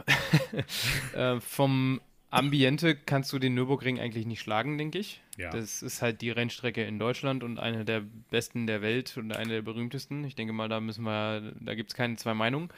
äh, 1.16 1.40
vom 1.40 2.00
Ambiente 2.30 2.96
kannst 2.96 3.34
du 3.34 3.40
den 3.40 3.56
Nürburgring 3.56 4.00
eigentlich 4.00 4.26
nicht 4.26 4.42
schlagen, 4.42 4.78
denke 4.78 5.00
ich. 5.00 5.22
Ja. 5.38 5.50
Das 5.50 5.82
ist 5.82 6.02
halt 6.02 6.22
die 6.22 6.30
Rennstrecke 6.30 6.84
in 6.84 7.00
Deutschland 7.00 7.44
und 7.44 7.60
eine 7.60 7.86
der 7.86 8.04
besten 8.30 8.68
der 8.68 8.82
Welt 8.82 9.18
und 9.18 9.36
eine 9.36 9.50
der 9.50 9.62
berühmtesten. 9.62 10.24
Ich 10.26 10.36
denke 10.36 10.54
mal, 10.54 10.70
da 10.70 10.80
müssen 10.80 11.04
wir, 11.04 11.54
da 11.60 11.76
gibt 11.76 11.92
es 11.92 11.96
keine 11.96 12.18
zwei 12.18 12.34
Meinungen. 12.34 12.70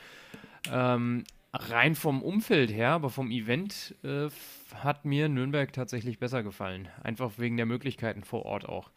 Ähm, 0.72 1.24
rein 1.54 1.96
vom 1.96 2.22
Umfeld 2.22 2.72
her, 2.72 2.92
aber 2.92 3.10
vom 3.10 3.32
Event 3.32 3.96
äh, 4.04 4.30
hat 4.76 5.06
mir 5.06 5.28
Nürnberg 5.28 5.74
tatsächlich 5.74 6.20
besser 6.20 6.44
gefallen. 6.44 6.88
Einfach 7.04 7.32
wegen 7.38 7.58
der 7.58 7.66
Möglichkeiten 7.66 8.24
vor 8.24 8.46
Ort 8.46 8.68
auch. 8.68 8.92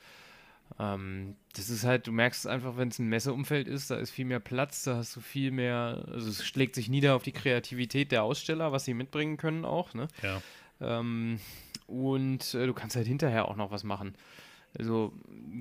Ähm, 0.79 1.37
das 1.55 1.69
ist 1.69 1.85
halt, 1.85 2.07
du 2.07 2.13
merkst 2.13 2.47
einfach, 2.47 2.77
wenn 2.77 2.89
es 2.89 2.99
ein 2.99 3.09
Messeumfeld 3.09 3.69
ist, 3.69 3.91
da 3.91 3.97
ist 3.97 4.11
viel 4.11 4.25
mehr 4.25 4.41
Platz, 4.41 4.85
da 4.85 4.97
hast 4.97 5.17
du 5.17 5.21
viel 5.21 5.51
mehr, 5.51 6.05
also 6.11 6.29
es 6.29 6.47
schlägt 6.47 6.75
sich 6.75 6.89
nieder 6.89 7.17
auf 7.17 7.23
die 7.23 7.33
Kreativität 7.33 8.13
der 8.13 8.23
Aussteller, 8.23 8.73
was 8.73 8.85
sie 8.85 8.95
mitbringen 8.95 9.37
können 9.37 9.65
auch, 9.65 9.95
ne? 9.95 10.09
Ja. 10.23 10.41
Ähm, 10.81 11.41
und 11.87 12.55
äh, 12.55 12.67
du 12.67 12.73
kannst 12.73 12.97
halt 12.97 13.07
hinterher 13.07 13.49
auch 13.49 13.57
noch 13.57 13.71
was 13.71 13.83
machen. 13.85 14.15
Also 14.79 15.13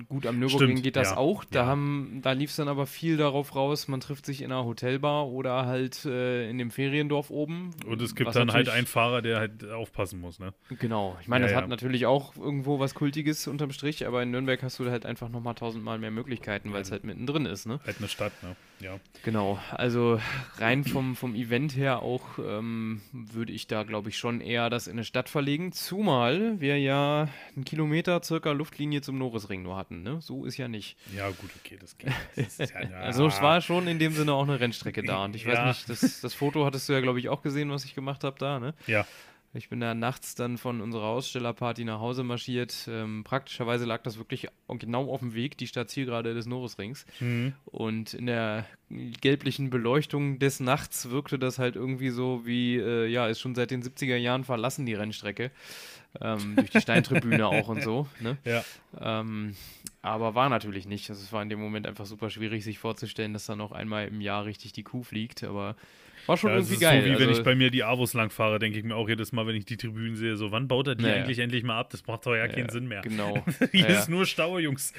gut, 0.08 0.26
am 0.26 0.38
Nürburgring 0.38 0.70
Stimmt, 0.70 0.82
geht 0.84 0.96
das 0.96 1.10
ja, 1.10 1.16
auch. 1.16 1.44
Da, 1.44 1.60
ja. 1.60 1.66
haben, 1.66 2.20
da 2.22 2.32
lief 2.32 2.50
es 2.50 2.56
dann 2.56 2.68
aber 2.68 2.86
viel 2.86 3.16
darauf 3.16 3.54
raus, 3.56 3.88
man 3.88 4.00
trifft 4.00 4.24
sich 4.24 4.42
in 4.42 4.52
einer 4.52 4.64
Hotelbar 4.64 5.28
oder 5.28 5.66
halt 5.66 6.04
äh, 6.04 6.48
in 6.48 6.58
dem 6.58 6.70
Feriendorf 6.70 7.30
oben. 7.30 7.70
Und 7.86 8.00
es 8.00 8.14
gibt 8.14 8.34
dann 8.34 8.52
halt 8.52 8.68
einen 8.68 8.86
Fahrer, 8.86 9.20
der 9.20 9.38
halt 9.38 9.68
aufpassen 9.68 10.20
muss, 10.20 10.38
ne? 10.38 10.54
Genau, 10.78 11.16
ich 11.20 11.28
meine, 11.28 11.46
Ja, 11.46 11.52
das 11.52 11.62
hat 11.62 11.68
natürlich 11.68 12.06
auch 12.06 12.36
irgendwo 12.36 12.78
was 12.78 12.94
Kultiges 12.94 13.46
unterm 13.48 13.72
Strich, 13.72 14.06
aber 14.06 14.22
in 14.22 14.30
Nürnberg 14.30 14.62
hast 14.62 14.78
du 14.78 14.88
halt 14.90 15.04
einfach 15.06 15.28
nochmal 15.28 15.54
tausendmal 15.54 15.98
mehr 15.98 16.10
Möglichkeiten, 16.12 16.72
weil 16.72 16.82
es 16.82 16.92
halt 16.92 17.04
mittendrin 17.04 17.46
ist, 17.46 17.66
ne? 17.66 17.80
Halt 17.84 17.98
eine 17.98 18.08
Stadt, 18.08 18.32
ne? 18.42 18.54
Ja. 18.80 18.98
Genau, 19.22 19.58
also 19.70 20.18
rein 20.58 20.84
vom, 20.84 21.14
vom 21.14 21.34
Event 21.34 21.76
her 21.76 22.00
auch 22.02 22.38
ähm, 22.38 23.02
würde 23.12 23.52
ich 23.52 23.66
da, 23.66 23.82
glaube 23.82 24.08
ich, 24.08 24.16
schon 24.16 24.40
eher 24.40 24.70
das 24.70 24.86
in 24.86 24.92
eine 24.94 25.04
Stadt 25.04 25.28
verlegen, 25.28 25.72
zumal 25.72 26.60
wir 26.60 26.78
ja 26.78 27.28
einen 27.54 27.64
Kilometer 27.66 28.22
circa 28.22 28.52
Luftlinie 28.52 29.02
zum 29.02 29.18
Norrisring 29.18 29.62
nur 29.62 29.76
hatten, 29.76 30.02
ne? 30.02 30.20
So 30.22 30.44
ist 30.46 30.56
ja 30.56 30.68
nicht. 30.68 30.96
Ja, 31.14 31.28
gut, 31.28 31.50
okay, 31.62 31.76
das 31.80 31.98
geht. 31.98 32.10
Das 32.36 32.56
ja, 32.58 32.66
ja. 32.90 32.96
Also 33.00 33.26
es 33.26 33.42
war 33.42 33.60
schon 33.60 33.86
in 33.86 33.98
dem 33.98 34.12
Sinne 34.14 34.32
auch 34.32 34.44
eine 34.44 34.58
Rennstrecke 34.60 35.02
da 35.02 35.24
und 35.24 35.36
ich 35.36 35.46
weiß 35.46 35.58
Ja. 35.58 35.68
nicht, 35.68 35.88
das, 35.88 36.20
das 36.22 36.32
Foto 36.34 36.64
hattest 36.64 36.88
du 36.88 36.94
ja, 36.94 37.00
glaube 37.00 37.18
ich, 37.18 37.28
auch 37.28 37.42
gesehen, 37.42 37.70
was 37.70 37.84
ich 37.84 37.94
gemacht 37.94 38.24
habe 38.24 38.36
da, 38.38 38.58
ne? 38.58 38.74
Ja, 38.86 39.06
Ich 39.52 39.68
bin 39.68 39.80
da 39.80 39.94
nachts 39.94 40.36
dann 40.36 40.58
von 40.58 40.80
unserer 40.80 41.06
Ausstellerparty 41.06 41.84
nach 41.84 41.98
Hause 41.98 42.22
marschiert. 42.22 42.86
Ähm, 42.88 43.24
praktischerweise 43.24 43.84
lag 43.84 44.02
das 44.02 44.16
wirklich 44.16 44.46
genau 44.68 45.10
auf 45.10 45.20
dem 45.20 45.34
Weg, 45.34 45.58
die 45.58 45.66
Startzielgerade 45.66 46.34
des 46.34 46.46
Norrisrings. 46.46 47.04
Mhm. 47.18 47.54
Und 47.66 48.14
in 48.14 48.26
der 48.26 48.64
gelblichen 48.88 49.70
Beleuchtung 49.70 50.38
des 50.38 50.60
Nachts 50.60 51.10
wirkte 51.10 51.36
das 51.36 51.58
halt 51.58 51.74
irgendwie 51.74 52.10
so 52.10 52.42
wie, 52.44 52.76
äh, 52.76 53.06
ja, 53.06 53.26
ist 53.26 53.40
schon 53.40 53.56
seit 53.56 53.72
den 53.72 53.82
70er 53.82 54.16
Jahren 54.16 54.44
verlassen, 54.44 54.86
die 54.86 54.94
Rennstrecke. 54.94 55.50
Ähm, 56.20 56.54
durch 56.56 56.70
die 56.70 56.80
Steintribüne 56.80 57.46
auch 57.48 57.68
und 57.68 57.82
so. 57.82 58.06
Ne? 58.20 58.36
ja. 58.44 58.64
Ähm, 59.00 59.56
aber 60.02 60.34
war 60.36 60.48
natürlich 60.48 60.86
nicht. 60.86 61.10
Also 61.10 61.22
es 61.22 61.32
war 61.32 61.42
in 61.42 61.48
dem 61.48 61.60
Moment 61.60 61.86
einfach 61.86 62.06
super 62.06 62.30
schwierig, 62.30 62.64
sich 62.64 62.78
vorzustellen, 62.78 63.32
dass 63.32 63.46
da 63.46 63.56
noch 63.56 63.72
einmal 63.72 64.06
im 64.08 64.20
Jahr 64.20 64.44
richtig 64.44 64.72
die 64.72 64.82
Kuh 64.82 65.02
fliegt. 65.02 65.44
Aber 65.44 65.76
war 66.26 66.36
schon 66.36 66.50
ja 66.50 66.56
das 66.56 66.66
irgendwie 66.66 66.74
ist 66.74 66.80
geil. 66.80 67.02
so, 67.02 67.06
wie 67.08 67.18
wenn 67.20 67.28
also, 67.28 67.40
ich 67.40 67.44
bei 67.44 67.54
mir 67.54 67.70
die 67.70 67.82
Avos 67.84 68.14
lang 68.14 68.30
fahre, 68.30 68.58
denke 68.58 68.78
ich 68.78 68.84
mir 68.84 68.94
auch 68.96 69.08
jedes 69.08 69.32
Mal, 69.32 69.46
wenn 69.46 69.56
ich 69.56 69.64
die 69.64 69.76
Tribünen 69.76 70.16
sehe, 70.16 70.36
so, 70.36 70.50
wann 70.52 70.68
baut 70.68 70.86
er 70.88 70.94
die 70.94 71.04
Naja. 71.04 71.16
eigentlich 71.24 71.38
endlich 71.38 71.62
mal 71.64 71.78
ab? 71.78 71.90
Das 71.90 72.06
macht 72.06 72.26
doch 72.26 72.34
ja 72.36 72.46
keinen 72.48 72.66
Ja, 72.66 72.72
Sinn 72.72 72.88
mehr. 72.88 73.00
Genau. 73.02 73.42
Hier 73.72 73.80
Ja, 73.80 73.88
ja. 73.90 73.98
ist 73.98 74.08
nur 74.08 74.26
Stau, 74.26 74.58
Jungs. 74.58 74.92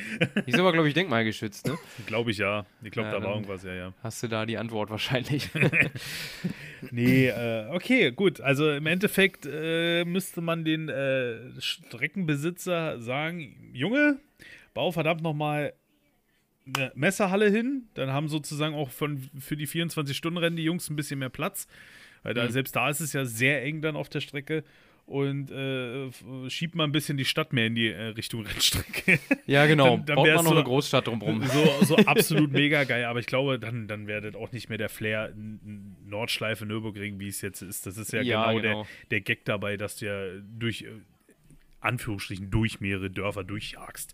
Die 0.46 0.52
ist 0.52 0.60
aber, 0.60 0.72
glaube 0.74 0.88
ich, 0.88 0.94
denkmalgeschützt, 0.94 1.68
ne? 1.68 1.78
Glaube 2.06 2.32
ich 2.32 2.38
ja. 2.38 2.66
Ich 2.84 2.92
glaube, 2.92 3.10
Ja, 3.10 3.20
da 3.20 3.24
war 3.26 3.34
irgendwas, 3.36 3.64
ja, 3.64 3.74
ja. 3.74 3.94
Hast 4.04 4.22
du 4.24 4.28
da 4.28 4.46
die 4.46 4.58
Antwort 4.58 4.90
wahrscheinlich. 4.90 5.50
Nee, 6.90 7.28
äh, 7.28 7.68
okay, 7.70 8.12
gut. 8.12 8.42
Also 8.42 8.72
im 8.72 8.88
Endeffekt 8.88 9.46
äh, 9.46 10.04
müsste 10.04 10.42
man 10.42 10.66
den 10.66 10.90
äh, 10.90 11.36
Streckenbesitzer 11.60 13.00
sagen, 13.00 13.70
Junge, 13.74 14.20
bau 14.74 14.92
verdammt 14.92 15.22
nochmal 15.22 15.74
eine 16.66 16.92
Messerhalle 16.96 17.50
hin. 17.50 17.84
Dann 17.96 18.12
haben 18.12 18.28
sozusagen 18.28 18.76
auch 18.76 18.90
von, 18.92 19.30
für 19.40 19.58
die 19.58 19.68
24-Stunden-Rennen 19.68 20.56
die 20.56 20.64
Jungs 20.64 20.90
ein 20.90 20.96
bisschen 20.96 21.20
mehr 21.20 21.30
Platz. 21.30 21.68
Weil 22.24 22.34
da, 22.34 22.46
Mhm. 22.46 22.52
selbst 22.52 22.76
da 22.76 22.90
ist 22.90 23.00
es 23.00 23.14
ja 23.14 23.26
sehr 23.26 23.64
eng 23.64 23.82
dann 23.82 23.96
auf 23.96 24.10
der 24.10 24.22
Strecke. 24.22 24.64
Und 25.08 25.52
äh, 25.52 26.10
schiebt 26.50 26.76
mal 26.76 26.86
ein 26.86 26.92
bisschen 26.94 27.18
die 27.18 27.26
Stadt 27.26 27.52
mehr 27.52 27.66
in 27.66 27.76
die 27.76 27.88
äh, 27.90 28.02
Richtung 28.10 28.46
Rennstrecke. 28.46 29.20
ja, 29.48 29.66
genau. 29.66 29.98
Dann- 29.98 30.06
dann 30.06 30.16
Baut 30.18 30.28
man 30.28 30.36
noch 30.36 30.44
so- 30.46 30.52
eine 30.56 30.64
Großstadt 30.64 31.08
drumrum. 31.08 31.44
So, 31.48 31.68
so 31.84 31.96
absolut 32.06 32.52
mega 32.52 32.84
geil, 32.86 33.04
aber 33.06 33.20
ich 33.20 33.26
glaube, 33.26 33.60
dann, 33.60 33.88
dann 33.88 34.08
wäre 34.08 34.22
das 34.22 34.36
auch 34.36 34.52
nicht 34.54 34.70
mehr 34.70 34.78
der 34.78 34.88
Flair 34.90 35.34
Nordschleife 36.06 36.66
Nürburgring, 36.66 37.20
wie 37.20 37.28
es 37.28 37.42
jetzt 37.42 37.62
ist. 37.62 37.86
Das 37.88 37.98
ist 37.98 38.14
ja, 38.14 38.22
Ja, 38.22 38.52
genau, 38.52 38.62
genau. 38.62 38.84
Der, 38.84 38.88
der 39.10 39.22
Gag 39.22 39.44
dabei, 39.46 39.76
dass 39.76 39.98
du 39.98 40.06
ja 40.06 40.40
durch, 40.58 40.84
äh, 40.84 40.90
Anführungsstrichen, 41.82 42.52
durch 42.52 42.80
mehrere 42.80 43.10
Dörfer 43.10 43.44
durchjagst. 43.44 44.14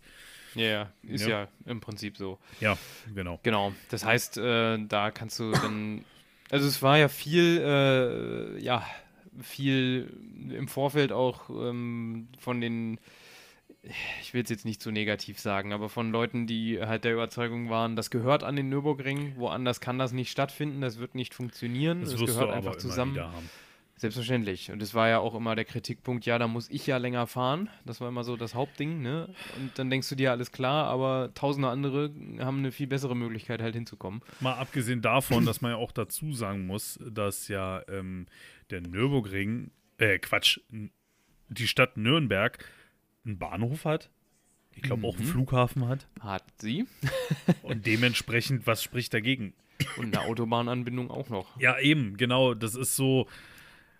Ja, 0.54 0.64
ja, 0.64 0.92
ist 1.02 1.22
Ja. 1.26 1.42
ja. 1.42 1.48
im 1.66 1.80
Prinzip 1.80 2.16
so. 2.16 2.38
Ja, 2.60 2.76
genau. 3.14 3.38
Genau. 3.42 3.72
Das 3.90 4.04
heißt, 4.04 4.38
äh, 4.38 4.78
da 4.86 5.10
kannst 5.10 5.38
du 5.38 5.52
dann. 5.52 6.04
Also 6.50 6.66
es 6.66 6.82
war 6.82 6.96
ja 6.98 7.08
viel, 7.08 7.60
äh, 7.62 8.58
ja, 8.62 8.84
viel 9.40 10.12
im 10.50 10.66
Vorfeld 10.68 11.12
auch 11.12 11.50
ähm, 11.50 12.28
von 12.38 12.60
den, 12.60 12.98
ich 14.22 14.34
will 14.34 14.42
es 14.42 14.50
jetzt 14.50 14.64
nicht 14.64 14.80
zu 14.82 14.90
negativ 14.90 15.38
sagen, 15.38 15.72
aber 15.72 15.88
von 15.88 16.10
Leuten, 16.10 16.46
die 16.46 16.80
halt 16.80 17.04
der 17.04 17.12
Überzeugung 17.12 17.68
waren, 17.70 17.96
das 17.96 18.10
gehört 18.10 18.44
an 18.44 18.56
den 18.56 18.68
Nürburgring, 18.68 19.34
woanders 19.36 19.80
kann 19.80 19.98
das 19.98 20.12
nicht 20.12 20.30
stattfinden, 20.30 20.80
das 20.80 20.98
wird 20.98 21.14
nicht 21.14 21.34
funktionieren, 21.34 22.00
Das 22.00 22.14
du 22.16 22.24
gehört 22.24 22.50
einfach 22.50 22.76
zusammen. 22.76 23.12
wieder 23.14 23.30
haben. 23.32 23.50
Selbstverständlich. 23.98 24.70
Und 24.70 24.80
es 24.82 24.94
war 24.94 25.08
ja 25.08 25.18
auch 25.18 25.34
immer 25.34 25.56
der 25.56 25.64
Kritikpunkt, 25.64 26.24
ja, 26.24 26.38
da 26.38 26.46
muss 26.46 26.70
ich 26.70 26.86
ja 26.86 26.96
länger 26.98 27.26
fahren. 27.26 27.68
Das 27.84 28.00
war 28.00 28.08
immer 28.08 28.22
so 28.24 28.36
das 28.36 28.54
Hauptding, 28.54 29.02
ne? 29.02 29.28
Und 29.58 29.78
dann 29.78 29.90
denkst 29.90 30.08
du 30.08 30.14
dir, 30.14 30.30
alles 30.30 30.52
klar, 30.52 30.86
aber 30.86 31.32
tausende 31.34 31.68
andere 31.68 32.10
haben 32.38 32.58
eine 32.58 32.70
viel 32.72 32.86
bessere 32.86 33.16
Möglichkeit, 33.16 33.60
halt 33.60 33.74
hinzukommen. 33.74 34.22
Mal 34.40 34.54
abgesehen 34.54 35.02
davon, 35.02 35.44
dass 35.44 35.60
man 35.60 35.72
ja 35.72 35.76
auch 35.76 35.92
dazu 35.92 36.32
sagen 36.32 36.66
muss, 36.66 36.98
dass 37.10 37.48
ja 37.48 37.82
ähm, 37.88 38.26
der 38.70 38.80
Nürburgring, 38.82 39.70
äh, 39.98 40.18
Quatsch, 40.18 40.60
die 41.48 41.66
Stadt 41.66 41.96
Nürnberg 41.96 42.64
einen 43.24 43.38
Bahnhof 43.38 43.84
hat. 43.84 44.10
Ich 44.74 44.82
glaube 44.82 45.06
auch 45.08 45.16
einen 45.16 45.26
Mhm. 45.26 45.30
Flughafen 45.32 45.88
hat. 45.88 46.06
Hat 46.20 46.44
sie. 46.58 46.86
Und 47.62 47.84
dementsprechend, 47.86 48.66
was 48.68 48.80
spricht 48.82 49.12
dagegen? 49.12 49.54
Und 49.96 50.16
eine 50.16 50.24
Autobahnanbindung 50.26 51.10
auch 51.10 51.28
noch. 51.30 51.58
Ja, 51.60 51.78
eben, 51.80 52.16
genau. 52.16 52.54
Das 52.54 52.74
ist 52.76 52.94
so 52.96 53.26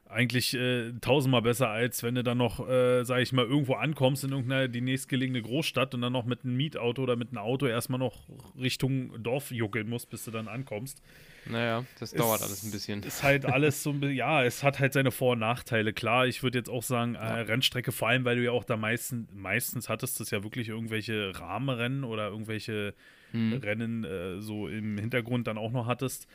eigentlich 0.09 0.55
äh, 0.55 0.93
tausendmal 1.01 1.43
besser, 1.43 1.69
als 1.69 2.03
wenn 2.03 2.15
du 2.15 2.23
dann 2.23 2.39
noch, 2.39 2.67
äh, 2.69 3.05
sag 3.05 3.21
ich 3.21 3.33
mal, 3.33 3.45
irgendwo 3.45 3.75
ankommst 3.75 4.25
in 4.25 4.31
irgendeiner 4.31 4.69
die 4.69 4.81
nächstgelegene 4.81 5.43
Großstadt 5.43 5.95
und 5.95 6.01
dann 6.01 6.13
noch 6.13 6.25
mit 6.25 6.45
einem 6.45 6.57
Mietauto 6.57 7.03
oder 7.03 7.17
mit 7.17 7.29
einem 7.29 7.39
Auto 7.39 7.67
erstmal 7.67 7.99
noch 7.99 8.29
Richtung 8.59 9.23
Dorf 9.23 9.51
juckeln 9.51 9.89
musst, 9.89 10.11
bis 10.11 10.25
du 10.25 10.31
dann 10.31 10.49
ankommst. 10.49 11.03
Naja, 11.47 11.85
das 11.99 12.13
dauert 12.13 12.41
Es 12.41 12.47
alles 12.47 12.63
ein 12.65 12.71
bisschen. 12.71 13.03
Ist 13.03 13.23
halt 13.23 13.47
alles 13.47 13.83
so 13.83 13.91
ein 13.91 14.01
bisschen, 14.01 14.17
ja, 14.17 14.45
es 14.45 14.63
hat 14.63 14.81
halt 14.81 14.93
seine 14.93 15.11
Vor- 15.11 15.33
und 15.33 15.39
Nachteile. 15.39 15.93
Klar, 15.93 16.27
ich 16.27 16.43
würde 16.43 16.59
jetzt 16.59 16.69
auch 16.69 16.83
sagen, 16.83 17.15
äh, 17.15 17.25
Rennstrecke, 17.25 17.93
vor 17.93 18.09
allem, 18.09 18.25
weil 18.25 18.37
du 18.37 18.45
ja 18.45 18.51
auch 18.51 18.65
da 18.65 18.77
meisten, 18.77 19.29
meistens 19.35 19.89
hattest 19.89 20.21
das 20.21 20.31
ja 20.31 20.43
wirklich 20.43 20.69
irgendwelche 20.69 21.33
Rahmenrennen 21.39 22.05
oder 22.05 22.29
irgendwelche 22.29 22.95
Mhm. 23.33 23.53
Rennen 23.55 24.05
äh, 24.05 24.41
so 24.41 24.69
im 24.69 24.97
Hintergrund 24.99 25.47
dann 25.47 25.59
auch 25.59 25.71
noch 25.71 25.87
hattest. 25.87 26.27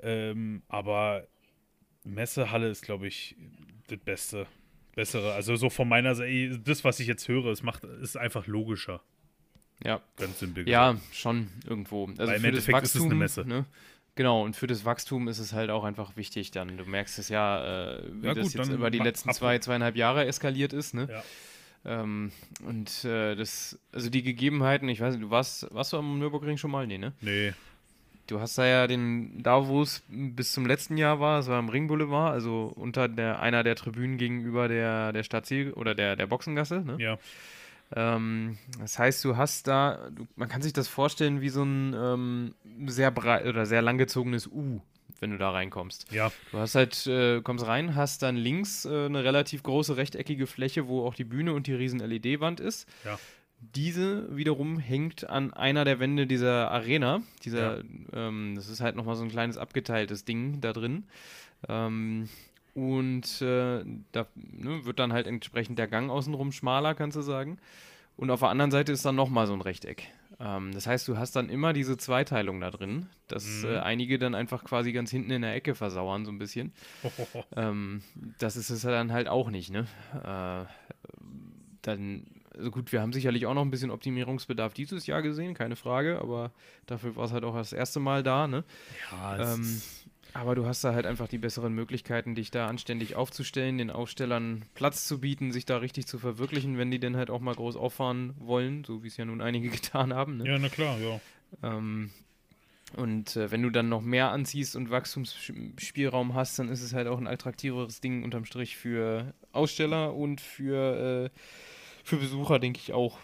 Ähm, 0.00 0.62
aber 0.68 1.26
Messehalle 2.08 2.68
ist, 2.68 2.82
glaube 2.82 3.06
ich, 3.06 3.36
das 3.88 3.98
Beste. 3.98 4.46
Bessere. 4.94 5.32
Also 5.34 5.54
so 5.54 5.70
von 5.70 5.88
meiner 5.88 6.16
Seite, 6.16 6.58
das, 6.58 6.82
was 6.82 6.98
ich 6.98 7.06
jetzt 7.06 7.28
höre, 7.28 7.46
es 7.46 7.62
macht, 7.62 7.84
ist 7.84 8.16
einfach 8.16 8.48
logischer. 8.48 9.00
Ja. 9.84 10.00
Ganz 10.16 10.40
simpel 10.40 10.68
Ja, 10.68 10.96
schon 11.12 11.48
irgendwo. 11.68 12.06
Also 12.06 12.26
Weil 12.26 12.38
im 12.38 12.44
Endeffekt 12.44 12.82
ist 12.82 12.96
es 12.96 13.02
eine 13.02 13.04
Wachstum, 13.10 13.18
Messe. 13.18 13.44
Ne? 13.44 13.64
Genau, 14.16 14.42
und 14.42 14.56
für 14.56 14.66
das 14.66 14.84
Wachstum 14.84 15.28
ist 15.28 15.38
es 15.38 15.52
halt 15.52 15.70
auch 15.70 15.84
einfach 15.84 16.16
wichtig 16.16 16.50
dann. 16.50 16.76
Du 16.76 16.84
merkst 16.84 17.20
es 17.20 17.28
ja, 17.28 17.98
äh, 17.98 18.02
wie 18.12 18.26
Ja, 18.26 18.34
das 18.34 18.46
gut, 18.46 18.54
jetzt 18.54 18.70
über 18.70 18.90
die 18.90 18.98
letzten 18.98 19.32
zwei, 19.32 19.60
zweieinhalb 19.60 19.94
Jahre 19.94 20.26
eskaliert 20.26 20.72
ist, 20.72 20.94
ne? 20.94 21.06
Ja. 21.08 21.22
Ähm, 21.84 22.32
und 22.66 23.04
äh, 23.04 23.36
das, 23.36 23.78
also 23.92 24.10
die 24.10 24.24
Gegebenheiten, 24.24 24.88
ich 24.88 25.00
weiß 25.00 25.14
nicht, 25.14 25.22
du 25.22 25.30
warst, 25.30 25.72
warst 25.72 25.92
du 25.92 25.98
am 25.98 26.18
Nürburgring 26.18 26.56
schon 26.56 26.72
mal? 26.72 26.88
Nee, 26.88 26.98
ne? 26.98 27.12
Nee. 27.20 27.52
Du 28.28 28.40
hast 28.40 28.58
da 28.58 28.66
ja 28.66 28.86
den, 28.86 29.42
da 29.42 29.66
wo 29.66 29.82
es 29.82 30.02
bis 30.08 30.52
zum 30.52 30.66
letzten 30.66 30.98
Jahr 30.98 31.18
war, 31.18 31.40
es 31.40 31.48
war 31.48 31.58
am 31.58 31.70
Ringboulevard, 31.70 32.32
also 32.32 32.70
unter 32.76 33.08
der, 33.08 33.40
einer 33.40 33.64
der 33.64 33.74
Tribünen 33.74 34.18
gegenüber 34.18 34.68
der, 34.68 35.12
der 35.12 35.22
Stadtziel 35.22 35.72
oder 35.72 35.94
der, 35.94 36.14
der 36.14 36.26
Boxengasse, 36.26 36.80
ne? 36.80 36.96
Ja. 36.98 37.18
Ähm, 37.96 38.58
das 38.80 38.98
heißt, 38.98 39.24
du 39.24 39.38
hast 39.38 39.66
da, 39.66 40.10
du, 40.14 40.26
man 40.36 40.48
kann 40.48 40.60
sich 40.60 40.74
das 40.74 40.88
vorstellen 40.88 41.40
wie 41.40 41.48
so 41.48 41.62
ein 41.62 41.94
ähm, 41.94 42.54
sehr 42.86 43.10
breit 43.10 43.46
oder 43.46 43.64
sehr 43.64 43.80
langgezogenes 43.80 44.46
U, 44.46 44.82
wenn 45.20 45.30
du 45.30 45.38
da 45.38 45.50
reinkommst. 45.50 46.12
Ja. 46.12 46.30
Du 46.52 46.58
hast 46.58 46.74
halt, 46.74 47.06
äh, 47.06 47.40
kommst 47.40 47.66
rein, 47.66 47.94
hast 47.94 48.22
dann 48.22 48.36
links 48.36 48.84
äh, 48.84 49.06
eine 49.06 49.24
relativ 49.24 49.62
große 49.62 49.96
rechteckige 49.96 50.46
Fläche, 50.46 50.86
wo 50.86 51.06
auch 51.06 51.14
die 51.14 51.24
Bühne 51.24 51.54
und 51.54 51.66
die 51.66 51.74
riesen 51.74 52.00
LED-Wand 52.00 52.60
ist. 52.60 52.86
Ja. 53.06 53.18
Diese 53.60 54.36
wiederum 54.36 54.78
hängt 54.78 55.28
an 55.28 55.52
einer 55.52 55.84
der 55.84 55.98
Wände 56.00 56.26
dieser 56.26 56.70
Arena. 56.70 57.22
Dieser, 57.44 57.82
ähm, 58.12 58.54
das 58.54 58.68
ist 58.68 58.80
halt 58.80 58.94
nochmal 58.96 59.16
so 59.16 59.24
ein 59.24 59.30
kleines 59.30 59.58
abgeteiltes 59.58 60.24
Ding 60.24 60.60
da 60.60 60.72
drin. 60.72 61.04
Ähm, 61.68 62.28
und 62.74 63.42
äh, 63.42 63.84
da 64.12 64.26
ne, 64.36 64.84
wird 64.84 65.00
dann 65.00 65.12
halt 65.12 65.26
entsprechend 65.26 65.78
der 65.78 65.88
Gang 65.88 66.10
außenrum 66.10 66.52
schmaler, 66.52 66.94
kannst 66.94 67.16
du 67.16 67.22
sagen. 67.22 67.58
Und 68.16 68.30
auf 68.30 68.40
der 68.40 68.48
anderen 68.50 68.70
Seite 68.70 68.92
ist 68.92 69.04
dann 69.04 69.16
nochmal 69.16 69.46
so 69.48 69.54
ein 69.54 69.60
Rechteck. 69.60 70.04
Ähm, 70.40 70.72
das 70.72 70.86
heißt, 70.86 71.08
du 71.08 71.18
hast 71.18 71.34
dann 71.34 71.50
immer 71.50 71.72
diese 71.72 71.96
Zweiteilung 71.96 72.60
da 72.60 72.70
drin, 72.70 73.06
dass 73.26 73.44
Mhm. 73.64 73.70
äh, 73.70 73.78
einige 73.78 74.20
dann 74.20 74.36
einfach 74.36 74.62
quasi 74.62 74.92
ganz 74.92 75.10
hinten 75.10 75.32
in 75.32 75.42
der 75.42 75.54
Ecke 75.54 75.74
versauern, 75.74 76.24
so 76.24 76.30
ein 76.30 76.38
bisschen. 76.38 76.72
Ähm, 77.56 78.02
das 78.38 78.54
ist 78.56 78.70
es 78.70 78.82
dann 78.82 79.12
halt 79.12 79.26
auch 79.26 79.50
nicht, 79.50 79.70
ne? 79.70 79.86
Äh, 80.14 80.64
dann, 81.82 82.22
also 82.58 82.70
gut, 82.70 82.92
wir 82.92 83.00
haben 83.00 83.12
sicherlich 83.12 83.46
auch 83.46 83.54
noch 83.54 83.62
ein 83.62 83.70
bisschen 83.70 83.90
Optimierungsbedarf 83.90 84.74
dieses 84.74 85.06
Jahr 85.06 85.22
gesehen, 85.22 85.54
keine 85.54 85.76
Frage, 85.76 86.18
aber 86.20 86.52
dafür 86.86 87.16
war 87.16 87.24
es 87.24 87.32
halt 87.32 87.44
auch 87.44 87.54
das 87.54 87.72
erste 87.72 88.00
Mal 88.00 88.22
da, 88.22 88.46
ne? 88.46 88.64
Ja, 89.10 89.54
Ähm, 89.54 89.80
aber 90.34 90.54
du 90.54 90.66
hast 90.66 90.84
da 90.84 90.92
halt 90.92 91.06
einfach 91.06 91.28
die 91.28 91.38
besseren 91.38 91.72
Möglichkeiten, 91.72 92.34
dich 92.34 92.50
da 92.50 92.66
anständig 92.66 93.16
aufzustellen, 93.16 93.78
den 93.78 93.90
Ausstellern 93.90 94.64
Platz 94.74 95.06
zu 95.06 95.20
bieten, 95.20 95.52
sich 95.52 95.64
da 95.64 95.78
richtig 95.78 96.06
zu 96.06 96.18
verwirklichen, 96.18 96.76
wenn 96.78 96.90
die 96.90 97.00
denn 97.00 97.16
halt 97.16 97.30
auch 97.30 97.40
mal 97.40 97.54
groß 97.54 97.76
auffahren 97.76 98.34
wollen, 98.38 98.84
so 98.84 99.02
wie 99.02 99.08
es 99.08 99.16
ja 99.16 99.24
nun 99.24 99.40
einige 99.40 99.68
getan 99.70 100.12
haben. 100.12 100.38
Ne? 100.38 100.46
ja, 100.46 100.58
na 100.58 100.68
klar, 100.68 100.98
ja. 100.98 101.20
Ähm, 101.62 102.10
und 102.96 103.36
äh, 103.36 103.50
wenn 103.50 103.62
du 103.62 103.70
dann 103.70 103.88
noch 103.88 104.00
mehr 104.00 104.30
anziehst 104.30 104.74
und 104.74 104.90
Wachstumsspielraum 104.90 106.34
hast, 106.34 106.58
dann 106.58 106.68
ist 106.68 106.82
es 106.82 106.94
halt 106.94 107.06
auch 107.06 107.18
ein 107.18 107.26
attraktiveres 107.26 108.00
Ding 108.00 108.22
unterm 108.24 108.44
Strich 108.44 108.76
für 108.76 109.34
Aussteller 109.52 110.14
und 110.14 110.40
für, 110.40 111.30
äh, 111.34 111.38
für 112.08 112.16
Besucher, 112.16 112.58
denke 112.58 112.80
ich 112.82 112.92
auch. 112.92 113.18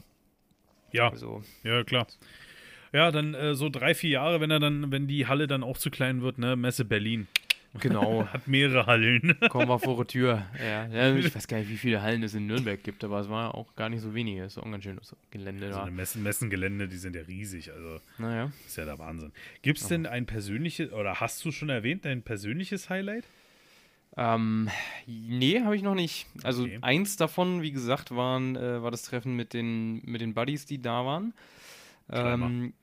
Ja, 0.93 1.09
Also, 1.11 1.43
ja, 1.65 1.83
klar. 1.85 2.07
Ja, 2.93 3.11
dann 3.11 3.35
äh, 3.35 3.55
so 3.57 3.69
drei, 3.69 3.95
vier 3.95 4.11
Jahre, 4.11 4.41
wenn 4.41 4.51
er 4.53 4.61
dann, 4.61 4.93
wenn 4.93 5.09
die 5.09 5.27
Halle 5.27 5.49
dann 5.49 5.65
auch 5.65 5.77
zu 5.79 5.91
klein 5.91 6.23
wird, 6.23 6.39
ne? 6.39 6.55
Messe 6.55 6.85
Berlin. 6.85 7.27
genau, 7.81 8.25
Hat 8.33 8.47
mehrere 8.47 8.87
Hallen. 8.87 9.37
kommen 9.49 9.69
wir 9.69 9.81
vor 9.81 10.05
die 10.05 10.13
Tür. 10.13 10.47
Ja, 10.61 10.87
ja, 10.87 11.17
ich 11.17 11.35
weiß 11.35 11.49
gar 11.49 11.59
nicht, 11.59 11.69
wie 11.71 11.77
viele 11.77 12.03
Hallen 12.03 12.23
es 12.23 12.35
in 12.35 12.47
Nürnberg 12.47 12.81
gibt, 12.85 13.03
aber 13.03 13.19
es 13.19 13.29
war 13.29 13.57
auch 13.57 13.75
gar 13.75 13.89
nicht 13.89 14.01
so 14.03 14.15
wenige. 14.15 14.45
Es 14.45 14.53
ist 14.53 14.59
auch 14.59 14.65
ein 14.67 14.71
ganz 14.71 14.85
schönes 14.85 15.17
Gelände 15.33 15.73
So 15.73 15.79
da. 15.81 15.87
Messen, 15.91 16.23
Messengelände, 16.23 16.87
die 16.87 16.97
sind 16.99 17.17
ja 17.17 17.23
riesig. 17.23 17.73
Also, 17.73 17.99
Naja. 18.19 18.53
ist 18.65 18.77
ja 18.77 18.85
der 18.85 19.01
Wahnsinn. 19.01 19.33
Gibt 19.63 19.79
es 19.81 19.89
denn 19.89 20.07
ein 20.07 20.27
persönliches, 20.27 20.93
oder 20.93 21.19
hast 21.21 21.45
du 21.45 21.51
schon 21.51 21.71
erwähnt, 21.71 22.05
dein 22.05 22.23
persönliches 22.23 22.91
Highlight? 22.91 23.25
Ähm, 24.17 24.69
nee, 25.07 25.61
habe 25.61 25.77
ich 25.77 25.83
noch 25.83 25.95
nicht. 25.95 26.27
Also 26.43 26.65
Okay. 26.65 26.79
eins 26.83 27.17
davon, 27.17 27.63
wie 27.63 27.73
gesagt, 27.73 28.15
waren, 28.15 28.57
äh, 28.57 28.83
war 28.83 28.91
das 28.91 29.03
Treffen 29.03 29.35
mit 29.35 29.53
den, 29.53 30.03
mit 30.05 30.21
den 30.21 30.35
Buddies, 30.35 30.67
die 30.67 30.81
da 30.81 31.05
waren. 31.05 31.35
Ähm, 32.11 32.75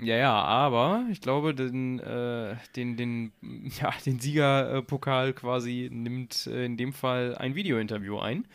ja, 0.00 0.16
ja, 0.16 0.32
aber 0.32 1.04
ich 1.10 1.20
glaube, 1.20 1.54
den, 1.54 1.98
äh, 1.98 2.56
den, 2.76 2.96
den, 2.96 3.32
ja, 3.80 3.92
den 4.06 4.18
Siegerpokal 4.20 5.32
quasi 5.34 5.88
nimmt 5.92 6.46
äh, 6.46 6.64
in 6.64 6.76
dem 6.76 6.92
Fall 6.92 7.36
ein 7.36 7.54
Videointerview 7.54 8.18
ein. 8.18 8.46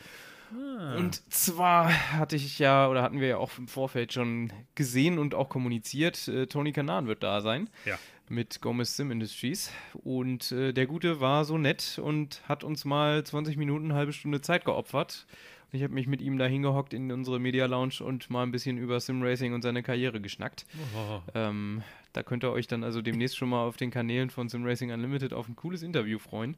Ah. 0.54 0.96
Und 0.96 1.22
zwar 1.34 1.90
hatte 2.14 2.36
ich 2.36 2.60
ja, 2.60 2.88
oder 2.88 3.02
hatten 3.04 3.20
wir 3.20 3.28
ja 3.28 3.38
auch 3.38 3.58
im 3.58 3.68
Vorfeld 3.68 4.14
schon 4.14 4.54
gesehen 4.76 5.20
und 5.20 5.36
auch 5.36 5.50
kommuniziert, 5.50 6.28
äh, 6.28 6.48
Tony 6.48 6.72
Kanan 6.72 7.08
wird 7.08 7.24
da 7.24 7.42
sein 7.42 7.70
Ja. 7.86 8.00
Mit 8.30 8.62
Gomez 8.62 8.96
Sim 8.96 9.12
Industries. 9.12 9.72
Und 10.04 10.52
äh, 10.52 10.74
der 10.74 10.88
Gute 10.88 11.20
war 11.20 11.46
so 11.46 11.58
nett 11.58 12.00
und 12.02 12.42
hat 12.48 12.64
uns 12.64 12.86
mal 12.86 13.24
20 13.24 13.58
Minuten, 13.58 13.86
eine 13.86 13.96
halbe 13.96 14.14
Stunde 14.14 14.42
Zeit 14.42 14.66
geopfert. 14.66 15.26
Und 15.72 15.78
ich 15.78 15.84
habe 15.84 15.94
mich 15.94 16.08
mit 16.08 16.22
ihm 16.22 16.38
da 16.38 16.46
hingehockt 16.46 16.94
in 16.94 17.12
unsere 17.12 17.40
Media 17.40 17.66
Lounge 17.66 18.02
und 18.02 18.30
mal 18.30 18.44
ein 18.44 18.52
bisschen 18.52 18.78
über 18.78 19.00
Sim 19.00 19.22
Racing 19.22 19.54
und 19.54 19.62
seine 19.62 19.84
Karriere 19.84 20.22
geschnackt. 20.22 20.66
Oh. 20.96 21.22
Ähm, 21.34 21.84
da 22.14 22.24
könnt 22.24 22.44
ihr 22.44 22.52
euch 22.52 22.68
dann 22.68 22.84
also 22.84 23.02
demnächst 23.02 23.38
schon 23.38 23.50
mal 23.50 23.66
auf 23.66 23.78
den 23.78 23.92
Kanälen 23.92 24.30
von 24.30 24.48
Sim 24.50 24.66
Racing 24.66 24.92
Unlimited 24.92 25.34
auf 25.34 25.48
ein 25.48 25.56
cooles 25.56 25.84
Interview 25.84 26.20
freuen. 26.20 26.56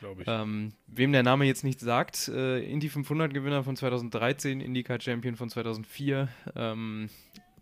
glaube 0.00 0.22
ich. 0.22 0.28
Ähm, 0.28 0.72
wem 0.86 1.12
der 1.12 1.22
Name 1.22 1.44
jetzt 1.44 1.64
nicht 1.64 1.80
sagt, 1.80 2.28
äh, 2.28 2.60
Indy 2.60 2.88
500 2.88 3.32
Gewinner 3.32 3.62
von 3.62 3.76
2013, 3.76 4.60
IndyCar 4.60 5.00
Champion 5.00 5.36
von 5.36 5.48
2004, 5.50 6.28
ähm, 6.56 7.10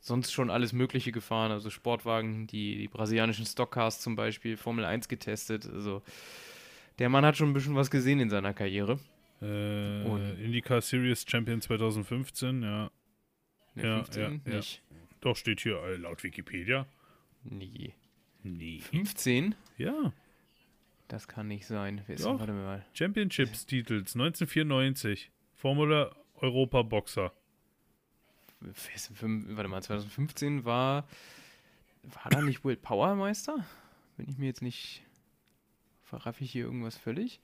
sonst 0.06 0.32
schon 0.32 0.50
alles 0.50 0.72
Mögliche 0.72 1.10
gefahren, 1.12 1.50
also 1.50 1.68
Sportwagen, 1.70 2.46
die, 2.46 2.76
die 2.78 2.88
brasilianischen 2.88 3.44
Stockcars 3.44 4.00
zum 4.00 4.14
Beispiel, 4.14 4.56
Formel 4.56 4.84
1 4.84 5.08
getestet, 5.08 5.66
also 5.66 6.02
der 6.98 7.08
Mann 7.08 7.24
hat 7.24 7.36
schon 7.36 7.50
ein 7.50 7.52
bisschen 7.54 7.74
was 7.74 7.90
gesehen 7.90 8.20
in 8.20 8.30
seiner 8.30 8.54
Karriere. 8.54 8.98
Äh, 9.42 10.04
Und- 10.04 10.38
IndyCar 10.40 10.80
Series 10.80 11.24
Champion 11.28 11.60
2015, 11.60 12.62
ja. 12.62 12.90
Ne, 13.74 13.82
Ja, 13.82 13.96
15 14.04 14.22
ja, 14.22 14.50
ja. 14.52 14.56
nicht. 14.56 14.82
Doch, 15.20 15.36
steht 15.36 15.60
hier 15.60 15.82
laut 15.98 16.22
Wikipedia. 16.22 16.86
Nee. 17.42 17.92
Nee. 18.42 18.78
15? 18.78 19.54
Ja. 19.76 20.12
Das 21.08 21.26
kann 21.28 21.48
nicht 21.48 21.66
sein. 21.66 22.02
Doch. 22.08 22.16
denn, 22.16 22.38
warte 22.38 22.52
mal. 22.52 22.86
Championships-Titels 22.94 24.14
1994. 24.14 25.30
Formula 25.54 26.14
Europa 26.36 26.82
Boxer. 26.82 27.32
Wer 27.32 27.32
ist 27.32 27.32
denn 27.32 27.32
fünf- 27.32 28.45
Warte 28.60 29.68
mal, 29.68 29.82
2015 29.82 30.64
war. 30.64 31.06
War 32.02 32.30
da 32.30 32.40
nicht 32.40 32.64
Will 32.64 32.76
Power 32.76 33.14
Meister? 33.14 33.64
Bin 34.16 34.28
ich 34.28 34.38
mir 34.38 34.46
jetzt 34.46 34.62
nicht. 34.62 35.02
Verraffe 36.04 36.44
ich 36.44 36.52
hier 36.52 36.64
irgendwas 36.64 36.96
völlig? 36.96 37.40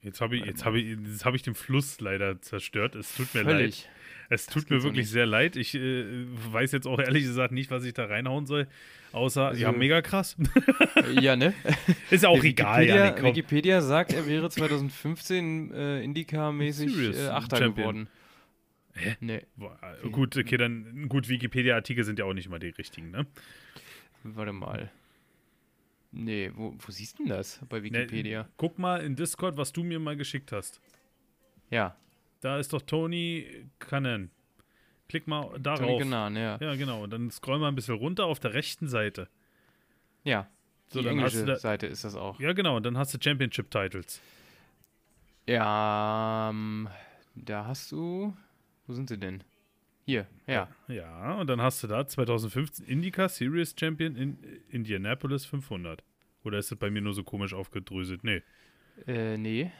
Jetzt 0.00 0.20
habe 0.20 0.36
ich, 0.36 0.44
jetzt 0.44 0.64
habe 0.64 0.80
ich, 0.80 0.98
jetzt 0.98 1.24
habe 1.24 1.36
ich 1.36 1.42
den 1.42 1.54
Fluss 1.54 2.00
leider 2.00 2.40
zerstört. 2.40 2.96
Es 2.96 3.14
tut 3.14 3.32
mir 3.34 3.44
Völlig. 3.44 3.82
leid. 3.84 3.90
Es 4.30 4.46
Das 4.46 4.54
tut 4.54 4.70
mir 4.70 4.82
wirklich 4.82 5.08
sehr 5.08 5.26
leid. 5.26 5.54
Ich 5.54 5.74
äh, 5.76 6.04
weiß 6.52 6.72
jetzt 6.72 6.86
auch 6.88 6.98
ehrlich 6.98 7.22
gesagt 7.24 7.52
nicht, 7.52 7.70
was 7.70 7.84
ich 7.84 7.92
da 7.94 8.06
reinhauen 8.06 8.46
soll. 8.46 8.66
Außer, 9.12 9.54
ja, 9.54 9.68
Also- 9.68 9.78
mega 9.78 10.02
krass. 10.02 10.36
Ja, 11.20 11.36
ne? 11.36 11.52
Ist 12.10 12.22
ja 12.24 12.30
auch 12.30 12.42
egal, 12.42 12.80
Wikipedia, 12.82 13.04
Janik. 13.04 13.16
komm. 13.20 13.26
Wikipedia 13.30 13.80
sagt, 13.82 14.12
er 14.12 14.26
wäre 14.26 14.48
2015 14.50 15.72
äh, 15.72 16.02
Indycar-mäßig 16.04 17.16
äh, 17.18 17.28
Achter 17.28 17.58
Champion. 17.58 17.74
geworden. 18.06 18.08
Hä? 18.94 19.16
Nee, 19.20 19.46
Boah, 19.56 19.78
äh, 20.04 20.08
Gut, 20.10 20.36
okay, 20.36 20.56
dann 20.56 21.08
gut, 21.08 21.28
Wikipedia-Artikel 21.28 22.04
sind 22.04 22.18
ja 22.18 22.24
auch 22.26 22.34
nicht 22.34 22.46
immer 22.46 22.58
die 22.58 22.68
richtigen, 22.68 23.10
ne? 23.10 23.26
warte 24.24 24.52
mal. 24.52 24.90
Nee, 26.12 26.52
wo, 26.54 26.74
wo 26.78 26.92
siehst 26.92 27.18
du 27.18 27.24
denn 27.24 27.30
das 27.30 27.58
bei 27.68 27.82
Wikipedia? 27.82 28.42
Ne, 28.42 28.48
guck 28.58 28.78
mal 28.78 29.02
in 29.02 29.16
Discord, 29.16 29.56
was 29.56 29.72
du 29.72 29.82
mir 29.82 29.98
mal 29.98 30.16
geschickt 30.16 30.52
hast. 30.52 30.80
Ja, 31.70 31.96
Da 32.40 32.58
ist 32.58 32.72
doch 32.74 32.82
Tony 32.82 33.66
Cannon. 33.78 34.30
Klick 35.08 35.26
mal 35.26 35.42
Tony 35.48 35.62
darauf. 35.62 35.98
Ganan, 36.00 36.36
ja. 36.36 36.58
Ja, 36.60 36.74
genau. 36.74 37.02
Und 37.04 37.10
dann 37.10 37.30
scroll 37.30 37.58
mal 37.58 37.68
ein 37.68 37.74
bisschen 37.74 37.94
runter 37.96 38.26
auf 38.26 38.40
der 38.40 38.52
rechten 38.52 38.88
Seite. 38.88 39.28
Ja, 40.22 40.48
So, 40.88 41.00
die 41.00 41.08
englische 41.08 41.44
da, 41.46 41.56
Seite 41.56 41.86
ist 41.86 42.04
das 42.04 42.14
auch. 42.14 42.38
Ja, 42.38 42.52
genau. 42.52 42.76
Und 42.76 42.84
dann 42.84 42.98
hast 42.98 43.14
du 43.14 43.18
Championship 43.20 43.70
Titles. 43.70 44.20
Ja, 45.46 46.48
ähm, 46.50 46.88
da 47.34 47.66
hast 47.66 47.90
du. 47.92 48.36
Wo 48.92 48.94
sind 48.94 49.08
sie 49.08 49.16
denn? 49.16 49.42
Hier, 50.04 50.26
ja. 50.46 50.68
Ja, 50.86 51.36
und 51.36 51.46
dann 51.46 51.62
hast 51.62 51.82
du 51.82 51.86
da 51.86 52.06
2015 52.06 52.84
Indica 52.84 53.26
Series 53.26 53.74
Champion 53.74 54.16
in 54.16 54.36
Indianapolis 54.68 55.46
500. 55.46 56.04
Oder 56.44 56.58
ist 56.58 56.70
das 56.70 56.78
bei 56.78 56.90
mir 56.90 57.00
nur 57.00 57.14
so 57.14 57.24
komisch 57.24 57.54
aufgedröselt? 57.54 58.22
Nee. 58.22 58.42
Äh, 59.06 59.38
nee. 59.38 59.72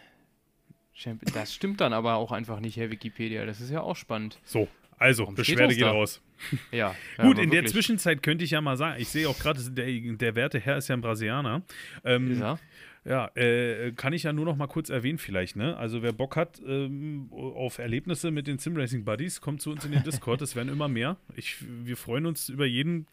Das 1.34 1.52
stimmt 1.52 1.82
dann 1.82 1.92
aber 1.92 2.14
auch 2.14 2.32
einfach 2.32 2.58
nicht, 2.60 2.78
Herr 2.78 2.90
Wikipedia. 2.90 3.44
Das 3.44 3.60
ist 3.60 3.70
ja 3.70 3.82
auch 3.82 3.96
spannend. 3.96 4.38
So, 4.44 4.66
also, 4.96 5.24
Warum 5.24 5.34
Beschwerde 5.34 5.74
geht 5.74 5.84
da? 5.84 5.90
raus. 5.90 6.22
Ja. 6.70 6.94
ja 7.18 7.22
Gut, 7.24 7.38
in 7.38 7.50
der. 7.50 7.66
Zwischenzeit 7.66 8.22
könnte 8.22 8.44
ich 8.44 8.52
ja 8.52 8.62
mal 8.62 8.78
sagen, 8.78 8.98
ich 8.98 9.10
sehe 9.10 9.28
auch 9.28 9.38
gerade, 9.38 9.60
der, 9.70 10.14
der 10.14 10.34
werte 10.34 10.58
Herr 10.58 10.78
ist 10.78 10.88
ja 10.88 10.96
ein 10.96 11.02
Brasilianer. 11.02 11.60
Ähm, 12.02 12.30
Ist 12.30 12.40
er? 12.40 12.58
Ja, 13.04 13.30
äh, 13.34 13.92
kann 13.92 14.12
ich 14.12 14.22
ja 14.22 14.32
nur 14.32 14.44
noch 14.44 14.56
mal 14.56 14.68
kurz 14.68 14.88
erwähnen 14.88 15.18
vielleicht, 15.18 15.56
ne? 15.56 15.76
Also 15.76 16.02
wer 16.02 16.12
Bock 16.12 16.36
hat 16.36 16.62
ähm, 16.64 17.28
auf 17.32 17.78
Erlebnisse 17.78 18.30
mit 18.30 18.46
den 18.46 18.58
Simracing 18.58 19.04
Buddies, 19.04 19.40
kommt 19.40 19.60
zu 19.60 19.72
uns 19.72 19.84
in 19.84 19.90
den 19.90 20.04
Discord, 20.04 20.40
es 20.40 20.54
werden 20.54 20.68
immer 20.68 20.86
mehr. 20.86 21.16
Ich, 21.34 21.56
wir 21.60 21.96
freuen 21.96 22.26
uns 22.26 22.48
über 22.48 22.64
jeden, 22.64 23.08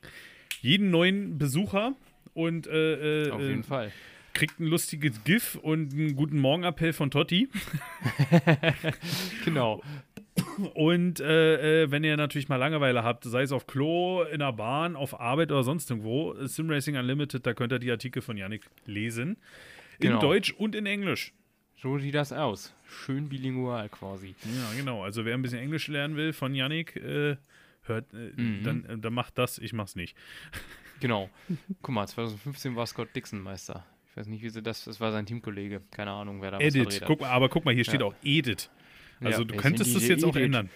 jeden 0.61 0.91
neuen 0.91 1.39
Besucher 1.39 1.95
und 2.35 2.67
äh, 2.67 3.25
äh, 3.25 3.31
Auf 3.31 3.41
äh, 3.41 3.47
jeden 3.47 3.63
Fall. 3.63 3.91
kriegt 4.33 4.59
ein 4.59 4.67
lustiges 4.67 5.23
GIF 5.23 5.55
und 5.55 5.91
einen 5.91 6.15
guten 6.15 6.37
Morgenappell 6.37 6.93
von 6.93 7.09
Totti. 7.09 7.49
Genau. 9.45 9.81
Und 10.73 11.19
äh, 11.19 11.83
äh, 11.83 11.91
wenn 11.91 12.03
ihr 12.03 12.15
natürlich 12.15 12.47
mal 12.47 12.57
Langeweile 12.57 13.03
habt, 13.03 13.23
sei 13.23 13.41
es 13.41 13.51
auf 13.51 13.67
Klo, 13.67 14.23
in 14.23 14.39
der 14.39 14.53
Bahn, 14.53 14.95
auf 14.95 15.19
Arbeit 15.19 15.51
oder 15.51 15.63
sonst 15.63 15.89
irgendwo, 15.89 16.33
äh, 16.33 16.47
Simracing 16.47 16.95
Unlimited, 16.95 17.45
da 17.45 17.53
könnt 17.53 17.73
ihr 17.73 17.79
die 17.79 17.91
Artikel 17.91 18.21
von 18.21 18.37
Yannick 18.37 18.69
lesen. 18.85 19.37
In 19.99 20.07
Genau. 20.09 20.19
Deutsch 20.21 20.51
und 20.53 20.75
in 20.75 20.85
Englisch. 20.85 21.33
So 21.81 21.97
sieht 21.97 22.15
das 22.15 22.33
aus. 22.33 22.73
Schön 22.87 23.29
bilingual 23.29 23.87
quasi. 23.89 24.35
Ja, 24.43 24.77
genau. 24.77 25.03
Also 25.03 25.23
wer 25.25 25.33
ein 25.33 25.41
bisschen 25.41 25.59
Englisch 25.59 25.87
lernen 25.87 26.15
will 26.15 26.33
von 26.33 26.53
Yannick, 26.55 26.95
äh, 26.97 27.37
hört, 27.83 28.13
äh, 28.13 28.31
Mhm. 28.35 28.63
dann, 28.63 28.85
äh, 28.85 28.97
dann 28.97 29.13
macht 29.13 29.37
das, 29.37 29.57
ich 29.59 29.73
mach's 29.73 29.95
nicht. 29.95 30.15
Genau. 31.01 31.29
Guck 31.81 31.95
mal, 31.95 32.05
2015 32.05 32.75
war 32.75 32.85
Scott 32.85 33.15
Dixon 33.15 33.39
Meister. 33.39 33.85
Ich 34.11 34.17
weiß 34.17 34.27
nicht, 34.27 34.43
wie 34.43 34.49
sie 34.49 34.61
das. 34.61 34.83
Das 34.83 34.99
war 34.99 35.13
sein 35.13 35.25
Teamkollege. 35.25 35.81
Keine 35.91 36.11
Ahnung, 36.11 36.41
wer 36.41 36.51
da 36.51 36.59
Edit. 36.59 37.01
Guck 37.05 37.21
aber 37.21 37.47
guck 37.47 37.63
mal, 37.63 37.73
hier 37.73 37.85
steht 37.85 38.01
Ja. 38.01 38.07
auch 38.07 38.15
Edit. 38.21 38.69
Also 39.21 39.43
Ja, 39.43 39.47
du 39.47 39.55
es 39.55 39.61
könntest 39.61 39.95
das 39.95 40.05
jetzt 40.09 40.25
auch 40.25 40.35
Edit. 40.35 40.47
ändern. 40.47 40.69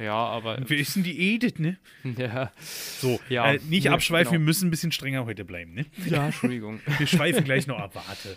Ja, 0.00 0.14
aber. 0.14 0.58
Ist 0.70 0.96
denn 0.96 1.02
die 1.02 1.34
Edit, 1.34 1.58
ne? 1.58 1.76
Ja, 2.16 2.52
So, 2.60 3.20
Ja, 3.28 3.52
äh, 3.52 3.60
nicht 3.68 3.84
ne, 3.84 3.92
abschweifen, 3.92 4.32
wir 4.32 4.38
genau. 4.38 4.46
müssen 4.46 4.68
ein 4.68 4.70
bisschen 4.70 4.92
strenger 4.92 5.24
heute 5.26 5.44
bleiben, 5.44 5.74
ne? 5.74 5.86
ja 6.06 6.26
Entschuldigung. 6.26 6.80
Wir 6.98 7.06
schweifen 7.06 7.44
gleich 7.44 7.66
noch 7.66 7.78
ab, 7.78 7.94
warte. 7.94 8.36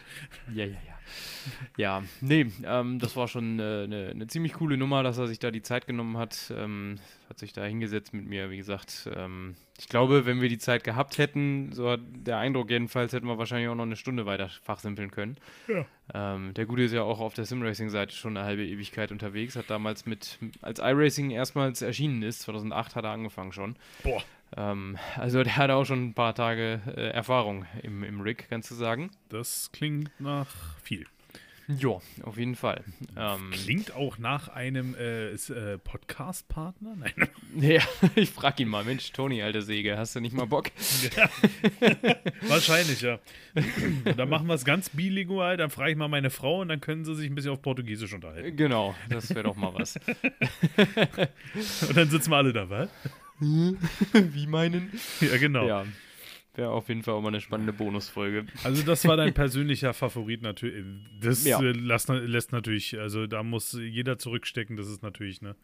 Ja, 0.54 0.66
ja, 0.66 0.72
ja. 0.72 0.94
Ja, 1.78 2.04
nee, 2.22 2.48
ähm, 2.64 3.00
das 3.00 3.16
war 3.16 3.28
schon 3.28 3.60
eine 3.60 3.88
ne, 3.88 4.16
ne 4.16 4.28
ziemlich 4.28 4.54
coole 4.54 4.78
Nummer, 4.78 5.04
dass 5.04 5.18
er 5.18 5.28
sich 5.28 5.40
da 5.40 5.52
die 5.52 5.62
Zeit 5.62 5.88
genommen 5.88 6.18
hat. 6.18 6.54
Ähm, 6.56 7.00
hat 7.32 7.40
sich 7.40 7.54
da 7.54 7.64
hingesetzt 7.64 8.14
mit 8.14 8.26
mir, 8.26 8.50
wie 8.50 8.58
gesagt. 8.58 9.10
Ähm, 9.16 9.56
ich 9.80 9.88
glaube, 9.88 10.26
wenn 10.26 10.42
wir 10.42 10.50
die 10.50 10.58
Zeit 10.58 10.84
gehabt 10.84 11.18
hätten, 11.18 11.72
so 11.72 11.90
hat 11.90 12.02
der 12.14 12.38
Eindruck 12.38 12.70
jedenfalls, 12.70 13.14
hätten 13.14 13.26
wir 13.26 13.38
wahrscheinlich 13.38 13.70
auch 13.70 13.76
noch 13.76 13.84
eine 13.84 13.96
Stunde 13.96 14.26
weiter 14.26 14.50
fachsimpeln 14.50 15.12
können. 15.12 15.38
Ja. 15.68 15.86
Ähm, 16.14 16.54
der 16.54 16.66
Gute 16.66 16.84
ist 16.84 16.92
ja 16.92 17.04
auch 17.04 17.22
auf 17.22 17.34
der 17.34 17.46
Simracing-Seite 17.46 18.14
schon 18.14 18.36
eine 18.36 18.46
halbe 18.46 18.66
Ewigkeit 18.66 19.14
unterwegs, 19.14 19.56
hat 19.56 19.70
damals 19.70 20.06
mit, 20.06 20.40
als 20.62 20.80
iRacing 20.80 21.32
erstmals 21.32 21.82
erschienen 21.82 22.22
ist, 22.22 22.42
2008 22.42 22.96
hat 22.96 23.06
er 23.06 23.12
angefangen 23.12 23.54
schon. 23.54 23.78
Boah, 24.04 24.22
Ähm, 24.58 24.98
also 25.18 25.44
der 25.44 25.56
hat 25.58 25.70
auch 25.70 25.86
schon 25.86 26.08
ein 26.08 26.14
paar 26.14 26.36
Tage 26.36 26.82
äh, 26.96 27.10
Erfahrung 27.10 27.66
im, 27.84 28.04
im 28.04 28.22
Rig, 28.22 28.48
kannst 28.50 28.72
du 28.72 28.76
sagen. 28.76 29.12
das 29.30 29.70
klingt 29.72 30.12
nach 30.20 30.48
viel. 30.84 31.06
Ja, 31.78 32.00
auf 32.24 32.38
jeden 32.38 32.56
Fall. 32.56 32.84
Ähm, 33.16 33.52
Klingt 33.52 33.94
auch 33.94 34.18
nach 34.18 34.50
einem 34.50 34.96
äh, 34.96 35.30
äh, 35.32 35.78
Podcast-Partner? 35.78 36.96
Nein. 36.98 37.14
ja, 37.56 37.82
ich 38.16 38.30
frag 38.30 38.60
ihn 38.60 38.68
mal, 38.68 38.84
Mensch, 38.84 39.12
Toni, 39.12 39.42
alte 39.42 39.62
Säge, 39.62 39.98
hast 39.98 40.16
du 40.16 40.20
nicht 40.20 40.36
mal 40.36 40.46
Bock? 40.46 40.72
Ja. 41.16 41.30
Wahrscheinlich, 42.48 43.02
ja. 43.02 43.20
Dann 44.18 44.30
machen 44.30 44.48
wir 44.48 44.56
es 44.56 44.66
ganz 44.66 44.90
bilingual, 44.90 45.58
dann 45.58 45.70
frage 45.70 45.92
ich 45.92 45.98
mal 45.98 46.08
meine 46.08 46.30
Frau 46.30 46.62
und 46.62 46.70
dann 46.70 46.80
können 46.80 47.06
sie 47.06 47.16
sich 47.16 47.30
ein 47.30 47.36
bisschen 47.36 47.52
auf 47.52 47.62
Portugiesisch 47.62 48.14
unterhalten. 48.14 48.56
Genau, 48.56 48.96
das 49.10 49.30
wäre 49.30 49.44
doch 49.44 49.56
mal 49.56 49.74
was. 49.74 50.00
Und 51.88 51.98
dann 51.98 52.10
sitzen 52.10 52.32
wir 52.32 52.38
alle 52.38 52.54
da, 52.54 52.70
was? 52.70 52.90
Wie 54.14 54.48
meinen? 54.48 54.92
Ja, 55.20 55.38
genau. 55.38 55.68
Ja, 55.68 55.86
wäre 56.56 56.70
auf 56.72 56.90
jeden 56.90 57.04
Fall 57.04 57.16
auch 57.16 57.22
mal 57.22 57.30
eine 57.30 57.42
spannende 57.42 57.74
Bonusfolge. 57.74 58.46
Also 58.64 58.84
das 58.84 59.06
war 59.06 59.18
dein 59.18 59.34
persönlicher 59.36 59.94
Favorit 59.94 60.42
natürlich. 60.42 60.86
Das 61.20 61.44
Ja. 61.46 61.60
äh, 61.62 61.72
lässt, 61.72 62.10
lässt 62.10 62.52
natürlich, 62.52 63.00
also 63.00 63.28
da 63.28 63.44
muss 63.44 63.74
jeder 63.74 64.18
zurückstecken, 64.18 64.76
das 64.78 64.88
ist 64.88 65.02
natürlich, 65.04 65.42
ne? 65.42 65.56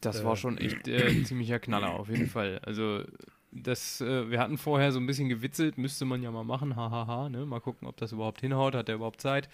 Das 0.00 0.20
Äh. 0.20 0.24
war 0.24 0.36
schon 0.36 0.58
echt 0.58 0.88
äh, 0.88 1.08
ein 1.08 1.24
ziemlicher 1.24 1.58
Knaller, 1.58 1.90
auf 1.90 2.08
jeden 2.08 2.28
Fall. 2.28 2.60
Also, 2.64 3.04
das, 3.50 4.00
äh, 4.00 4.30
wir 4.30 4.40
hatten 4.40 4.56
vorher 4.58 4.92
so 4.92 4.98
ein 4.98 5.06
bisschen 5.06 5.28
gewitzelt, 5.28 5.76
müsste 5.76 6.04
man 6.06 6.22
ja 6.22 6.30
mal 6.30 6.44
machen, 6.44 6.76
hahaha, 6.76 7.28
ne? 7.28 7.44
Mal 7.44 7.60
gucken, 7.60 7.86
ob 7.88 7.96
das 7.98 8.12
überhaupt 8.12 8.40
hinhaut, 8.40 8.74
hat 8.74 8.88
der 8.88 8.94
überhaupt 8.96 9.20
Zeit. 9.20 9.48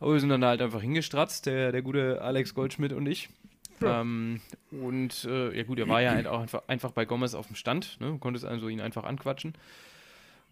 Aber 0.00 0.12
wir 0.12 0.20
sind 0.20 0.28
dann 0.30 0.44
halt 0.44 0.62
einfach 0.62 0.80
hingestratzt, 0.80 1.46
der, 1.46 1.70
der 1.72 1.82
gute 1.82 2.20
Alex 2.22 2.54
Goldschmidt 2.54 2.92
und 2.92 3.06
ich. 3.06 3.28
Ähm, 3.82 4.40
und 4.70 5.24
äh, 5.24 5.56
ja 5.56 5.62
gut, 5.64 5.78
er 5.78 5.88
war 5.88 6.02
ja 6.02 6.12
halt 6.12 6.26
auch 6.26 6.40
einfach, 6.40 6.62
einfach 6.66 6.92
bei 6.92 7.04
Gomez 7.04 7.34
auf 7.34 7.46
dem 7.46 7.56
Stand, 7.56 8.00
ne? 8.00 8.16
Konntest 8.20 8.44
also 8.44 8.68
ihn 8.68 8.80
einfach 8.80 9.04
anquatschen. 9.04 9.54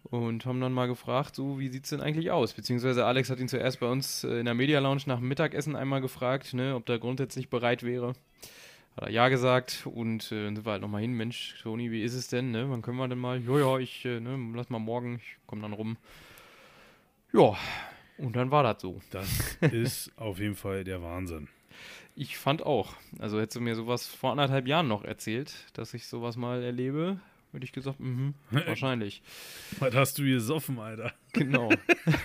Und 0.03 0.45
haben 0.45 0.61
dann 0.61 0.71
mal 0.71 0.87
gefragt, 0.87 1.35
so, 1.35 1.59
wie 1.59 1.67
sieht's 1.67 1.89
denn 1.89 1.99
eigentlich 1.99 2.31
aus? 2.31 2.53
Beziehungsweise 2.53 3.05
Alex 3.05 3.29
hat 3.29 3.39
ihn 3.39 3.49
zuerst 3.49 3.79
bei 3.79 3.87
uns 3.87 4.23
äh, 4.23 4.39
in 4.39 4.45
der 4.45 4.53
Media 4.53 4.79
Lounge 4.79 5.01
nach 5.05 5.19
dem 5.19 5.27
Mittagessen 5.27 5.75
einmal 5.75 5.99
gefragt, 5.99 6.53
ne, 6.53 6.75
ob 6.75 6.87
er 6.87 6.99
grundsätzlich 6.99 7.49
bereit 7.49 7.83
wäre. 7.83 8.13
Hat 8.95 9.03
er 9.03 9.09
ja 9.09 9.27
gesagt 9.27 9.85
und 9.85 10.31
äh, 10.31 10.45
dann 10.45 10.55
sind 10.55 10.65
wir 10.65 10.71
halt 10.71 10.81
nochmal 10.81 11.01
hin, 11.01 11.13
Mensch, 11.13 11.55
Toni, 11.61 11.91
wie 11.91 12.03
ist 12.03 12.13
es 12.13 12.29
denn, 12.29 12.51
ne? 12.51 12.69
Wann 12.69 12.81
können 12.81 12.97
wir 12.97 13.07
denn 13.07 13.19
mal? 13.19 13.41
Ja, 13.41 13.59
ja, 13.59 13.79
ich, 13.79 14.05
äh, 14.05 14.19
ne, 14.19 14.37
lass 14.55 14.69
mal 14.69 14.79
morgen, 14.79 15.15
ich 15.17 15.37
komme 15.45 15.61
dann 15.61 15.73
rum. 15.73 15.97
Ja, 17.33 17.57
und 18.17 18.35
dann 18.35 18.49
war 18.49 18.63
das 18.63 18.81
so. 18.81 19.01
Das 19.11 19.57
ist 19.61 20.11
auf 20.17 20.39
jeden 20.39 20.55
Fall 20.55 20.83
der 20.83 21.01
Wahnsinn. 21.01 21.49
Ich 22.19 22.37
fand 22.37 22.65
auch. 22.65 22.95
Also 23.19 23.39
hättest 23.39 23.57
du 23.57 23.61
mir 23.61 23.75
sowas 23.75 24.07
vor 24.07 24.31
anderthalb 24.31 24.67
Jahren 24.67 24.87
noch 24.87 25.03
erzählt, 25.03 25.53
dass 25.73 25.93
ich 25.93 26.07
sowas 26.07 26.35
mal 26.35 26.63
erlebe, 26.63 27.19
hätte 27.53 27.63
ich 27.63 27.71
gesagt, 27.71 27.99
mhm, 27.99 28.33
wahrscheinlich. 28.49 29.21
Was 29.77 29.93
hast 29.93 30.17
du 30.17 30.23
gesoffen, 30.23 30.79
Alter? 30.79 31.13
genau. 31.33 31.69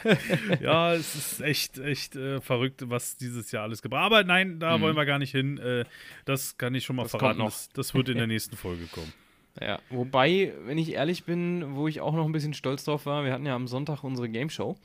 Ja, 0.61 0.95
es 0.95 1.14
ist 1.14 1.40
echt, 1.43 1.76
echt 1.78 2.16
äh, 2.16 2.40
verrückt, 2.40 2.88
was 2.88 3.16
dieses 3.16 3.53
Jahr 3.53 3.64
alles 3.64 3.82
gebracht 3.82 4.05
Aber 4.05 4.24
nein, 4.24 4.59
da 4.59 4.78
Mhm. 4.78 4.82
wollen 4.82 4.97
wir 4.97 5.05
gar 5.05 5.18
nicht 5.18 5.32
hin. 5.32 5.59
Äh, 5.59 5.84
das 6.24 6.57
kann 6.57 6.74
ich 6.74 6.84
schon 6.84 6.97
mal 6.97 7.03
Das 7.03 7.11
verraten. 7.11 7.38
noch. 7.38 7.47
Das, 7.51 7.68
das 7.70 7.95
wird 7.95 8.09
in 8.09 8.16
der 8.16 8.26
nächsten 8.34 8.57
Folge 8.57 8.86
kommen. 8.86 9.12
Ja, 9.61 9.78
wobei, 9.90 10.55
wenn 10.64 10.78
ich 10.78 10.93
ehrlich 10.93 11.24
bin, 11.24 11.74
wo 11.74 11.86
ich 11.86 12.01
auch 12.01 12.14
noch 12.14 12.24
ein 12.24 12.32
bisschen 12.32 12.55
stolz 12.55 12.84
drauf 12.84 13.05
war, 13.05 13.24
wir 13.26 13.32
hatten 13.34 13.45
ja 13.45 13.55
am 13.55 13.68
Sonntag 13.68 14.03
unsere 14.03 14.30
Game 14.30 14.49
Show 14.49 14.78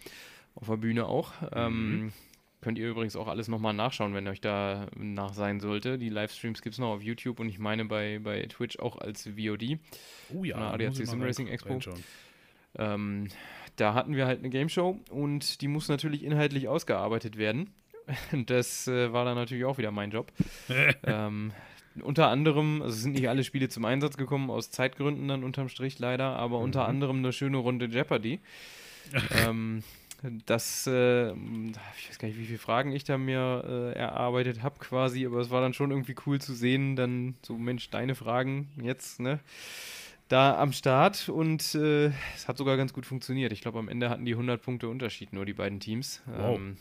auf 0.55 0.67
der 0.67 0.75
Bühne 0.75 1.05
auch. 1.05 1.31
Ähm, 1.53 2.11
könnt 2.61 2.77
ihr 2.79 2.89
übrigens 2.89 3.15
auch 3.15 3.27
alles 3.27 3.47
nochmal 3.47 3.73
nachschauen, 3.73 4.13
wenn 4.13 4.27
euch 4.27 4.41
da 4.41 4.87
nach 4.95 5.33
sein 5.33 5.59
sollte. 5.59 5.97
Die 5.97 6.09
Livestreams 6.09 6.61
gibt 6.61 6.73
es 6.73 6.79
noch 6.79 6.89
auf 6.93 7.03
YouTube 7.03 7.39
und 7.39 7.49
ich 7.49 7.59
meine 7.59 7.85
bei, 7.85 8.19
bei 8.23 8.41
Twitch 8.43 8.79
auch 8.79 8.97
als 8.97 9.27
VOD. 9.27 9.77
Oh 10.33 10.43
ja, 10.43 10.57
Na, 10.57 10.67
da 10.69 10.73
ADAC 10.73 10.95
Sim 11.05 11.21
Racing 11.21 11.47
Expo. 11.47 11.79
Ähm, 12.77 13.27
da 13.75 13.93
hatten 13.93 14.15
wir 14.15 14.25
halt 14.25 14.39
eine 14.39 14.49
Game 14.49 14.69
Show 14.69 14.99
und 15.09 15.61
die 15.61 15.67
muss 15.67 15.87
natürlich 15.87 16.23
inhaltlich 16.23 16.67
ausgearbeitet 16.67 17.37
werden. 17.37 17.69
Das 18.45 18.87
äh, 18.87 19.11
war 19.11 19.25
dann 19.25 19.35
natürlich 19.35 19.65
auch 19.65 19.77
wieder 19.77 19.91
mein 19.91 20.11
Job. 20.11 20.31
ähm, 21.03 21.51
unter 22.01 22.29
anderem, 22.29 22.81
also 22.81 22.93
es 22.95 23.01
sind 23.01 23.13
nicht 23.13 23.27
alle 23.27 23.43
Spiele 23.43 23.67
zum 23.69 23.83
Einsatz 23.83 24.15
gekommen, 24.15 24.49
aus 24.49 24.71
Zeitgründen 24.71 25.27
dann 25.27 25.43
unterm 25.43 25.67
Strich 25.67 25.99
leider, 25.99 26.35
aber 26.37 26.59
unter 26.59 26.83
Mhm. 26.83 26.89
anderem 26.89 27.17
eine 27.17 27.33
schöne 27.33 27.57
Runde 27.57 27.87
Jeopardy. 27.87 28.39
ähm, 29.45 29.83
das, 30.45 30.87
äh, 30.87 31.29
ich 31.31 32.09
weiß 32.09 32.19
gar 32.19 32.27
nicht, 32.27 32.39
wie 32.39 32.45
viele 32.45 32.57
Fragen 32.57 32.91
ich 32.91 33.03
da 33.03 33.17
mir 33.17 33.63
äh, 33.67 33.97
erarbeitet 33.97 34.63
habe 34.63 34.79
quasi, 34.79 35.25
aber 35.25 35.39
es 35.39 35.49
war 35.49 35.61
dann 35.61 35.73
schon 35.73 35.91
irgendwie 35.91 36.15
cool 36.25 36.41
zu 36.41 36.53
sehen, 36.53 36.95
dann 36.95 37.35
so, 37.43 37.57
Mensch, 37.57 37.89
deine 37.89 38.15
Fragen 38.15 38.69
jetzt, 38.81 39.19
ne? 39.19 39.39
Da 40.27 40.59
am 40.59 40.73
Start 40.73 41.29
und 41.29 41.73
äh, 41.75 42.07
es 42.35 42.47
hat 42.47 42.57
sogar 42.57 42.75
ganz 42.75 42.91
gut 42.91 43.05
funktioniert. 43.05 43.53
Ich 43.53 43.61
glaube, 43.61 43.79
am 43.79 43.87
Ende 43.87 44.09
hatten 44.09 44.25
die 44.25 44.33
100 44.33 44.61
Punkte 44.61 44.89
Unterschied, 44.89 45.31
nur 45.31 45.45
die 45.45 45.53
beiden 45.53 45.79
Teams. 45.79 46.21
Wow. 46.25 46.57
Ähm, 46.57 46.77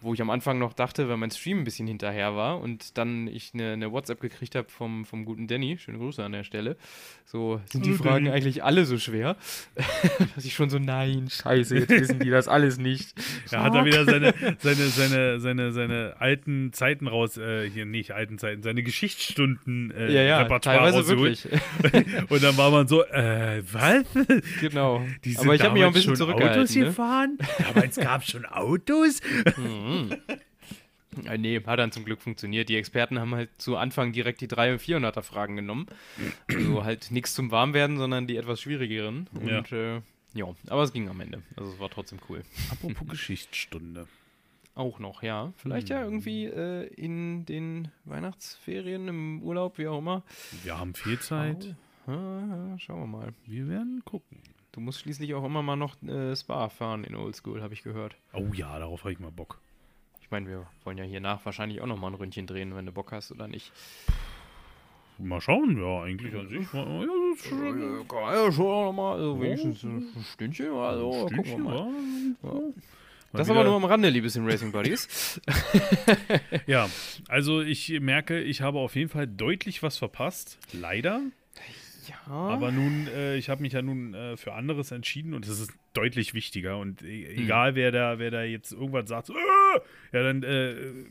wo 0.00 0.12
ich 0.12 0.20
am 0.20 0.30
Anfang 0.30 0.58
noch 0.58 0.72
dachte, 0.72 1.08
weil 1.08 1.16
mein 1.16 1.30
Stream 1.30 1.58
ein 1.58 1.64
bisschen 1.64 1.86
hinterher 1.86 2.34
war 2.34 2.60
und 2.60 2.98
dann 2.98 3.28
ich 3.28 3.52
eine, 3.54 3.74
eine 3.74 3.92
WhatsApp 3.92 4.20
gekriegt 4.20 4.56
habe 4.56 4.68
vom, 4.68 5.04
vom 5.04 5.24
guten 5.24 5.46
Danny, 5.46 5.78
schöne 5.78 5.98
Grüße 5.98 6.24
an 6.24 6.32
der 6.32 6.42
Stelle, 6.42 6.76
so 7.24 7.60
sind 7.70 7.86
die 7.86 7.90
Hallo, 7.90 8.02
Fragen 8.02 8.24
Danny. 8.24 8.36
eigentlich 8.36 8.64
alle 8.64 8.84
so 8.86 8.98
schwer, 8.98 9.36
dass 10.34 10.44
ich 10.44 10.54
schon 10.54 10.68
so, 10.68 10.78
nein, 10.80 11.28
scheiße, 11.30 11.76
jetzt 11.78 11.90
wissen 11.90 12.18
die 12.18 12.30
das 12.30 12.48
alles 12.48 12.78
nicht. 12.78 13.14
Da 13.50 13.62
hat 13.62 13.74
er 13.74 13.84
wieder 13.84 14.04
seine, 14.04 14.34
seine, 14.58 14.86
seine, 14.88 15.40
seine, 15.40 15.72
seine 15.72 16.16
alten 16.18 16.72
Zeiten 16.72 17.06
raus, 17.06 17.36
äh, 17.36 17.70
hier 17.70 17.86
nicht 17.86 18.10
alten 18.12 18.38
Zeiten, 18.38 18.62
seine 18.62 18.82
Geschichtsstunden 18.82 19.92
äh, 19.92 20.12
Ja, 20.12 20.22
ja, 20.22 20.38
Repertoire 20.40 20.78
teilweise 20.78 20.98
rausgeholt. 20.98 21.44
wirklich. 21.84 22.30
Und 22.30 22.42
dann 22.42 22.56
war 22.56 22.70
man 22.72 22.88
so, 22.88 23.04
äh, 23.04 23.62
was? 23.72 24.04
genau. 24.60 25.04
Die 25.24 25.32
sind 25.32 25.44
Aber 25.44 25.54
ich 25.54 25.62
habe 25.62 25.74
mich 25.74 25.84
auch 25.84 25.88
ein 25.88 25.92
bisschen 25.92 26.16
zurückgehalten. 26.16 26.62
Autos 26.62 26.74
ne? 26.74 26.84
gefahren? 26.86 27.38
Damals 27.58 27.96
gab 27.96 28.22
es 28.22 28.30
schon 28.30 28.44
Autos? 28.46 29.20
nee, 31.38 31.60
hat 31.64 31.78
dann 31.78 31.92
zum 31.92 32.04
Glück 32.04 32.20
funktioniert. 32.20 32.68
Die 32.68 32.76
Experten 32.76 33.18
haben 33.18 33.34
halt 33.34 33.50
zu 33.58 33.76
Anfang 33.76 34.12
direkt 34.12 34.40
die 34.40 34.48
300 34.48 34.80
und 34.80 35.04
400er 35.04 35.22
Fragen 35.22 35.56
genommen. 35.56 35.86
Also 36.48 36.84
halt 36.84 37.10
nichts 37.10 37.34
zum 37.34 37.50
Warmwerden, 37.50 37.98
sondern 37.98 38.26
die 38.26 38.36
etwas 38.36 38.60
schwierigeren. 38.60 39.28
Ja. 39.44 39.58
Und 39.58 39.72
äh, 39.72 40.00
ja, 40.34 40.46
aber 40.68 40.82
es 40.82 40.92
ging 40.92 41.08
am 41.08 41.20
Ende. 41.20 41.42
Also 41.56 41.72
es 41.72 41.80
war 41.80 41.90
trotzdem 41.90 42.18
cool. 42.28 42.42
Apropos 42.70 43.08
Geschichtsstunde. 43.08 44.06
Auch 44.74 45.00
noch, 45.00 45.24
ja. 45.24 45.52
Vielleicht 45.56 45.88
ja 45.88 46.04
irgendwie 46.04 46.44
äh, 46.44 46.86
in 46.94 47.44
den 47.44 47.88
Weihnachtsferien, 48.04 49.08
im 49.08 49.42
Urlaub, 49.42 49.76
wie 49.76 49.88
auch 49.88 49.98
immer. 49.98 50.22
Wir 50.62 50.78
haben 50.78 50.94
viel 50.94 51.18
Zeit. 51.18 51.74
Ah, 52.06 52.12
ja, 52.12 52.78
schauen 52.78 53.00
wir 53.00 53.06
mal. 53.06 53.32
Wir 53.44 53.68
werden 53.68 54.02
gucken. 54.04 54.38
Du 54.72 54.80
musst 54.80 55.00
schließlich 55.00 55.34
auch 55.34 55.44
immer 55.44 55.62
mal 55.62 55.76
noch 55.76 56.00
äh, 56.02 56.34
Spa 56.36 56.68
fahren 56.68 57.04
in 57.04 57.14
Oldschool, 57.16 57.62
habe 57.62 57.74
ich 57.74 57.82
gehört. 57.82 58.16
Oh 58.32 58.46
ja, 58.54 58.78
darauf 58.78 59.00
habe 59.04 59.12
ich 59.12 59.18
mal 59.18 59.30
Bock. 59.30 59.60
Ich 60.20 60.30
meine, 60.30 60.46
wir 60.46 60.66
wollen 60.84 60.98
ja 60.98 61.04
hier 61.04 61.20
nach 61.20 61.44
wahrscheinlich 61.46 61.80
auch 61.80 61.86
noch 61.86 61.98
mal 61.98 62.08
ein 62.08 62.14
Ründchen 62.14 62.46
drehen, 62.46 62.74
wenn 62.76 62.84
du 62.86 62.92
Bock 62.92 63.12
hast 63.12 63.32
oder 63.32 63.48
nicht. 63.48 63.72
Mal 65.16 65.40
schauen, 65.40 65.80
ja, 65.82 66.02
eigentlich 66.04 66.34
an 66.34 66.48
sich. 66.48 66.72
Ja, 66.72 66.84
das 66.84 67.40
ist 67.40 67.48
schon, 67.48 68.06
Kann 68.08 68.34
ja 68.34 68.52
schon 68.52 68.66
noch 68.84 68.92
mal, 68.92 69.12
also 69.14 69.34
Ja. 69.36 69.40
wenigstens 69.42 69.82
ein 69.82 70.24
Stündchen 70.32 70.70
oder 70.70 70.98
so. 70.98 71.10
wir 71.12 71.28
Stündchen, 71.28 71.62
mal. 71.64 71.74
ja. 71.74 71.86
Ja. 72.50 72.54
Mal 73.30 73.38
Das 73.40 73.50
aber 73.50 73.64
nur 73.64 73.74
am 73.74 73.84
Rande, 73.84 74.08
liebe 74.10 74.28
Sim 74.30 74.46
Racing 74.46 74.70
Buddies. 74.70 75.40
Ja, 76.66 76.88
also 77.28 77.60
ich 77.62 77.88
merke, 78.00 78.40
ich 78.40 78.60
habe 78.62 78.78
auf 78.78 78.94
jeden 78.94 79.08
Fall 79.10 79.26
deutlich 79.26 79.82
was 79.82 79.96
verpasst. 79.98 80.58
Leider. 80.72 81.20
Ja. 82.08 82.32
Aber 82.32 82.72
nun, 82.72 83.06
äh, 83.08 83.36
ich 83.36 83.48
habe 83.50 83.62
mich 83.62 83.72
ja 83.74 83.82
nun 83.82 84.14
äh, 84.14 84.36
für 84.36 84.54
anderes 84.54 84.90
entschieden 84.90 85.34
und 85.34 85.46
es 85.46 85.60
ist 85.60 85.72
deutlich 85.92 86.32
wichtiger. 86.34 86.78
Und 86.78 87.02
e 87.02 87.26
egal, 87.34 87.74
wer 87.74 87.90
da, 87.92 88.18
wer 88.18 88.30
da 88.30 88.42
jetzt 88.42 88.72
irgendwas 88.72 89.08
sagt, 89.08 89.26
so, 89.26 89.34
äh, 89.34 89.80
ja, 90.12 90.22
dann 90.22 90.42
äh, 90.42 90.70
äh, 90.72 91.06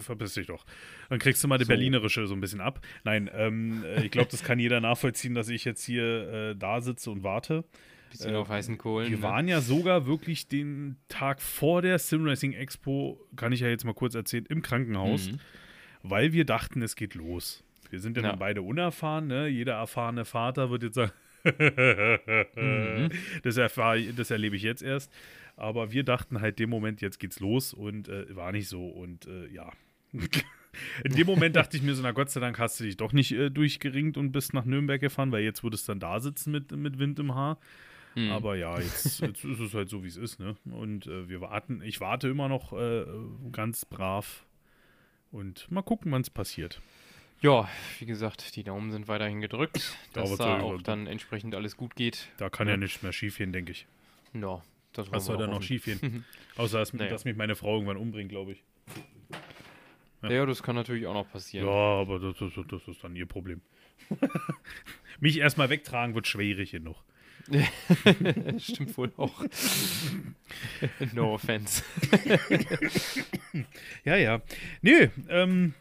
verpiss 0.00 0.34
dich 0.34 0.46
doch. 0.46 0.64
Dann 1.08 1.18
kriegst 1.18 1.42
du 1.42 1.48
mal 1.48 1.58
die 1.58 1.64
So. 1.64 1.68
Berlinerische 1.68 2.26
so 2.26 2.34
ein 2.34 2.40
bisschen 2.40 2.60
ab. 2.60 2.80
Nein, 3.04 3.30
ähm, 3.32 3.84
äh, 3.84 4.04
ich 4.04 4.10
glaube, 4.10 4.28
das 4.30 4.44
kann 4.44 4.58
jeder 4.58 4.80
nachvollziehen, 4.80 5.34
dass 5.34 5.48
ich 5.48 5.64
jetzt 5.64 5.84
hier 5.84 6.54
da 6.54 6.80
sitze 6.80 7.10
und 7.10 7.22
warte. 7.22 7.64
bisschen 8.10 8.34
auf 8.34 8.48
heißen 8.48 8.76
Kohlen. 8.78 9.10
Wir 9.10 9.16
ne? 9.18 9.22
waren 9.22 9.48
ja 9.48 9.60
sogar 9.62 10.06
wirklich 10.06 10.48
den 10.48 10.96
Tag 11.08 11.40
vor 11.40 11.80
der 11.82 11.98
Simracing 11.98 12.52
Expo, 12.52 13.18
kann 13.36 13.52
ich 13.52 13.60
ja 13.60 13.68
jetzt 13.68 13.84
mal 13.84 13.94
kurz 13.94 14.14
erzählen, 14.14 14.44
im 14.50 14.60
Krankenhaus, 14.62 15.30
Mhm. 15.30 15.38
weil 16.02 16.32
wir 16.34 16.44
dachten, 16.44 16.82
es 16.82 16.94
geht 16.96 17.14
los. 17.14 17.64
Wir 17.92 18.00
sind 18.00 18.16
ja, 18.16 18.22
Ja. 18.22 18.34
beide 18.36 18.62
unerfahren, 18.62 19.26
ne? 19.26 19.48
Jeder 19.48 19.74
erfahrene 19.74 20.24
Vater 20.24 20.70
wird 20.70 20.82
jetzt 20.82 20.94
sagen, 20.94 21.12
Mhm. 21.44 23.10
das, 23.42 23.56
erfahr, 23.56 23.98
das 23.98 24.30
erlebe 24.30 24.56
ich 24.56 24.62
jetzt 24.62 24.82
erst. 24.82 25.12
Aber 25.56 25.92
wir 25.92 26.02
dachten 26.04 26.40
halt, 26.40 26.58
dem 26.58 26.70
Moment, 26.70 27.00
jetzt 27.00 27.18
geht's 27.18 27.40
los 27.40 27.74
und 27.74 28.08
äh, 28.08 28.34
war 28.34 28.52
nicht 28.52 28.68
so. 28.68 28.86
Und 28.86 29.26
äh, 29.26 29.48
ja. 29.48 29.70
In 31.04 31.12
dem 31.14 31.26
Moment 31.26 31.54
dachte 31.54 31.76
ich 31.76 31.82
mir 31.82 31.94
so, 31.94 32.02
na 32.02 32.12
Gott 32.12 32.30
sei 32.30 32.40
Dank 32.40 32.58
hast 32.58 32.80
du 32.80 32.84
dich 32.84 32.96
doch 32.96 33.12
nicht 33.12 33.32
äh, 33.32 33.50
durchgeringt 33.50 34.16
und 34.16 34.32
bist 34.32 34.54
nach 34.54 34.64
Nürnberg 34.64 35.00
gefahren, 35.00 35.30
weil 35.30 35.42
jetzt 35.44 35.62
würdest 35.62 35.86
du 35.86 35.92
dann 35.92 36.00
da 36.00 36.18
sitzen 36.20 36.50
mit, 36.50 36.72
mit 36.72 36.98
Wind 36.98 37.18
im 37.18 37.34
Haar. 37.34 37.58
Mhm. 38.14 38.30
Aber 38.30 38.56
ja, 38.56 38.78
jetzt, 38.78 39.20
jetzt 39.20 39.44
ist 39.44 39.60
es 39.60 39.74
halt 39.74 39.90
so, 39.90 40.02
wie 40.02 40.08
es 40.08 40.16
ist, 40.16 40.40
ne? 40.40 40.56
Und 40.70 41.06
äh, 41.06 41.28
wir 41.28 41.40
warten, 41.42 41.82
ich 41.84 42.00
warte 42.00 42.28
immer 42.28 42.48
noch 42.48 42.72
äh, 42.72 43.04
ganz 43.52 43.84
brav. 43.84 44.46
Und 45.30 45.70
mal 45.70 45.82
gucken, 45.82 46.12
wann 46.12 46.22
es 46.22 46.30
passiert. 46.30 46.80
Ja, 47.42 47.68
wie 47.98 48.06
gesagt, 48.06 48.54
die 48.56 48.62
Daumen 48.62 48.90
sind 48.92 49.08
weiterhin 49.08 49.40
gedrückt, 49.40 49.78
Ja, 50.14 50.22
dass 50.22 50.32
aber 50.40 50.44
da 50.44 50.60
auch 50.60 50.80
dann 50.82 51.06
entsprechend 51.06 51.54
alles 51.54 51.76
gut 51.76 51.96
geht. 51.96 52.28
Da 52.38 52.48
kann 52.48 52.68
Ja. 52.68 52.74
ja 52.74 52.76
nichts 52.78 53.02
mehr 53.02 53.12
schiefgehen, 53.12 53.52
denke 53.52 53.72
ich. 53.72 53.86
Ja, 54.32 54.62
das 54.92 55.10
Was 55.10 55.24
soll 55.26 55.36
da 55.38 55.46
noch 55.46 55.54
hoffen. 55.54 55.64
schiefgehen? 55.64 56.24
Außer, 56.56 56.78
dass, 56.78 56.92
Naja. 56.92 57.10
dass 57.10 57.24
mich 57.24 57.36
meine 57.36 57.56
Frau 57.56 57.74
irgendwann 57.74 57.96
umbringt, 57.96 58.30
glaube 58.30 58.52
ich. 58.52 58.62
Ja. 60.22 60.46
das 60.46 60.62
kann 60.62 60.76
natürlich 60.76 61.06
auch 61.06 61.14
noch 61.14 61.28
passieren. 61.30 61.66
Ja, 61.66 61.72
aber 61.72 62.20
das, 62.20 62.36
das, 62.38 62.52
das 62.68 62.86
ist 62.88 63.02
dann 63.02 63.16
ihr 63.16 63.26
Problem. 63.26 63.60
mich 65.20 65.38
erstmal 65.38 65.68
wegtragen 65.68 66.14
wird 66.14 66.28
schwierig 66.28 66.70
genug. 66.70 66.96
Stimmt 68.58 68.96
wohl 68.96 69.12
auch. 69.16 69.42
no 71.12 71.34
offense. 71.34 71.82
Ja, 74.04 74.16
ja. 74.16 74.40
Nö, 74.80 75.08
ähm. 75.28 75.74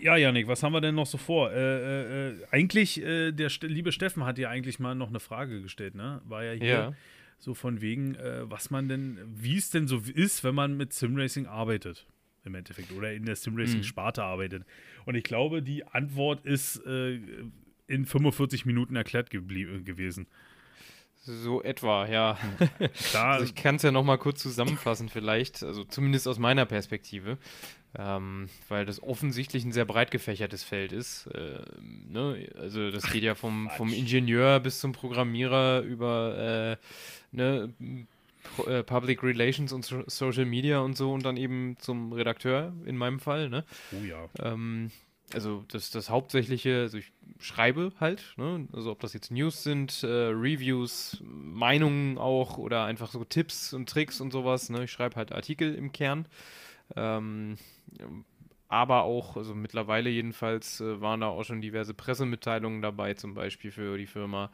Ja, 0.00 0.16
Janik, 0.16 0.48
was 0.48 0.62
haben 0.62 0.72
wir 0.72 0.80
denn 0.80 0.94
noch 0.94 1.06
so 1.06 1.18
vor? 1.18 1.52
Äh, 1.52 1.56
äh, 1.56 2.28
äh, 2.30 2.46
eigentlich, 2.50 3.02
äh, 3.02 3.32
der 3.32 3.50
St 3.50 3.62
liebe 3.64 3.92
Steffen 3.92 4.24
hat 4.24 4.38
ja 4.38 4.48
eigentlich 4.50 4.78
mal 4.78 4.94
noch 4.94 5.08
eine 5.08 5.20
Frage 5.20 5.62
gestellt, 5.62 5.94
ne? 5.94 6.20
War 6.24 6.44
ja 6.44 6.52
hier 6.52 6.66
Ja. 6.66 6.92
so 7.38 7.54
von 7.54 7.80
wegen, 7.80 8.14
äh, 8.16 8.50
was 8.50 8.70
man 8.70 8.88
denn, 8.88 9.18
wie 9.26 9.56
es 9.56 9.70
denn 9.70 9.86
so 9.86 9.98
ist, 10.14 10.42
wenn 10.44 10.54
man 10.54 10.76
mit 10.76 10.92
Simracing 10.92 11.46
arbeitet, 11.46 12.06
im 12.44 12.54
Endeffekt, 12.54 12.92
oder 12.92 13.12
in 13.12 13.24
der 13.26 13.36
Simracing-Sparte 13.36 14.22
arbeitet. 14.22 14.64
Und 15.04 15.14
ich 15.14 15.24
glaube, 15.24 15.62
die 15.62 15.84
Antwort 15.84 16.44
ist 16.44 16.84
äh, 16.86 17.20
in 17.86 18.06
45 18.06 18.66
Minuten 18.66 18.96
erklärt 18.96 19.30
gewesen. 19.30 20.26
So 21.22 21.60
etwa, 21.62 22.06
ja. 22.08 22.38
Klar, 23.10 23.34
Also 23.34 23.44
ich 23.46 23.54
kann 23.56 23.76
es 23.76 23.82
ja 23.82 23.90
noch 23.90 24.04
mal 24.04 24.16
kurz 24.16 24.42
zusammenfassen 24.42 25.08
vielleicht, 25.08 25.62
also 25.64 25.82
zumindest 25.82 26.28
aus 26.28 26.38
meiner 26.38 26.66
Perspektive, 26.66 27.38
ähm, 27.98 28.48
weil 28.68 28.84
das 28.84 29.02
offensichtlich 29.02 29.64
ein 29.64 29.72
sehr 29.72 29.84
breit 29.84 30.10
gefächertes 30.10 30.64
Feld 30.64 30.92
ist. 30.92 31.26
Äh, 31.28 31.60
ne? 32.08 32.48
Also 32.58 32.90
das 32.90 33.10
geht 33.10 33.22
ja 33.22 33.34
vom, 33.34 33.70
vom. 33.76 33.92
Ingenieur 33.92 34.60
bis 34.60 34.80
zum 34.80 34.92
Programmierer 34.92 35.80
über 35.80 36.76
äh, 37.32 37.36
ne, 37.36 37.72
äh, 38.66 38.82
Public 38.82 39.22
Relations 39.22 39.72
und 39.72 39.84
so 39.84 40.02
Social 40.06 40.44
Media 40.44 40.80
und 40.80 40.96
so 40.96 41.12
und 41.12 41.24
dann 41.24 41.36
eben 41.36 41.76
zum 41.78 42.12
Redakteur 42.12 42.74
in 42.84 42.96
meinem 42.96 43.20
Fall. 43.20 43.48
Ne? 43.48 43.64
oh 43.92 44.04
ja. 44.04 44.28
Ähm, 44.40 44.90
also 45.32 45.64
das, 45.68 45.90
das 45.90 46.08
Hauptsächliche, 46.10 46.82
also 46.82 46.98
ich 46.98 47.12
schreibe 47.40 47.92
halt, 47.98 48.34
ne? 48.36 48.68
also 48.72 48.92
ob 48.92 49.00
das 49.00 49.12
jetzt 49.12 49.30
News 49.30 49.62
sind, 49.62 50.02
äh, 50.02 50.06
Reviews, 50.06 51.18
Meinungen 51.24 52.18
auch 52.18 52.58
oder 52.58 52.84
einfach 52.84 53.10
so 53.10 53.24
Tipps 53.24 53.72
und 53.72 53.88
Tricks 53.88 54.20
und 54.20 54.32
sowas. 54.32 54.70
Ne? 54.70 54.84
Ich 54.84 54.92
schreibe 54.92 55.16
halt 55.16 55.32
Artikel 55.32 55.74
im 55.74 55.92
Kern. 55.92 56.26
Ähm, 56.94 57.56
aber 58.68 59.04
auch, 59.04 59.36
also 59.36 59.54
mittlerweile 59.54 60.10
jedenfalls, 60.10 60.80
äh, 60.80 61.00
waren 61.00 61.20
da 61.20 61.28
auch 61.28 61.44
schon 61.44 61.60
diverse 61.60 61.94
Pressemitteilungen 61.94 62.82
dabei, 62.82 63.14
zum 63.14 63.34
Beispiel 63.34 63.70
für 63.70 63.96
die 63.96 64.06
Firma. 64.06 64.50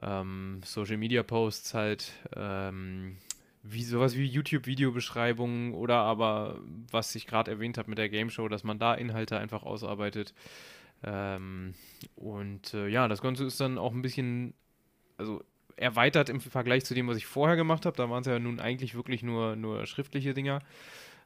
Ähm, 0.00 0.60
Social 0.64 0.96
Media 0.96 1.22
Posts 1.22 1.74
halt, 1.74 2.12
ähm, 2.36 3.16
wie 3.62 3.82
sowas 3.82 4.16
wie 4.16 4.24
YouTube-Videobeschreibungen 4.24 5.74
oder 5.74 5.96
aber, 5.96 6.60
was 6.90 7.14
ich 7.14 7.26
gerade 7.26 7.50
erwähnt 7.50 7.76
habe 7.76 7.90
mit 7.90 7.98
der 7.98 8.08
Game 8.08 8.30
Show, 8.30 8.48
dass 8.48 8.64
man 8.64 8.78
da 8.78 8.94
Inhalte 8.94 9.38
einfach 9.38 9.62
ausarbeitet. 9.64 10.32
Ähm, 11.02 11.74
und 12.16 12.72
äh, 12.74 12.88
ja, 12.88 13.08
das 13.08 13.20
Ganze 13.20 13.44
ist 13.44 13.60
dann 13.60 13.78
auch 13.78 13.92
ein 13.92 14.02
bisschen, 14.02 14.54
also 15.18 15.42
erweitert 15.76 16.28
im 16.28 16.40
Vergleich 16.40 16.84
zu 16.84 16.94
dem, 16.94 17.08
was 17.08 17.16
ich 17.16 17.26
vorher 17.26 17.56
gemacht 17.56 17.84
habe. 17.84 17.96
Da 17.96 18.08
waren 18.08 18.20
es 18.20 18.26
ja 18.26 18.38
nun 18.38 18.60
eigentlich 18.60 18.94
wirklich 18.94 19.22
nur, 19.22 19.56
nur 19.56 19.86
schriftliche 19.86 20.34
Dinger. 20.34 20.60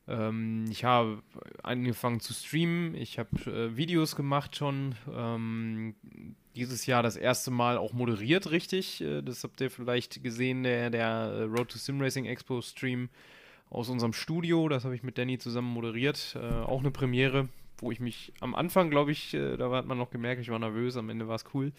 Ähm, 0.06 0.66
ich 0.70 0.84
habe 0.84 1.22
angefangen 1.62 2.20
zu 2.20 2.34
streamen, 2.34 2.94
ich 2.94 3.18
habe 3.18 3.30
äh, 3.46 3.76
Videos 3.76 4.16
gemacht 4.16 4.56
schon. 4.56 4.94
Ähm, 5.12 5.94
dieses 6.56 6.86
Jahr 6.86 7.02
das 7.02 7.16
erste 7.16 7.50
Mal 7.50 7.78
auch 7.78 7.92
moderiert, 7.92 8.50
richtig. 8.50 9.00
Äh, 9.00 9.22
das 9.22 9.44
habt 9.44 9.60
ihr 9.60 9.70
vielleicht 9.70 10.22
gesehen, 10.22 10.62
der, 10.62 10.90
der 10.90 11.06
äh, 11.06 11.42
Road 11.42 11.70
to 11.70 11.78
Sim 11.78 12.00
Racing 12.00 12.26
Expo 12.26 12.60
Stream 12.60 13.08
aus 13.70 13.88
unserem 13.88 14.12
Studio. 14.12 14.68
Das 14.68 14.84
habe 14.84 14.94
ich 14.94 15.02
mit 15.02 15.18
Danny 15.18 15.38
zusammen 15.38 15.72
moderiert. 15.72 16.36
Äh, 16.40 16.46
auch 16.46 16.80
eine 16.80 16.90
Premiere, 16.90 17.48
wo 17.78 17.90
ich 17.90 18.00
mich 18.00 18.32
am 18.40 18.54
Anfang, 18.54 18.90
glaube 18.90 19.12
ich, 19.12 19.34
äh, 19.34 19.56
da 19.56 19.70
hat 19.70 19.86
man 19.86 19.98
noch 19.98 20.10
gemerkt, 20.10 20.40
ich 20.40 20.50
war 20.50 20.58
nervös, 20.58 20.96
am 20.96 21.10
Ende 21.10 21.28
war 21.28 21.36
es 21.36 21.44
cool. 21.54 21.72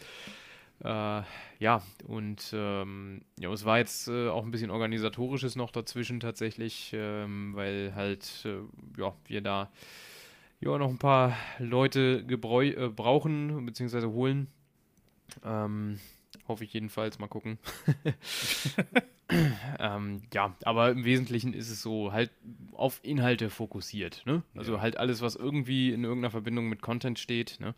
Äh, 0.84 1.22
ja, 1.60 1.82
und 2.06 2.52
ähm, 2.54 3.22
ja, 3.40 3.52
es 3.52 3.66
war 3.66 3.78
jetzt 3.78 4.08
äh, 4.08 4.28
auch 4.30 4.44
ein 4.44 4.52
bisschen 4.52 4.72
organisatorisches 4.72 5.56
noch 5.56 5.72
dazwischen 5.72 6.20
tatsächlich, 6.20 6.92
ähm, 6.94 7.56
weil 7.56 7.94
halt 7.96 8.46
äh, 8.46 8.58
ja, 9.00 9.14
wir 9.26 9.42
da 9.42 9.72
ja 10.60 10.78
noch 10.78 10.90
ein 10.90 10.98
paar 10.98 11.36
Leute 11.60 12.26
äh, 12.28 12.90
brauchen 12.90 13.66
bzw. 13.66 14.08
holen. 14.08 14.48
Ähm, 15.44 16.00
hoffe 16.48 16.64
ich 16.64 16.74
jedenfalls, 16.74 17.20
mal 17.20 17.28
gucken. 17.28 17.58
ähm, 19.80 20.22
ja, 20.34 20.56
aber 20.64 20.92
im 20.92 21.04
Wesentlichen 21.04 21.54
ist 21.54 21.70
es 21.70 21.82
so 21.82 22.12
halt 22.12 22.32
auf 22.74 23.00
Inhalte 23.04 23.50
fokussiert. 23.50 24.24
Ne? 24.26 24.44
Also 24.56 24.76
ja. 24.76 24.82
halt 24.82 24.98
alles, 24.98 25.22
was 25.22 25.36
irgendwie 25.36 25.92
in 25.92 26.04
irgendeiner 26.04 26.32
Verbindung 26.32 26.70
mit 26.70 26.82
Content 26.82 27.18
steht. 27.18 27.58
Ne? 27.60 27.74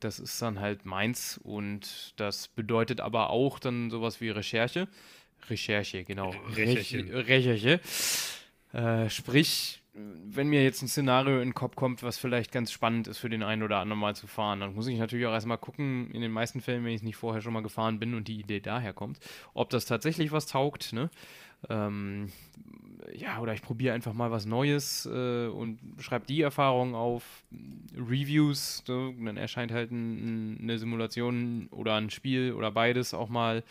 Das 0.00 0.18
ist 0.18 0.40
dann 0.40 0.60
halt 0.60 0.84
meins 0.84 1.38
und 1.42 2.14
das 2.16 2.48
bedeutet 2.48 3.00
aber 3.00 3.30
auch 3.30 3.58
dann 3.58 3.90
sowas 3.90 4.20
wie 4.20 4.30
Recherche. 4.30 4.88
Recherche, 5.48 6.04
genau. 6.04 6.30
Recherche. 6.54 7.26
Recherche. 7.26 7.80
Äh, 8.72 9.10
sprich, 9.10 9.82
wenn 9.94 10.48
mir 10.48 10.62
jetzt 10.62 10.82
ein 10.82 10.88
Szenario 10.88 11.36
in 11.40 11.48
den 11.48 11.54
Kopf 11.54 11.74
kommt, 11.74 12.02
was 12.02 12.18
vielleicht 12.18 12.52
ganz 12.52 12.70
spannend 12.70 13.08
ist 13.08 13.18
für 13.18 13.28
den 13.28 13.42
einen 13.42 13.62
oder 13.62 13.78
anderen 13.78 14.00
mal 14.00 14.14
zu 14.14 14.26
fahren, 14.26 14.60
dann 14.60 14.74
muss 14.74 14.86
ich 14.86 14.98
natürlich 14.98 15.26
auch 15.26 15.32
erstmal 15.32 15.58
gucken, 15.58 16.10
in 16.12 16.20
den 16.20 16.30
meisten 16.30 16.60
Fällen, 16.60 16.84
wenn 16.84 16.92
ich 16.92 17.00
es 17.00 17.02
nicht 17.02 17.16
vorher 17.16 17.42
schon 17.42 17.52
mal 17.52 17.62
gefahren 17.62 17.98
bin 17.98 18.14
und 18.14 18.28
die 18.28 18.38
Idee 18.38 18.60
daher 18.60 18.92
kommt, 18.92 19.18
ob 19.54 19.70
das 19.70 19.86
tatsächlich 19.86 20.30
was 20.30 20.46
taugt, 20.46 20.92
ne? 20.92 21.10
Ähm, 21.68 22.30
ja, 23.14 23.40
oder 23.40 23.54
ich 23.54 23.62
probiere 23.62 23.94
einfach 23.94 24.12
mal 24.12 24.30
was 24.30 24.46
Neues 24.46 25.06
äh, 25.06 25.46
und 25.46 25.78
schreibe 25.98 26.26
die 26.26 26.42
Erfahrungen 26.42 26.94
auf, 26.94 27.22
Reviews, 27.96 28.82
so, 28.86 29.12
dann 29.12 29.36
erscheint 29.36 29.72
halt 29.72 29.90
ein, 29.90 30.58
eine 30.60 30.78
Simulation 30.78 31.68
oder 31.70 31.96
ein 31.96 32.10
Spiel 32.10 32.52
oder 32.52 32.70
beides 32.70 33.14
auch 33.14 33.28
mal 33.28 33.62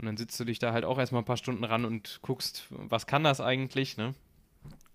und 0.00 0.06
dann 0.06 0.16
sitzt 0.16 0.40
du 0.40 0.44
dich 0.44 0.58
da 0.58 0.72
halt 0.72 0.84
auch 0.84 0.98
erstmal 0.98 1.20
ein 1.20 1.26
paar 1.26 1.36
Stunden 1.36 1.62
ran 1.62 1.84
und 1.84 2.20
guckst, 2.22 2.66
was 2.70 3.06
kann 3.06 3.22
das 3.22 3.40
eigentlich, 3.42 3.98
ne? 3.98 4.14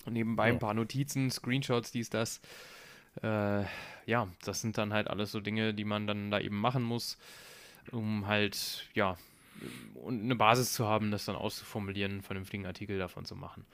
Und 0.05 0.13
nebenbei 0.13 0.47
ja. 0.47 0.53
ein 0.53 0.59
paar 0.59 0.73
Notizen, 0.73 1.29
Screenshots, 1.29 1.91
dies, 1.91 2.09
das. 2.09 2.41
Äh, 3.21 3.65
ja, 4.07 4.27
das 4.43 4.61
sind 4.61 4.79
dann 4.79 4.93
halt 4.93 5.07
alles 5.07 5.31
so 5.31 5.39
Dinge, 5.39 5.75
die 5.75 5.86
man 5.86 6.07
dann 6.07 6.31
da 6.31 6.39
eben 6.39 6.59
machen 6.59 6.81
muss, 6.81 7.19
um 7.91 8.25
halt, 8.25 8.88
ja, 8.95 9.15
und 9.95 10.22
eine 10.22 10.36
Basis 10.36 10.74
zu 10.74 10.88
haben, 10.88 11.12
das 11.12 11.26
dann 11.26 11.36
auszuformulieren, 11.36 12.14
einen 12.14 12.22
vernünftigen 12.22 12.66
Artikel 12.66 12.97
davon 12.97 13.26
zu 13.26 13.36
machen. 13.36 13.66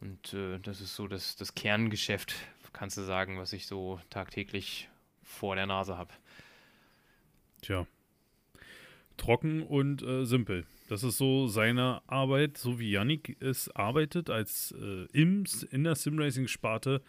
Und 0.00 0.34
äh, 0.34 0.58
das 0.60 0.80
ist 0.80 0.94
so 0.94 1.08
das, 1.08 1.36
das 1.36 1.54
Kerngeschäft, 1.54 2.34
kannst 2.72 2.96
du 2.96 3.02
sagen, 3.02 3.38
was 3.38 3.52
ich 3.52 3.66
so 3.66 4.00
tagtäglich 4.08 4.88
vor 5.24 5.56
der 5.56 5.66
Nase 5.66 5.98
habe. 5.98 6.12
Tja. 7.60 7.86
Trocken 9.16 9.64
und 9.64 10.02
äh, 10.02 10.24
simpel. 10.24 10.64
Das 10.88 11.02
ist 11.02 11.18
so 11.18 11.48
seine 11.48 12.02
Arbeit, 12.06 12.56
so 12.56 12.78
wie 12.78 12.92
Yannick 12.92 13.36
es 13.40 13.68
arbeitet, 13.70 14.30
als 14.30 14.72
äh, 14.80 15.06
im, 15.12 15.44
in 15.72 15.84
der 15.84 15.96
Simracing-Sparte. 15.96 17.02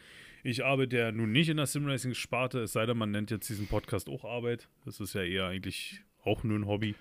Ich 0.43 0.65
arbeite 0.65 0.97
ja 0.97 1.11
nun 1.11 1.31
nicht 1.31 1.49
in 1.49 1.57
der 1.57 1.67
Simracing-Sparte, 1.67 2.61
es 2.61 2.73
sei 2.73 2.87
denn, 2.87 2.97
man 2.97 3.11
nennt 3.11 3.29
jetzt 3.29 3.47
diesen 3.47 3.67
Podcast 3.67 4.09
auch 4.09 4.25
Arbeit. 4.25 4.67
Das 4.85 4.99
ist 4.99 5.13
ja 5.13 5.21
eher 5.21 5.45
eigentlich 5.45 6.01
auch 6.23 6.43
nur 6.43 6.57
ein 6.57 6.65
Hobby. 6.65 6.95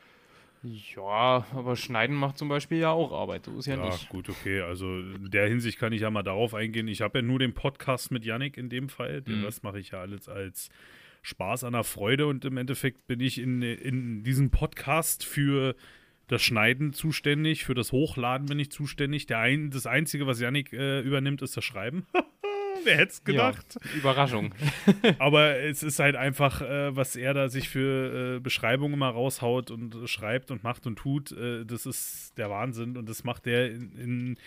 Ja, 0.62 1.46
aber 1.54 1.76
Schneiden 1.76 2.16
macht 2.16 2.38
zum 2.38 2.48
Beispiel 2.48 2.78
ja 2.78 2.90
auch 2.90 3.12
Arbeit, 3.12 3.44
so 3.44 3.58
ist 3.58 3.66
ja, 3.66 3.76
ja 3.76 3.86
nicht. 3.86 4.04
Ja, 4.04 4.08
gut, 4.08 4.28
okay. 4.28 4.60
Also 4.60 4.86
in 4.86 5.30
der 5.30 5.48
Hinsicht 5.48 5.78
kann 5.78 5.92
ich 5.92 6.00
ja 6.02 6.10
mal 6.10 6.22
darauf 6.22 6.54
eingehen. 6.54 6.88
Ich 6.88 7.00
habe 7.00 7.18
ja 7.18 7.22
nur 7.22 7.38
den 7.38 7.54
Podcast 7.54 8.10
mit 8.10 8.24
Yannick 8.24 8.56
in 8.56 8.68
dem 8.68 8.88
Fall. 8.88 9.22
Den 9.22 9.38
mhm. 9.38 9.44
Rest 9.44 9.62
mache 9.62 9.78
ich 9.78 9.90
ja 9.90 10.00
alles 10.00 10.28
als 10.28 10.70
Spaß 11.22 11.64
an 11.64 11.74
der 11.74 11.84
Freude 11.84 12.26
und 12.26 12.44
im 12.44 12.56
Endeffekt 12.56 13.06
bin 13.06 13.20
ich 13.20 13.38
in, 13.38 13.62
in 13.62 14.24
diesem 14.24 14.50
Podcast 14.50 15.24
für 15.24 15.76
das 16.26 16.42
Schneiden 16.42 16.92
zuständig, 16.92 17.64
für 17.64 17.74
das 17.74 17.92
Hochladen 17.92 18.48
bin 18.48 18.58
ich 18.58 18.70
zuständig. 18.70 19.26
Der 19.26 19.38
ein, 19.38 19.70
das 19.70 19.86
Einzige, 19.86 20.26
was 20.26 20.40
Yannick 20.40 20.72
äh, 20.72 21.00
übernimmt, 21.00 21.42
ist 21.42 21.56
das 21.56 21.64
Schreiben. 21.64 22.06
Wer 22.84 22.96
hätte 22.96 23.12
es 23.12 23.24
gedacht? 23.24 23.78
Ja, 23.82 23.98
Überraschung. 23.98 24.54
Aber 25.18 25.56
es 25.56 25.82
ist 25.82 25.98
halt 25.98 26.16
einfach, 26.16 26.62
äh, 26.62 26.94
was 26.94 27.16
er 27.16 27.34
da 27.34 27.48
sich 27.48 27.68
für 27.68 28.36
äh, 28.36 28.40
Beschreibungen 28.40 28.98
mal 28.98 29.10
raushaut 29.10 29.70
und 29.70 30.08
schreibt 30.08 30.50
und 30.50 30.64
macht 30.64 30.86
und 30.86 30.96
tut, 30.96 31.32
äh, 31.32 31.64
das 31.64 31.86
ist 31.86 32.36
der 32.38 32.50
Wahnsinn. 32.50 32.96
Und 32.96 33.08
das 33.08 33.24
macht 33.24 33.46
er 33.46 33.70
in, 33.70 33.92
in 33.92 34.38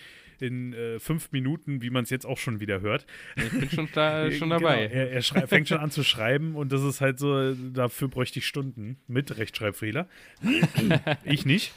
in 0.42 0.72
äh, 0.72 0.98
fünf 0.98 1.30
Minuten, 1.32 1.82
wie 1.82 1.90
man 1.90 2.02
es 2.02 2.10
jetzt 2.10 2.26
auch 2.26 2.38
schon 2.38 2.60
wieder 2.60 2.80
hört. 2.80 3.06
Ich 3.36 3.50
bin 3.50 3.70
schon, 3.70 3.88
da, 3.94 4.30
schon 4.32 4.50
dabei. 4.50 4.88
Genau, 4.88 5.00
er, 5.00 5.12
er 5.12 5.46
fängt 5.46 5.68
schon 5.68 5.78
an 5.78 5.90
zu 5.90 6.02
schreiben 6.02 6.56
und 6.56 6.72
das 6.72 6.82
ist 6.82 7.00
halt 7.00 7.18
so, 7.18 7.54
dafür 7.54 8.08
bräuchte 8.08 8.40
ich 8.40 8.46
Stunden 8.46 8.98
mit 9.06 9.38
Rechtschreibfehler. 9.38 10.08
ich 11.24 11.46
nicht. 11.46 11.72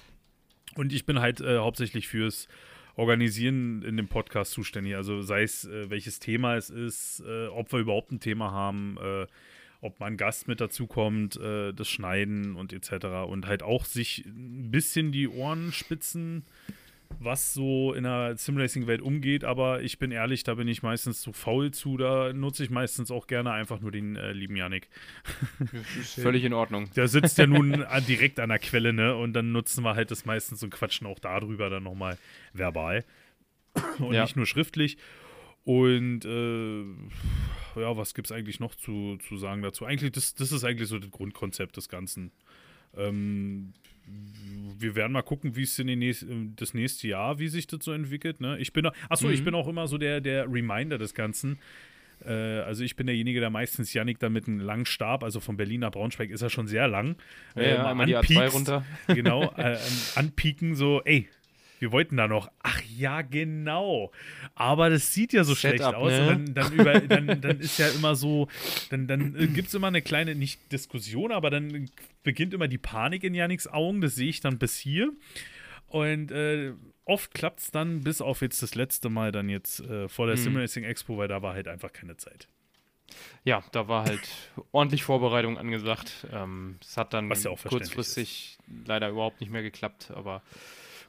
Und 0.75 0.91
ich 0.91 1.05
bin 1.05 1.19
halt 1.19 1.41
äh, 1.41 1.59
hauptsächlich 1.59 2.07
fürs 2.07 2.47
Organisieren 2.95 3.81
in 3.81 3.97
dem 3.97 4.07
Podcast 4.07 4.51
zuständig. 4.51 4.95
Also 4.95 5.21
sei 5.21 5.43
es, 5.43 5.65
äh, 5.65 5.89
welches 5.89 6.19
Thema 6.19 6.55
es 6.55 6.69
ist, 6.69 7.23
äh, 7.25 7.47
ob 7.47 7.71
wir 7.71 7.79
überhaupt 7.79 8.11
ein 8.11 8.19
Thema 8.19 8.51
haben, 8.51 8.97
äh, 9.01 9.27
ob 9.81 10.01
ein 10.01 10.17
Gast 10.17 10.47
mit 10.47 10.61
dazukommt, 10.61 11.37
äh, 11.37 11.73
das 11.73 11.89
Schneiden 11.89 12.55
und 12.55 12.73
etc. 12.73 13.05
Und 13.27 13.47
halt 13.47 13.63
auch 13.63 13.85
sich 13.85 14.25
ein 14.25 14.71
bisschen 14.71 15.11
die 15.11 15.27
Ohren 15.27 15.71
spitzen 15.71 16.45
was 17.19 17.53
so 17.53 17.93
in 17.93 18.03
der 18.03 18.37
Simracing-Welt 18.37 19.01
umgeht, 19.01 19.43
aber 19.43 19.81
ich 19.81 19.99
bin 19.99 20.11
ehrlich, 20.11 20.43
da 20.43 20.55
bin 20.55 20.67
ich 20.67 20.83
meistens 20.83 21.21
zu 21.21 21.33
faul 21.33 21.71
zu. 21.71 21.97
Da 21.97 22.33
nutze 22.33 22.63
ich 22.63 22.69
meistens 22.69 23.11
auch 23.11 23.27
gerne 23.27 23.51
einfach 23.51 23.79
nur 23.79 23.91
den 23.91 24.15
äh, 24.15 24.31
lieben 24.31 24.55
Yannick. 24.55 24.89
Ist 25.99 26.15
völlig 26.15 26.43
in 26.43 26.53
Ordnung. 26.53 26.89
Der 26.95 27.07
sitzt 27.07 27.37
ja 27.37 27.47
nun 27.47 27.85
direkt 28.07 28.39
an 28.39 28.49
der 28.49 28.59
Quelle, 28.59 28.93
ne? 28.93 29.15
Und 29.15 29.33
dann 29.33 29.51
nutzen 29.51 29.83
wir 29.83 29.95
halt 29.95 30.11
das 30.11 30.25
meistens 30.25 30.63
und 30.63 30.69
quatschen 30.69 31.07
auch 31.07 31.19
darüber 31.19 31.69
dann 31.69 31.83
nochmal 31.83 32.17
verbal. 32.53 33.03
Und 33.99 34.13
ja. 34.13 34.23
nicht 34.23 34.35
nur 34.35 34.45
schriftlich. 34.45 34.97
Und 35.65 36.25
äh, 36.25 36.81
ja, 37.79 37.97
was 37.97 38.13
gibt 38.13 38.27
es 38.27 38.31
eigentlich 38.31 38.59
noch 38.59 38.75
zu, 38.75 39.17
zu 39.27 39.37
sagen 39.37 39.61
dazu? 39.63 39.85
Eigentlich, 39.85 40.11
das, 40.11 40.35
das 40.35 40.51
ist 40.51 40.63
eigentlich 40.63 40.87
so 40.87 40.99
das 40.99 41.09
Grundkonzept 41.09 41.75
des 41.75 41.89
Ganzen. 41.89 42.31
Ähm, 42.97 43.73
wir 44.77 44.95
werden 44.95 45.13
mal 45.13 45.21
gucken, 45.21 45.55
wie 45.55 45.63
es 45.63 45.79
in 45.79 45.87
nächst, 45.87 46.25
das 46.55 46.73
nächste 46.73 47.07
Jahr, 47.07 47.39
wie 47.39 47.47
sich 47.47 47.67
das 47.67 47.83
so 47.83 47.91
entwickelt. 47.91 48.41
Ne? 48.41 48.57
Ich 48.59 48.73
bin, 48.73 48.87
achso, 49.09 49.27
mhm. 49.27 49.33
ich 49.33 49.43
bin 49.43 49.55
auch 49.55 49.67
immer 49.67 49.87
so 49.87 49.97
der, 49.97 50.21
der 50.21 50.51
Reminder 50.51 50.97
des 50.97 51.13
Ganzen. 51.13 51.57
Äh, 52.23 52.31
also 52.31 52.83
ich 52.83 52.95
bin 52.95 53.07
derjenige, 53.07 53.39
der 53.39 53.49
meistens 53.49 53.93
Janik 53.93 54.19
da 54.19 54.29
mit 54.29 54.47
einem 54.47 54.59
langen 54.59 54.85
Stab, 54.85 55.23
also 55.23 55.39
von 55.39 55.57
Berlin 55.57 55.81
nach 55.81 55.91
Braunschweig 55.91 56.29
ist 56.29 56.41
er 56.41 56.49
schon 56.49 56.67
sehr 56.67 56.87
lang. 56.87 57.15
Ja, 57.55 57.61
äh, 57.61 57.75
ja 57.75 57.89
einmal 57.89 58.05
die 58.05 58.17
A2 58.17 58.49
runter. 58.49 58.85
Genau, 59.07 59.51
äh, 59.57 59.77
anpieken 60.15 60.75
so, 60.75 61.01
ey, 61.03 61.27
wir 61.79 61.91
wollten 61.91 62.17
da 62.17 62.27
noch. 62.27 62.49
Ach 62.63 62.81
ja, 62.95 63.21
genau. 63.21 64.11
Aber 64.55 64.89
das 64.89 65.13
sieht 65.13 65.33
ja 65.33 65.43
so 65.43 65.53
Setup, 65.53 65.77
schlecht 65.77 65.95
aus. 65.95 66.11
Ne? 66.11 66.25
Dann, 66.25 66.53
dann, 66.53 66.73
über, 66.73 66.99
dann, 67.01 67.41
dann, 67.41 67.59
ist 67.59 67.79
ja 67.79 67.87
immer 67.89 68.15
so, 68.15 68.47
dann, 68.89 69.07
dann 69.07 69.35
äh, 69.35 69.47
gibt 69.47 69.67
es 69.67 69.73
immer 69.73 69.87
eine 69.87 70.01
kleine, 70.01 70.35
nicht 70.35 70.71
Diskussion, 70.71 71.31
aber 71.31 71.49
dann 71.49 71.89
beginnt 72.23 72.53
immer 72.53 72.67
die 72.67 72.77
Panik 72.77 73.23
in 73.23 73.33
Janiks 73.33 73.67
Augen. 73.67 74.01
Das 74.01 74.15
sehe 74.15 74.29
ich 74.29 74.41
dann 74.41 74.57
bis 74.57 74.77
hier. 74.77 75.11
Und 75.87 76.31
äh, 76.31 76.73
oft 77.05 77.33
klappt 77.33 77.59
es 77.59 77.71
dann, 77.71 78.01
bis 78.01 78.21
auf 78.21 78.41
jetzt 78.41 78.61
das 78.61 78.75
letzte 78.75 79.09
Mal 79.09 79.31
dann 79.31 79.49
jetzt 79.49 79.79
äh, 79.81 80.09
vor 80.09 80.27
der 80.27 80.35
hm. 80.35 80.43
Simracing 80.43 80.83
Expo, 80.83 81.17
weil 81.17 81.27
da 81.27 81.41
war 81.41 81.53
halt 81.53 81.67
einfach 81.67 81.93
keine 81.93 82.17
Zeit. 82.17 82.47
Ja, 83.43 83.63
da 83.71 83.87
war 83.87 84.05
halt 84.05 84.27
ordentlich 84.71 85.03
Vorbereitung 85.03 85.57
angesagt. 85.57 86.27
Ähm, 86.31 86.77
es 86.81 86.97
hat 86.97 87.13
dann 87.13 87.31
ja 87.31 87.55
kurzfristig 87.55 88.57
ist. 88.59 88.87
leider 88.87 89.09
überhaupt 89.09 89.39
nicht 89.39 89.51
mehr 89.51 89.61
geklappt, 89.61 90.11
aber 90.13 90.41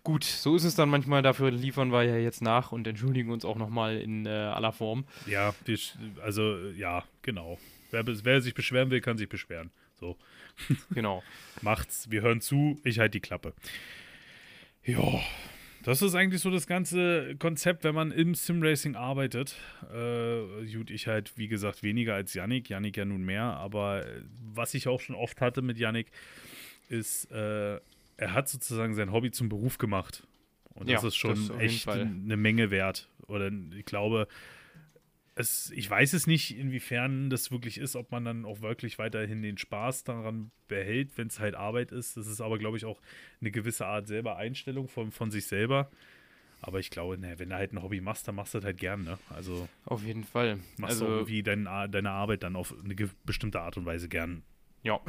Gut, 0.06 0.22
so 0.22 0.54
ist 0.54 0.62
es 0.62 0.76
dann 0.76 0.88
manchmal. 0.88 1.20
Dafür 1.22 1.50
liefern 1.50 1.90
wir 1.90 2.04
ja 2.04 2.16
jetzt 2.16 2.40
nach 2.40 2.70
und 2.70 2.86
entschuldigen 2.86 3.32
uns 3.32 3.44
auch 3.44 3.56
nochmal 3.56 3.96
in 3.96 4.24
äh, 4.24 4.28
aller 4.28 4.70
Form. 4.70 5.04
Ja, 5.26 5.52
die, 5.66 5.76
also 6.22 6.68
ja, 6.76 7.02
genau. 7.22 7.58
Wer, 7.90 8.06
wer, 8.06 8.40
sich 8.40 8.54
beschweren 8.54 8.90
will, 8.90 9.00
kann 9.00 9.18
sich 9.18 9.28
beschweren. 9.28 9.72
So. 9.98 10.16
Genau. 10.94 11.24
Macht's. 11.60 12.08
Wir 12.08 12.22
hören 12.22 12.40
zu. 12.40 12.80
Ich 12.84 13.00
halte 13.00 13.18
die 13.18 13.20
Klappe. 13.20 13.52
Ja, 14.84 15.02
das 15.82 16.02
ist 16.02 16.14
eigentlich 16.14 16.40
so 16.40 16.52
das 16.52 16.68
ganze 16.68 17.34
Konzept, 17.40 17.82
wenn 17.82 17.96
man 17.96 18.12
im 18.12 18.36
Simracing 18.36 18.94
arbeitet. 18.94 19.56
Äh, 19.92 20.72
gut, 20.72 20.92
ich 20.92 21.08
halt, 21.08 21.36
wie 21.36 21.48
gesagt, 21.48 21.82
weniger 21.82 22.14
als 22.14 22.32
Yannick. 22.32 22.68
Yannick 22.68 22.96
ja 22.96 23.04
nun 23.04 23.24
mehr. 23.24 23.42
Aber 23.42 24.06
was 24.54 24.72
ich 24.74 24.86
auch 24.86 25.00
schon 25.00 25.16
oft 25.16 25.40
hatte 25.40 25.62
mit 25.62 25.78
Yannick, 25.78 26.12
ist, 26.88 27.28
äh, 27.32 27.80
er 28.16 28.32
hat 28.32 28.48
sozusagen 28.48 28.94
sein 28.94 29.12
Hobby 29.12 29.30
zum 29.30 29.48
Beruf 29.48 29.78
gemacht. 29.78 30.26
Und 30.74 30.90
das 30.90 31.02
ja, 31.02 31.08
ist 31.08 31.16
schon 31.16 31.48
das 31.48 31.58
echt 31.58 31.88
eine 31.88 32.36
Menge 32.36 32.70
wert. 32.70 33.08
Oder 33.26 33.50
ich 33.76 33.84
glaube, 33.84 34.28
es, 35.34 35.70
ich 35.74 35.88
weiß 35.88 36.12
es 36.14 36.26
nicht, 36.26 36.56
inwiefern 36.56 37.30
das 37.30 37.50
wirklich 37.50 37.78
ist, 37.78 37.96
ob 37.96 38.10
man 38.10 38.24
dann 38.24 38.44
auch 38.44 38.62
wirklich 38.62 38.98
weiterhin 38.98 39.42
den 39.42 39.58
Spaß 39.58 40.04
daran 40.04 40.50
behält, 40.68 41.16
wenn 41.16 41.28
es 41.28 41.40
halt 41.40 41.54
Arbeit 41.54 41.92
ist. 41.92 42.16
Das 42.16 42.26
ist 42.26 42.40
aber, 42.40 42.58
glaube 42.58 42.76
ich, 42.76 42.84
auch 42.84 43.00
eine 43.40 43.50
gewisse 43.50 43.86
Art 43.86 44.06
selber 44.06 44.36
Einstellung 44.36 44.88
von, 44.88 45.12
von 45.12 45.30
sich 45.30 45.46
selber. 45.46 45.90
Aber 46.62 46.80
ich 46.80 46.90
glaube, 46.90 47.18
ne, 47.18 47.38
wenn 47.38 47.50
du 47.50 47.56
halt 47.56 47.72
ein 47.72 47.82
Hobby 47.82 48.00
machst, 48.00 48.26
dann 48.26 48.34
machst 48.34 48.54
du 48.54 48.58
das 48.58 48.64
halt 48.64 48.78
gern, 48.78 49.04
ne? 49.04 49.18
Also 49.28 49.68
auf 49.84 50.02
jeden 50.02 50.24
Fall. 50.24 50.58
Machst 50.78 51.02
also, 51.02 51.06
du 51.06 51.12
irgendwie 51.12 51.42
dein, 51.42 51.64
deine 51.64 52.10
Arbeit 52.10 52.42
dann 52.42 52.56
auf 52.56 52.74
eine 52.82 52.94
bestimmte 53.24 53.60
Art 53.60 53.76
und 53.76 53.84
Weise 53.84 54.08
gern 54.08 54.42
Ja, 54.86 55.00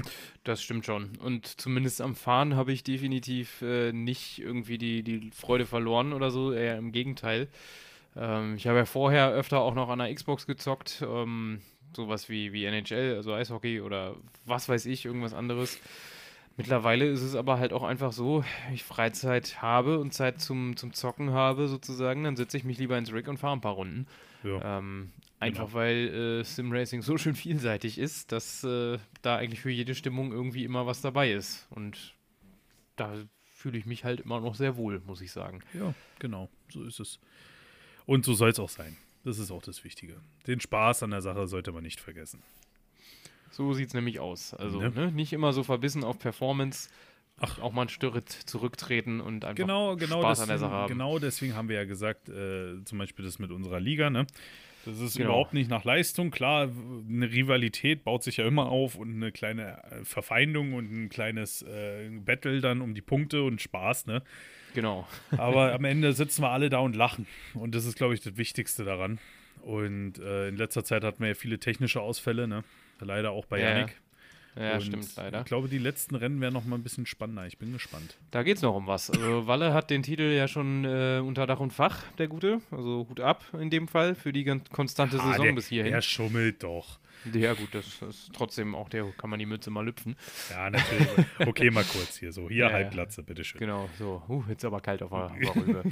das 0.43 0.63
stimmt 0.63 0.87
schon. 0.87 1.11
Und 1.19 1.45
zumindest 1.45 2.01
am 2.01 2.15
Fahren 2.15 2.55
habe 2.55 2.71
ich 2.71 2.83
definitiv 2.83 3.61
äh, 3.61 3.91
nicht 3.91 4.39
irgendwie 4.39 4.79
die, 4.79 5.03
die 5.03 5.29
Freude 5.29 5.67
verloren 5.67 6.13
oder 6.13 6.31
so, 6.31 6.51
eher 6.51 6.79
im 6.79 6.91
Gegenteil. 6.91 7.47
Ähm, 8.15 8.55
ich 8.55 8.65
habe 8.65 8.79
ja 8.79 8.85
vorher 8.85 9.29
öfter 9.29 9.59
auch 9.59 9.75
noch 9.75 9.89
an 9.89 9.99
der 9.99 10.11
Xbox 10.11 10.47
gezockt, 10.47 11.05
ähm, 11.07 11.61
sowas 11.95 12.27
wie, 12.27 12.53
wie 12.53 12.65
NHL, 12.65 13.17
also 13.17 13.33
Eishockey 13.33 13.81
oder 13.81 14.15
was 14.45 14.67
weiß 14.67 14.87
ich, 14.87 15.05
irgendwas 15.05 15.35
anderes. 15.35 15.79
Mittlerweile 16.55 17.05
ist 17.05 17.21
es 17.21 17.35
aber 17.35 17.59
halt 17.59 17.71
auch 17.71 17.83
einfach 17.83 18.13
so, 18.13 18.43
wenn 18.65 18.73
ich 18.73 18.83
Freizeit 18.83 19.61
habe 19.61 19.99
und 19.99 20.11
Zeit 20.11 20.41
zum, 20.41 20.75
zum 20.75 20.91
Zocken 20.91 21.33
habe 21.33 21.67
sozusagen, 21.67 22.23
dann 22.23 22.35
setze 22.35 22.57
ich 22.57 22.63
mich 22.63 22.79
lieber 22.79 22.97
ins 22.97 23.13
Rig 23.13 23.27
und 23.27 23.37
fahre 23.37 23.55
ein 23.55 23.61
paar 23.61 23.73
Runden. 23.73 24.07
Ja. 24.43 24.79
Ähm, 24.79 25.11
einfach 25.39 25.65
Genau. 25.67 25.73
weil 25.73 26.39
äh, 26.41 26.43
Sim 26.43 26.71
Racing 26.71 27.01
so 27.01 27.17
schön 27.17 27.35
vielseitig 27.35 27.97
ist, 27.97 28.31
dass 28.31 28.63
äh, 28.63 28.97
da 29.21 29.37
eigentlich 29.37 29.59
für 29.61 29.69
jede 29.71 29.95
Stimmung 29.95 30.31
irgendwie 30.31 30.63
immer 30.63 30.85
was 30.85 31.01
dabei 31.01 31.31
ist. 31.31 31.67
Und 31.69 32.15
da 32.95 33.13
fühle 33.53 33.77
ich 33.77 33.85
mich 33.85 34.03
halt 34.03 34.21
immer 34.21 34.39
noch 34.39 34.55
sehr 34.55 34.77
wohl, 34.77 35.01
muss 35.05 35.21
ich 35.21 35.31
sagen. 35.31 35.61
Ja, 35.73 35.93
genau, 36.19 36.49
so 36.71 36.83
ist 36.83 36.99
es. 36.99 37.19
Und 38.05 38.25
so 38.25 38.33
soll 38.33 38.49
es 38.49 38.59
auch 38.59 38.69
sein. 38.69 38.95
Das 39.23 39.39
ist 39.39 39.51
auch 39.51 39.61
das 39.61 39.83
Wichtige. 39.83 40.21
Den 40.47 40.59
Spaß 40.61 41.03
an 41.03 41.11
der 41.11 41.21
Sache 41.21 41.47
sollte 41.47 41.71
man 41.71 41.83
nicht 41.83 41.99
vergessen. 41.99 42.41
So 43.51 43.73
sieht 43.73 43.87
es 43.89 43.93
nämlich 43.93 44.19
aus. 44.19 44.53
Also 44.53 44.79
Ne? 44.79 44.89
ne? 44.91 45.11
nicht 45.11 45.33
immer 45.33 45.51
so 45.53 45.63
verbissen 45.63 46.03
auf 46.03 46.17
Performance. 46.19 46.89
Ach, 47.39 47.59
auch 47.59 47.71
mal 47.71 47.83
ein 47.83 47.89
Stück 47.89 48.23
zurücktreten 48.47 49.19
und 49.21 49.45
einfach 49.45 49.55
Genau, 49.57 49.95
genau, 49.95 50.21
Spaß 50.21 50.41
an 50.41 50.47
der 50.47 50.55
deswegen, 50.57 50.69
Sache 50.71 50.81
haben. 50.81 50.87
genau 50.89 51.19
deswegen 51.19 51.55
haben 51.55 51.69
wir 51.69 51.75
ja 51.75 51.85
gesagt, 51.85 52.29
äh, 52.29 52.83
zum 52.83 52.97
Beispiel 52.97 53.25
das 53.25 53.37
mit 53.37 53.51
unserer 53.51 53.79
Liga, 53.79 54.09
ne? 54.09 54.25
Das 54.85 54.99
ist 54.99 55.17
Genau. 55.17 55.29
überhaupt 55.29 55.53
nicht 55.53 55.69
nach 55.69 55.83
Leistung. 55.83 56.31
Klar, 56.31 56.69
eine 57.09 57.31
Rivalität 57.31 58.03
baut 58.03 58.23
sich 58.23 58.37
ja 58.37 58.47
immer 58.47 58.67
auf 58.67 58.95
und 58.95 59.15
eine 59.15 59.31
kleine 59.31 59.83
äh, 59.91 60.05
Verfeindung 60.05 60.73
und 60.73 60.91
ein 60.91 61.09
kleines 61.09 61.61
äh, 61.63 62.09
Battle 62.09 62.61
dann 62.61 62.81
um 62.81 62.93
die 62.95 63.01
Punkte 63.01 63.43
und 63.43 63.61
Spaß, 63.61 64.05
ne? 64.05 64.21
Genau. 64.73 65.07
Aber 65.37 65.73
am 65.73 65.83
Ende 65.85 66.13
sitzen 66.13 66.41
wir 66.41 66.49
alle 66.51 66.69
da 66.69 66.79
und 66.79 66.95
lachen. 66.95 67.25
Und 67.53 67.75
das 67.75 67.85
ist, 67.85 67.97
glaube 67.97 68.13
ich, 68.13 68.21
das 68.21 68.37
Wichtigste 68.37 68.85
daran. 68.85 69.19
Und 69.61 70.19
äh, 70.19 70.47
in 70.49 70.55
letzter 70.57 70.83
Zeit 70.83 71.03
hatten 71.03 71.19
wir 71.19 71.29
ja 71.29 71.33
viele 71.33 71.59
technische 71.59 71.99
Ausfälle, 71.99 72.47
ne? 72.47 72.63
Leider 72.99 73.31
auch 73.31 73.45
bei 73.45 73.59
ja. 73.59 73.69
Yannick. 73.69 73.95
Ja, 74.59 74.75
Und 74.75 74.81
stimmt, 74.81 75.07
leider. 75.15 75.39
Ich 75.41 75.45
glaube, 75.45 75.67
die 75.67 75.77
letzten 75.77 76.15
Rennen 76.15 76.41
werden 76.41 76.53
noch 76.53 76.65
mal 76.65 76.75
ein 76.77 76.83
bisschen 76.83 77.05
spannender. 77.05 77.45
Ich 77.45 77.57
bin 77.57 77.73
gespannt. 77.73 78.15
Da 78.31 78.41
geht's 78.43 78.61
noch 78.61 78.75
um 78.75 78.87
was. 78.87 79.11
Also 79.11 79.45
Walle 79.47 79.73
hat 79.73 79.89
den 79.89 80.01
Titel 80.03 80.23
ja 80.23 80.47
schon 80.47 80.83
äh, 80.85 81.19
unter 81.23 81.45
Dach 81.45 81.59
und 81.59 81.71
Fach, 81.73 82.03
der 82.17 82.27
Gute. 82.27 82.61
Also 82.71 83.05
Hut 83.09 83.19
ab 83.19 83.43
in 83.59 83.69
dem 83.69 83.87
Fall 83.87 84.15
für 84.15 84.33
die 84.33 84.43
ganz 84.43 84.69
konstante 84.69 85.19
Ah, 85.19 85.31
Saison 85.31 85.45
der, 85.45 85.53
bis 85.53 85.67
hierhin. 85.67 85.91
der 85.93 86.01
schummelt 86.01 86.63
doch. 86.63 86.99
Ja 87.33 87.53
gut, 87.53 87.69
das 87.73 88.01
ist 88.01 88.31
trotzdem 88.33 88.75
auch 88.75 88.89
der, 88.89 89.05
kann 89.17 89.29
man 89.29 89.39
die 89.39 89.45
Mütze 89.45 89.69
mal 89.69 89.85
lüpfen. 89.85 90.15
Ja, 90.49 90.69
natürlich. 90.69 91.07
Okay, 91.45 91.69
mal 91.71 91.83
kurz 91.83 92.17
hier 92.17 92.31
so. 92.31 92.47
Hier 92.49 92.65
Ja. 92.65 92.71
Halbglatze, 92.71 93.23
bitteschön. 93.23 93.59
Genau, 93.59 93.89
so. 93.97 94.21
Uh, 94.27 94.43
jetzt 94.49 94.63
aber 94.65 94.81
kalt 94.81 95.01
auf 95.03 95.09
der 95.11 95.55
Rübe. 95.55 95.83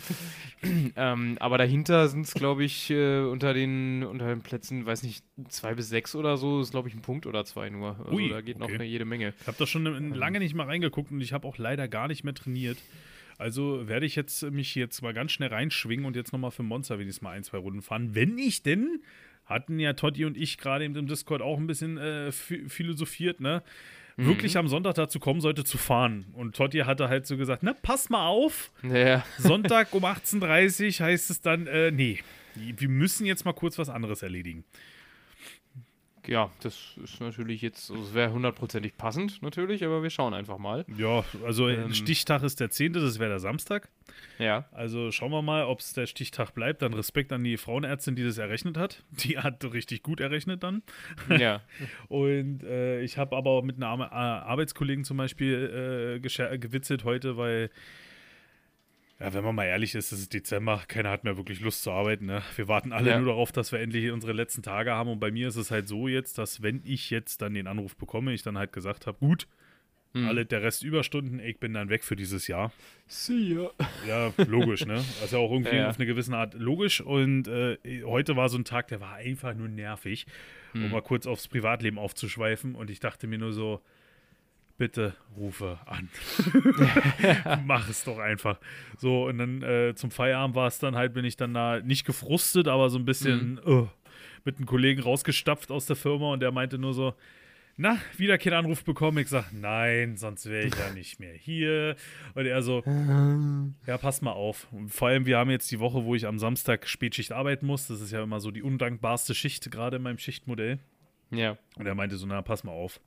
ähm, 0.95 1.37
aber 1.39 1.57
dahinter 1.57 2.07
sind 2.07 2.21
es, 2.25 2.33
glaube 2.33 2.63
ich, 2.63 2.89
äh, 2.89 3.19
unter, 3.21 3.53
den, 3.53 4.03
unter 4.03 4.27
den 4.27 4.41
Plätzen, 4.41 4.85
weiß 4.85 5.03
nicht, 5.03 5.23
zwei 5.49 5.73
bis 5.75 5.89
sechs 5.89 6.15
oder 6.15 6.37
so, 6.37 6.61
ist, 6.61 6.71
glaube 6.71 6.87
ich, 6.89 6.95
ein 6.95 7.01
Punkt 7.01 7.25
oder 7.25 7.45
zwei 7.45 7.69
nur. 7.69 7.97
Also 7.99 8.11
Ui, 8.11 8.29
da 8.29 8.41
geht 8.41 8.57
noch 8.59 8.65
okay. 8.67 8.75
eine 8.75 8.85
jede 8.85 9.05
Menge. 9.05 9.33
Ich 9.41 9.47
habe 9.47 9.57
da 9.57 9.65
schon 9.67 9.85
in- 9.85 10.13
lange 10.13 10.39
nicht 10.39 10.55
mal 10.55 10.65
reingeguckt 10.65 11.11
und 11.11 11.21
ich 11.21 11.33
habe 11.33 11.47
auch 11.47 11.57
leider 11.57 11.87
gar 11.87 12.07
nicht 12.07 12.23
mehr 12.23 12.33
trainiert. 12.33 12.77
Also 13.37 13.87
werde 13.89 14.05
ich 14.05 14.15
jetzt 14.15 14.43
mich 14.43 14.75
jetzt 14.75 15.01
mal 15.01 15.13
ganz 15.13 15.33
schnell 15.33 15.49
reinschwingen 15.49 16.05
und 16.05 16.15
jetzt 16.15 16.31
nochmal 16.31 16.51
für 16.51 16.63
Monster 16.63 16.99
wenigstens 16.99 17.21
mal 17.21 17.31
ein, 17.31 17.43
zwei 17.43 17.57
Runden 17.57 17.81
fahren. 17.81 18.15
Wenn 18.15 18.37
ich 18.37 18.63
denn, 18.63 19.01
hatten 19.45 19.79
ja 19.79 19.93
Totti 19.93 20.25
und 20.25 20.37
ich 20.37 20.57
gerade 20.57 20.85
im 20.85 21.07
Discord 21.07 21.41
auch 21.41 21.57
ein 21.57 21.67
bisschen 21.67 21.97
äh, 21.97 22.29
phi- 22.29 22.67
philosophiert, 22.69 23.39
ne? 23.39 23.61
Wirklich 24.17 24.57
am 24.57 24.69
Sonntag 24.69 24.93
dazu 24.95 25.19
kommen 25.19 25.41
sollte 25.41 25.65
zu 25.65 25.77
fahren. 25.77 26.27
Und 26.31 26.55
Totti 26.55 26.79
hatte 26.79 27.09
halt 27.09 27.27
so 27.27 27.35
gesagt, 27.35 27.63
na, 27.63 27.73
pass 27.73 28.09
mal 28.09 28.27
auf, 28.27 28.71
Ja, 28.81 29.25
Sonntag 29.37 29.93
um 29.93 30.05
18.30 30.05 31.01
Uhr 31.01 31.05
heißt 31.07 31.29
es 31.29 31.41
dann, 31.41 31.67
äh, 31.67 31.91
nee, 31.91 32.19
wir 32.55 32.87
müssen 32.87 33.25
jetzt 33.25 33.43
mal 33.43 33.51
kurz 33.51 33.77
was 33.77 33.89
anderes 33.89 34.21
erledigen. 34.23 34.63
Ja, 36.27 36.51
das 36.61 36.97
ist 37.03 37.19
natürlich 37.21 37.61
jetzt, 37.61 37.91
also 37.91 38.03
es 38.03 38.13
wäre 38.13 38.31
hundertprozentig 38.31 38.97
passend, 38.97 39.41
natürlich, 39.41 39.83
aber 39.83 40.03
wir 40.03 40.09
schauen 40.09 40.33
einfach 40.33 40.57
mal. 40.57 40.85
Ja, 40.97 41.23
also 41.45 41.69
Ähm. 41.69 41.93
Stichtag 41.93 42.43
ist 42.43 42.59
der 42.59 42.69
10., 42.69 42.93
das 42.93 43.19
wäre 43.19 43.29
der 43.29 43.39
Samstag. 43.39 43.89
Ja, 44.37 44.65
Also 44.71 45.11
schauen 45.11 45.31
wir 45.31 45.41
mal, 45.41 45.65
ob 45.65 45.79
es 45.79 45.93
der 45.93 46.05
Stichtag 46.05 46.53
bleibt. 46.53 46.81
Dann 46.81 46.93
Respekt 46.93 47.31
an 47.31 47.43
die 47.43 47.57
Frauenärztin, 47.57 48.15
die 48.15 48.23
das 48.23 48.37
errechnet 48.37 48.77
hat. 48.77 49.03
Die 49.11 49.37
hat 49.39 49.63
richtig 49.65 50.03
gut 50.03 50.19
errechnet 50.19 50.63
dann. 50.63 50.83
ja. 51.29 51.61
Und 52.07 52.63
äh, 52.63 53.01
ich 53.01 53.17
habe 53.17 53.35
aber 53.35 53.51
auch 53.51 53.63
mit 53.63 53.77
einer 53.81 54.03
äh, 54.03 54.13
Arbeitskollegen 54.13 55.03
zum 55.03 55.17
Beispiel 55.17 56.19
äh, 56.21 56.57
gewitzelt 56.57 57.03
heute, 57.03 57.37
weil, 57.37 57.69
ja, 59.19 59.33
wenn 59.33 59.43
man 59.43 59.55
mal 59.55 59.65
ehrlich 59.65 59.95
ist, 59.95 60.11
es 60.11 60.19
ist 60.19 60.33
Dezember, 60.33 60.83
keiner 60.87 61.09
hat 61.09 61.23
mehr 61.23 61.37
wirklich 61.37 61.61
Lust 61.61 61.83
zu 61.83 61.91
arbeiten. 61.91 62.25
Ne? 62.25 62.41
Wir 62.55 62.67
warten 62.67 62.91
alle 62.91 63.11
Ja. 63.11 63.17
nur 63.17 63.27
darauf, 63.27 63.51
dass 63.51 63.71
wir 63.71 63.79
endlich 63.79 64.11
unsere 64.11 64.33
letzten 64.33 64.61
Tage 64.61 64.91
haben. 64.91 65.09
Und 65.09 65.19
bei 65.19 65.31
mir 65.31 65.47
ist 65.47 65.55
es 65.55 65.71
halt 65.71 65.87
so 65.87 66.07
jetzt, 66.07 66.37
dass 66.37 66.61
wenn 66.61 66.81
ich 66.83 67.09
jetzt 67.09 67.41
dann 67.41 67.53
den 67.53 67.67
Anruf 67.67 67.95
bekomme, 67.95 68.33
ich 68.33 68.43
dann 68.43 68.57
halt 68.57 68.73
gesagt 68.73 69.07
habe, 69.07 69.17
gut, 69.19 69.47
Hm. 70.13 70.27
alle 70.27 70.45
der 70.45 70.63
Rest 70.63 70.81
Überstunden, 70.83 71.39
ich 71.39 71.59
bin 71.59 71.73
dann 71.73 71.89
weg 71.89 72.03
für 72.05 72.15
dieses 72.15 72.47
Jahr. 72.47 72.71
See 73.07 73.53
ya. 73.53 73.69
Ja, 74.07 74.33
logisch, 74.47 74.85
ne? 74.85 75.03
Also 75.21 75.39
auch 75.39 75.51
irgendwie 75.51 75.75
Ja, 75.75 75.81
ja. 75.83 75.89
auf 75.89 75.97
eine 75.97 76.05
gewisse 76.05 76.33
Art 76.35 76.53
logisch. 76.53 77.01
Und 77.01 77.47
äh, 77.49 77.77
heute 78.05 78.37
war 78.37 78.47
so 78.47 78.57
ein 78.57 78.63
Tag, 78.63 78.87
der 78.87 79.01
war 79.01 79.15
einfach 79.15 79.53
nur 79.53 79.67
nervig, 79.67 80.25
Hm. 80.71 80.85
um 80.85 80.91
mal 80.91 81.01
kurz 81.01 81.25
aufs 81.27 81.47
Privatleben 81.49 81.97
aufzuschweifen. 81.97 82.75
Und 82.75 82.89
ich 82.89 82.99
dachte 83.01 83.27
mir 83.27 83.37
nur 83.37 83.51
so, 83.53 83.81
bitte 84.77 85.15
rufe 85.37 85.79
an. 85.85 86.09
Mach 87.65 87.89
es 87.89 88.03
doch 88.03 88.19
einfach. 88.19 88.59
So, 88.97 89.25
und 89.27 89.37
dann 89.37 89.61
äh, 89.61 89.93
zum 89.95 90.11
Feierabend 90.11 90.55
war 90.55 90.67
es 90.67 90.79
dann 90.79 90.95
halt, 90.95 91.13
bin 91.13 91.25
ich 91.25 91.37
dann 91.37 91.53
da 91.53 91.79
nicht 91.79 92.05
gefrustet, 92.05 92.67
aber 92.67 92.89
so 92.89 92.97
ein 92.97 93.05
bisschen 93.05 93.59
Mhm. 93.65 93.83
äh, 93.83 93.87
mit 94.43 94.57
einem 94.57 94.65
Kollegen 94.65 95.01
rausgestapft 95.01 95.71
aus 95.71 95.85
der 95.85 95.95
Firma 95.95 96.31
und 96.33 96.39
der 96.41 96.51
meinte 96.51 96.77
nur 96.77 96.93
so, 96.93 97.13
na, 97.77 97.97
wieder 98.15 98.37
keinen 98.37 98.53
Anruf 98.53 98.85
bekommen. 98.85 99.17
Ich 99.17 99.27
sag, 99.27 99.51
nein, 99.51 100.15
sonst 100.15 100.45
wäre 100.49 100.65
ich 100.65 100.75
ja 100.75 100.91
nicht 100.93 101.19
mehr 101.19 101.33
hier. 101.33 101.97
Und 102.33 102.45
er 102.45 102.61
so, 102.61 102.81
ja, 103.85 103.97
pass 103.97 104.21
mal 104.21 104.31
auf. 104.31 104.67
Und 104.71 104.89
vor 104.93 105.09
allem, 105.09 105.25
wir 105.25 105.37
haben 105.37 105.49
jetzt 105.49 105.69
die 105.71 105.79
Woche, 105.81 106.05
wo 106.05 106.15
ich 106.15 106.25
am 106.25 106.39
Samstag 106.39 106.87
Spätschicht 106.87 107.33
arbeiten 107.33 107.65
muss. 107.65 107.87
Das 107.87 107.99
ist 107.99 108.11
ja 108.11 108.23
immer 108.23 108.39
so 108.39 108.51
die 108.51 108.61
undankbarste 108.63 109.35
Schicht, 109.35 109.69
gerade 109.71 109.97
in 109.97 110.03
meinem 110.03 110.19
Schichtmodell. 110.19 110.79
Ja, 111.31 111.57
Und 111.75 111.85
er 111.85 111.95
meinte 111.95 112.15
so, 112.15 112.25
na, 112.27 112.41
pass 112.41 112.63
mal 112.63 112.71
auf. 112.71 113.01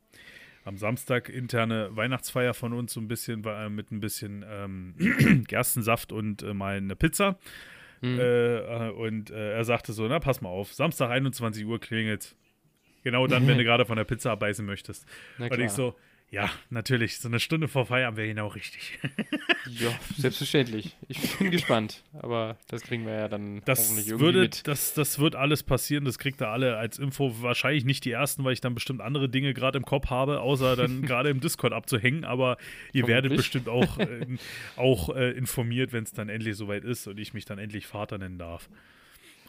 Am 0.69 0.77
Samstag 0.77 1.31
interne 1.31 1.89
Weihnachtsfeier 1.97 2.53
von 2.53 2.75
uns, 2.75 2.93
so 2.93 3.01
ein 3.01 3.09
bisschen 3.09 3.43
äh, 3.45 3.71
mit 3.71 3.91
ein 3.91 4.01
bisschen 4.01 4.45
ähm, 4.47 5.45
Gerstensaft 5.49 6.13
und 6.13 6.43
äh, 6.43 6.53
mal 6.53 6.77
eine 6.77 6.95
Pizza. 6.95 7.39
Hm. 8.03 8.21
Äh, 8.21 8.91
und 8.91 9.31
äh, 9.31 9.55
er 9.55 9.65
sagte 9.65 9.95
so, 9.95 10.07
na, 10.07 10.21
pass 10.21 10.43
mal 10.43 10.51
auf, 10.51 10.75
Samstag 10.75 11.09
21 11.09 11.65
Uhr 11.65 11.81
klingelt. 11.81 12.37
Genau 13.03 13.27
dann, 13.27 13.49
wenn 13.49 13.57
du 13.57 13.65
gerade 13.69 13.87
von 13.87 13.97
der 13.97 14.05
Pizza 14.05 14.31
abbeißen 14.33 14.67
möchtest. 14.67 15.07
Und 15.39 15.59
ich 15.59 15.71
so, 15.71 15.95
ja, 16.31 16.51
natürlich, 16.71 17.19
so 17.19 17.29
eine 17.29 17.41
Stunde 17.41 17.69
vor 17.69 17.87
Feierabend 17.87 18.19
wäre 18.19 18.29
genau 18.29 18.49
richtig. 18.49 18.99
Ja, 19.71 19.91
selbstverständlich. 20.17 20.97
Ich 21.09 21.37
bin 21.37 21.51
gespannt. 21.51 22.03
Aber 22.15 22.57
das 22.69 22.81
kriegen 22.81 23.05
wir 23.05 23.13
ja 23.13 23.29
dann 23.29 23.61
Das 23.67 23.81
hoffentlich 23.81 24.07
irgendwie 24.07 24.25
würde, 24.25 24.41
mit. 24.41 24.67
das, 24.67 24.95
das 24.95 25.19
wird 25.19 25.37
alles 25.37 25.63
passieren, 25.63 26.07
das 26.07 26.19
kriegt 26.19 26.41
ihr 26.41 26.49
alle 26.49 26.79
als 26.79 26.99
Info. 26.99 27.43
Wahrscheinlich 27.43 27.85
nicht 27.85 28.07
die 28.07 28.11
ersten, 28.13 28.45
weil 28.45 28.55
ich 28.55 28.63
dann 28.63 28.75
bestimmt 28.75 29.03
andere 29.03 29.29
Dinge 29.29 29.53
gerade 29.53 29.77
im 29.77 29.85
Kopf 29.85 30.09
habe, 30.09 30.41
außer 30.41 30.75
dann 30.75 31.03
gerade 31.07 31.29
im 31.29 31.41
Discord 31.41 31.75
abzuhängen. 31.75 32.25
Aber 32.25 32.57
ihr 32.95 33.07
werdet 33.07 33.37
bestimmt 33.37 33.69
auch, 33.69 33.99
äh, 33.99 34.25
auch 34.77 35.15
äh, 35.15 35.33
informiert, 35.33 35.93
wenn 35.93 36.05
es 36.05 36.13
dann 36.15 36.31
endlich 36.31 36.57
soweit 36.57 36.85
ist 36.85 37.07
und 37.07 37.19
ich 37.21 37.35
mich 37.35 37.45
dann 37.45 37.59
endlich 37.59 37.87
Vater 37.87 38.17
nennen 38.17 38.39
darf. 38.39 38.71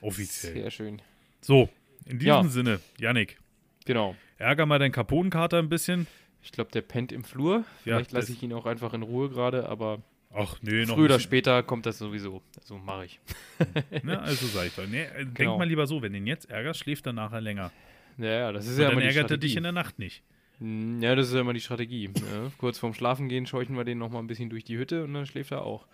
Offiziell. 0.01 0.53
Sehr 0.53 0.71
schön. 0.71 1.01
So, 1.39 1.69
in 2.05 2.19
diesem 2.19 2.27
Ja. 2.27 2.43
Sinne, 2.43 2.79
Yannick, 2.99 3.37
Genau. 3.85 4.17
ärger 4.37 4.65
mal 4.65 4.79
deinen 4.79 4.91
Kaponenkater 4.91 5.59
ein 5.59 5.69
bisschen. 5.69 6.07
Ich 6.41 6.51
glaube, 6.51 6.71
der 6.71 6.81
pennt 6.81 7.11
im 7.11 7.23
Flur. 7.23 7.63
Vielleicht 7.83 8.11
lasse 8.11 8.27
das- 8.27 8.35
ich 8.35 8.43
ihn 8.43 8.53
auch 8.53 8.65
einfach 8.65 8.93
in 8.93 9.01
Ruhe 9.03 9.29
gerade, 9.29 9.67
aber 9.69 10.01
Ach, 10.33 10.57
nö, 10.61 10.85
noch 10.85 10.95
früher 10.95 11.05
oder 11.05 11.19
später 11.19 11.63
kommt 11.63 11.85
das 11.85 11.97
sowieso. 11.97 12.41
Also 12.59 12.77
mache 12.77 13.05
ich. 13.05 13.19
Ne, 14.03 14.19
also 14.19 14.45
sag 14.47 14.67
ich 14.67 14.75
doch. 14.75 14.87
Nee, 14.87 15.03
äh, 15.03 15.25
Denk 15.25 15.35
Genau. 15.35 15.57
mal 15.57 15.67
lieber 15.67 15.85
so, 15.87 16.01
wenn 16.01 16.11
du 16.13 16.17
ihn 16.19 16.27
jetzt 16.27 16.49
ärgerst, 16.49 16.79
schläft 16.81 17.05
er 17.07 17.13
nachher 17.13 17.41
länger. 17.41 17.71
Ja, 18.17 18.25
ja, 18.31 18.51
das 18.51 18.65
ist 18.67 18.73
Und 18.75 18.77
ja 18.79 18.83
dann 18.85 18.91
immer 18.93 19.01
die 19.01 19.07
ärgert 19.07 19.31
er 19.31 19.37
dich 19.37 19.55
in 19.55 19.63
der 19.63 19.71
Nacht 19.71 19.97
nicht. 19.99 20.23
Hm, 20.59 21.01
Ja, 21.01 21.15
das 21.15 21.27
ist 21.29 21.33
ja 21.33 21.41
immer 21.41 21.53
die 21.53 21.61
Strategie. 21.61 22.09
Ja. 22.15 22.51
Kurz 22.57 22.77
vorm 22.77 22.93
Schlafengehen 22.93 23.47
scheuchen 23.47 23.75
wir 23.77 23.85
den 23.85 23.97
nochmal 23.97 24.21
ein 24.21 24.27
bisschen 24.27 24.49
durch 24.49 24.63
die 24.65 24.77
Hütte 24.77 25.03
und 25.05 25.13
dann 25.13 25.25
schläft 25.25 25.51
er 25.51 25.63
auch. 25.63 25.87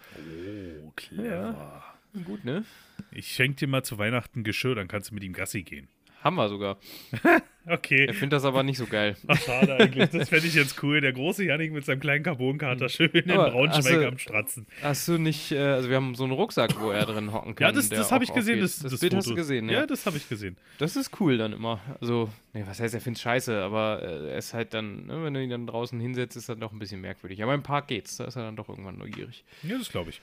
Oh, 0.84 0.92
clever. 0.96 1.84
Gut, 2.26 2.44
ne? 2.46 2.64
Ich 3.12 3.28
schenke 3.28 3.58
dir 3.58 3.68
mal 3.68 3.84
zu 3.84 3.98
Weihnachten 3.98 4.44
Geschirr, 4.44 4.74
dann 4.76 4.88
kannst 4.88 5.12
du 5.12 5.14
mit 5.16 5.24
ihm 5.24 5.34
Gassi 5.34 5.64
gehen. 5.64 5.88
Haben 6.26 6.36
wir 6.38 6.50
sogar. 6.50 6.78
Okay. 7.68 8.06
Er 8.06 8.14
findet 8.14 8.34
das 8.34 8.46
aber 8.46 8.62
nicht 8.62 8.78
so 8.78 8.86
geil. 8.86 9.18
Ach, 9.26 9.42
schade 9.42 9.76
eigentlich. 9.76 10.12
Das 10.12 10.30
fände 10.30 10.46
ich 10.46 10.54
jetzt 10.54 10.84
cool. 10.84 11.02
Der 11.02 11.14
große 11.14 11.44
Janik 11.44 11.72
mit 11.74 11.84
seinem 11.84 12.00
kleinen 12.00 12.24
Carbonkater 12.24 12.90
schön 12.90 13.10
in 13.10 13.26
Braunschweig 13.26 13.92
also- 13.92 14.08
am 14.08 14.18
Stratzen. 14.20 14.68
Hast 14.84 15.08
du 15.08 15.18
nicht, 15.18 15.52
äh, 15.52 15.58
also 15.58 15.90
wir 15.90 15.96
haben 15.96 16.14
so 16.14 16.26
einen 16.26 16.34
Rucksack, 16.34 16.80
wo 16.80 16.92
er 16.92 17.08
drin 17.08 17.34
hocken 17.34 17.56
kann. 17.56 17.66
Ja, 17.66 17.72
das, 17.72 17.90
das 17.90 18.12
habe 18.12 18.24
ich 18.24 18.32
gesehen. 18.32 18.64
aufgeht. 18.64 18.84
Das, 18.84 18.92
das, 18.92 19.00
Bild 19.00 19.14
Foto. 19.14 19.18
hast 19.18 19.30
du 19.32 19.34
gesehen, 19.34 19.68
ja. 19.68 19.80
ja. 19.80 19.88
das 19.88 20.06
habe 20.06 20.16
ich 20.16 20.30
gesehen. 20.30 20.58
Das 20.78 20.96
ist 20.96 21.20
cool 21.20 21.40
dann 21.40 21.54
immer. 21.54 21.80
Also, 22.00 22.30
nee, 22.54 22.64
was 22.68 22.80
heißt, 22.80 22.94
er 22.94 23.02
findet 23.02 23.24
scheiße, 23.24 23.60
aber 23.64 24.00
äh, 24.04 24.30
er 24.34 24.38
ist 24.38 24.54
halt 24.54 24.76
dann, 24.76 25.08
ne, 25.08 25.24
wenn 25.24 25.34
du 25.34 25.42
ihn 25.42 25.50
dann 25.50 25.66
draußen 25.66 26.00
hinsetzt, 26.00 26.38
ist 26.38 26.48
das 26.50 26.60
doch 26.60 26.72
ein 26.72 26.78
bisschen 26.78 27.02
merkwürdig. 27.02 27.42
Aber 27.42 27.56
im 27.56 27.64
Park 27.64 27.88
geht's, 27.88 28.18
da 28.18 28.26
ist 28.26 28.36
er 28.36 28.44
dann 28.44 28.56
doch 28.56 28.70
irgendwann 28.70 29.00
neugierig. 29.00 29.44
Ja, 29.64 29.76
das 29.76 29.90
glaube 29.90 30.12
ich. 30.12 30.22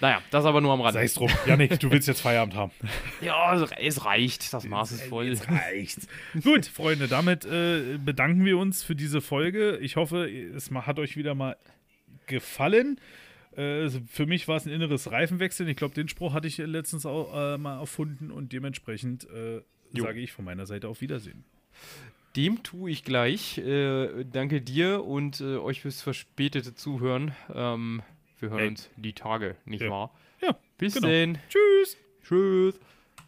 Naja, 0.00 0.20
das 0.30 0.44
aber 0.44 0.60
nur 0.60 0.72
am 0.72 0.80
Rand. 0.80 0.94
Sei 0.94 1.04
es 1.04 1.14
drum. 1.14 1.30
Janik, 1.46 1.78
du 1.80 1.90
willst 1.90 2.06
jetzt 2.08 2.20
Feierabend 2.20 2.54
haben. 2.54 2.72
Ja, 3.22 3.54
es- 3.54 3.70
es 3.78 4.04
reicht, 4.04 4.52
das 4.52 4.64
Maß 4.66 4.92
ist 4.92 5.02
voll. 5.04 5.26
Jetzt 5.26 5.48
reicht's. 5.50 6.06
Gut, 6.42 6.66
Freunde, 6.66 7.08
damit 7.08 7.44
äh, 7.46 7.98
bedanken 8.04 8.44
wir 8.44 8.58
uns 8.58 8.82
für 8.82 8.94
diese 8.94 9.20
Folge. 9.20 9.78
Ich 9.78 9.96
hoffe, 9.96 10.28
es 10.30 10.70
hat 10.70 10.98
euch 10.98 11.16
wieder 11.16 11.34
mal 11.34 11.56
gefallen. 12.26 13.00
Äh, 13.56 13.88
für 14.06 14.26
mich 14.26 14.48
war 14.48 14.56
es 14.56 14.66
ein 14.66 14.72
inneres 14.72 15.10
Reifenwechseln. 15.10 15.68
Ich 15.68 15.76
glaube, 15.76 15.94
den 15.94 16.08
Spruch 16.08 16.34
hatte 16.34 16.46
ich 16.46 16.58
letztens 16.58 17.06
auch 17.06 17.54
äh, 17.54 17.58
mal 17.58 17.78
erfunden 17.80 18.30
und 18.30 18.52
dementsprechend 18.52 19.24
äh, 19.30 19.62
sage 19.94 20.20
ich 20.20 20.32
von 20.32 20.44
meiner 20.44 20.66
Seite 20.66 20.88
auf 20.88 21.00
Wiedersehen. 21.00 21.44
Dem 22.36 22.62
tue 22.62 22.90
ich 22.90 23.02
gleich. 23.02 23.56
Äh, 23.56 24.24
danke 24.30 24.60
dir 24.60 25.04
und 25.04 25.40
äh, 25.40 25.56
euch 25.56 25.80
fürs 25.80 26.02
verspätete 26.02 26.74
Zuhören. 26.74 27.32
Ähm, 27.54 28.02
wir 28.40 28.50
hören 28.50 28.60
Ey. 28.60 28.68
uns 28.68 28.90
die 28.96 29.12
Tage, 29.12 29.56
nicht 29.64 29.82
Ja. 29.82 29.90
wahr? 29.90 30.14
Ja, 30.42 30.56
Bis 30.78 30.94
genau. 30.94 31.08
denn. 31.08 31.38
Tschüss. 31.48 31.96
Tschüss. 32.22 32.78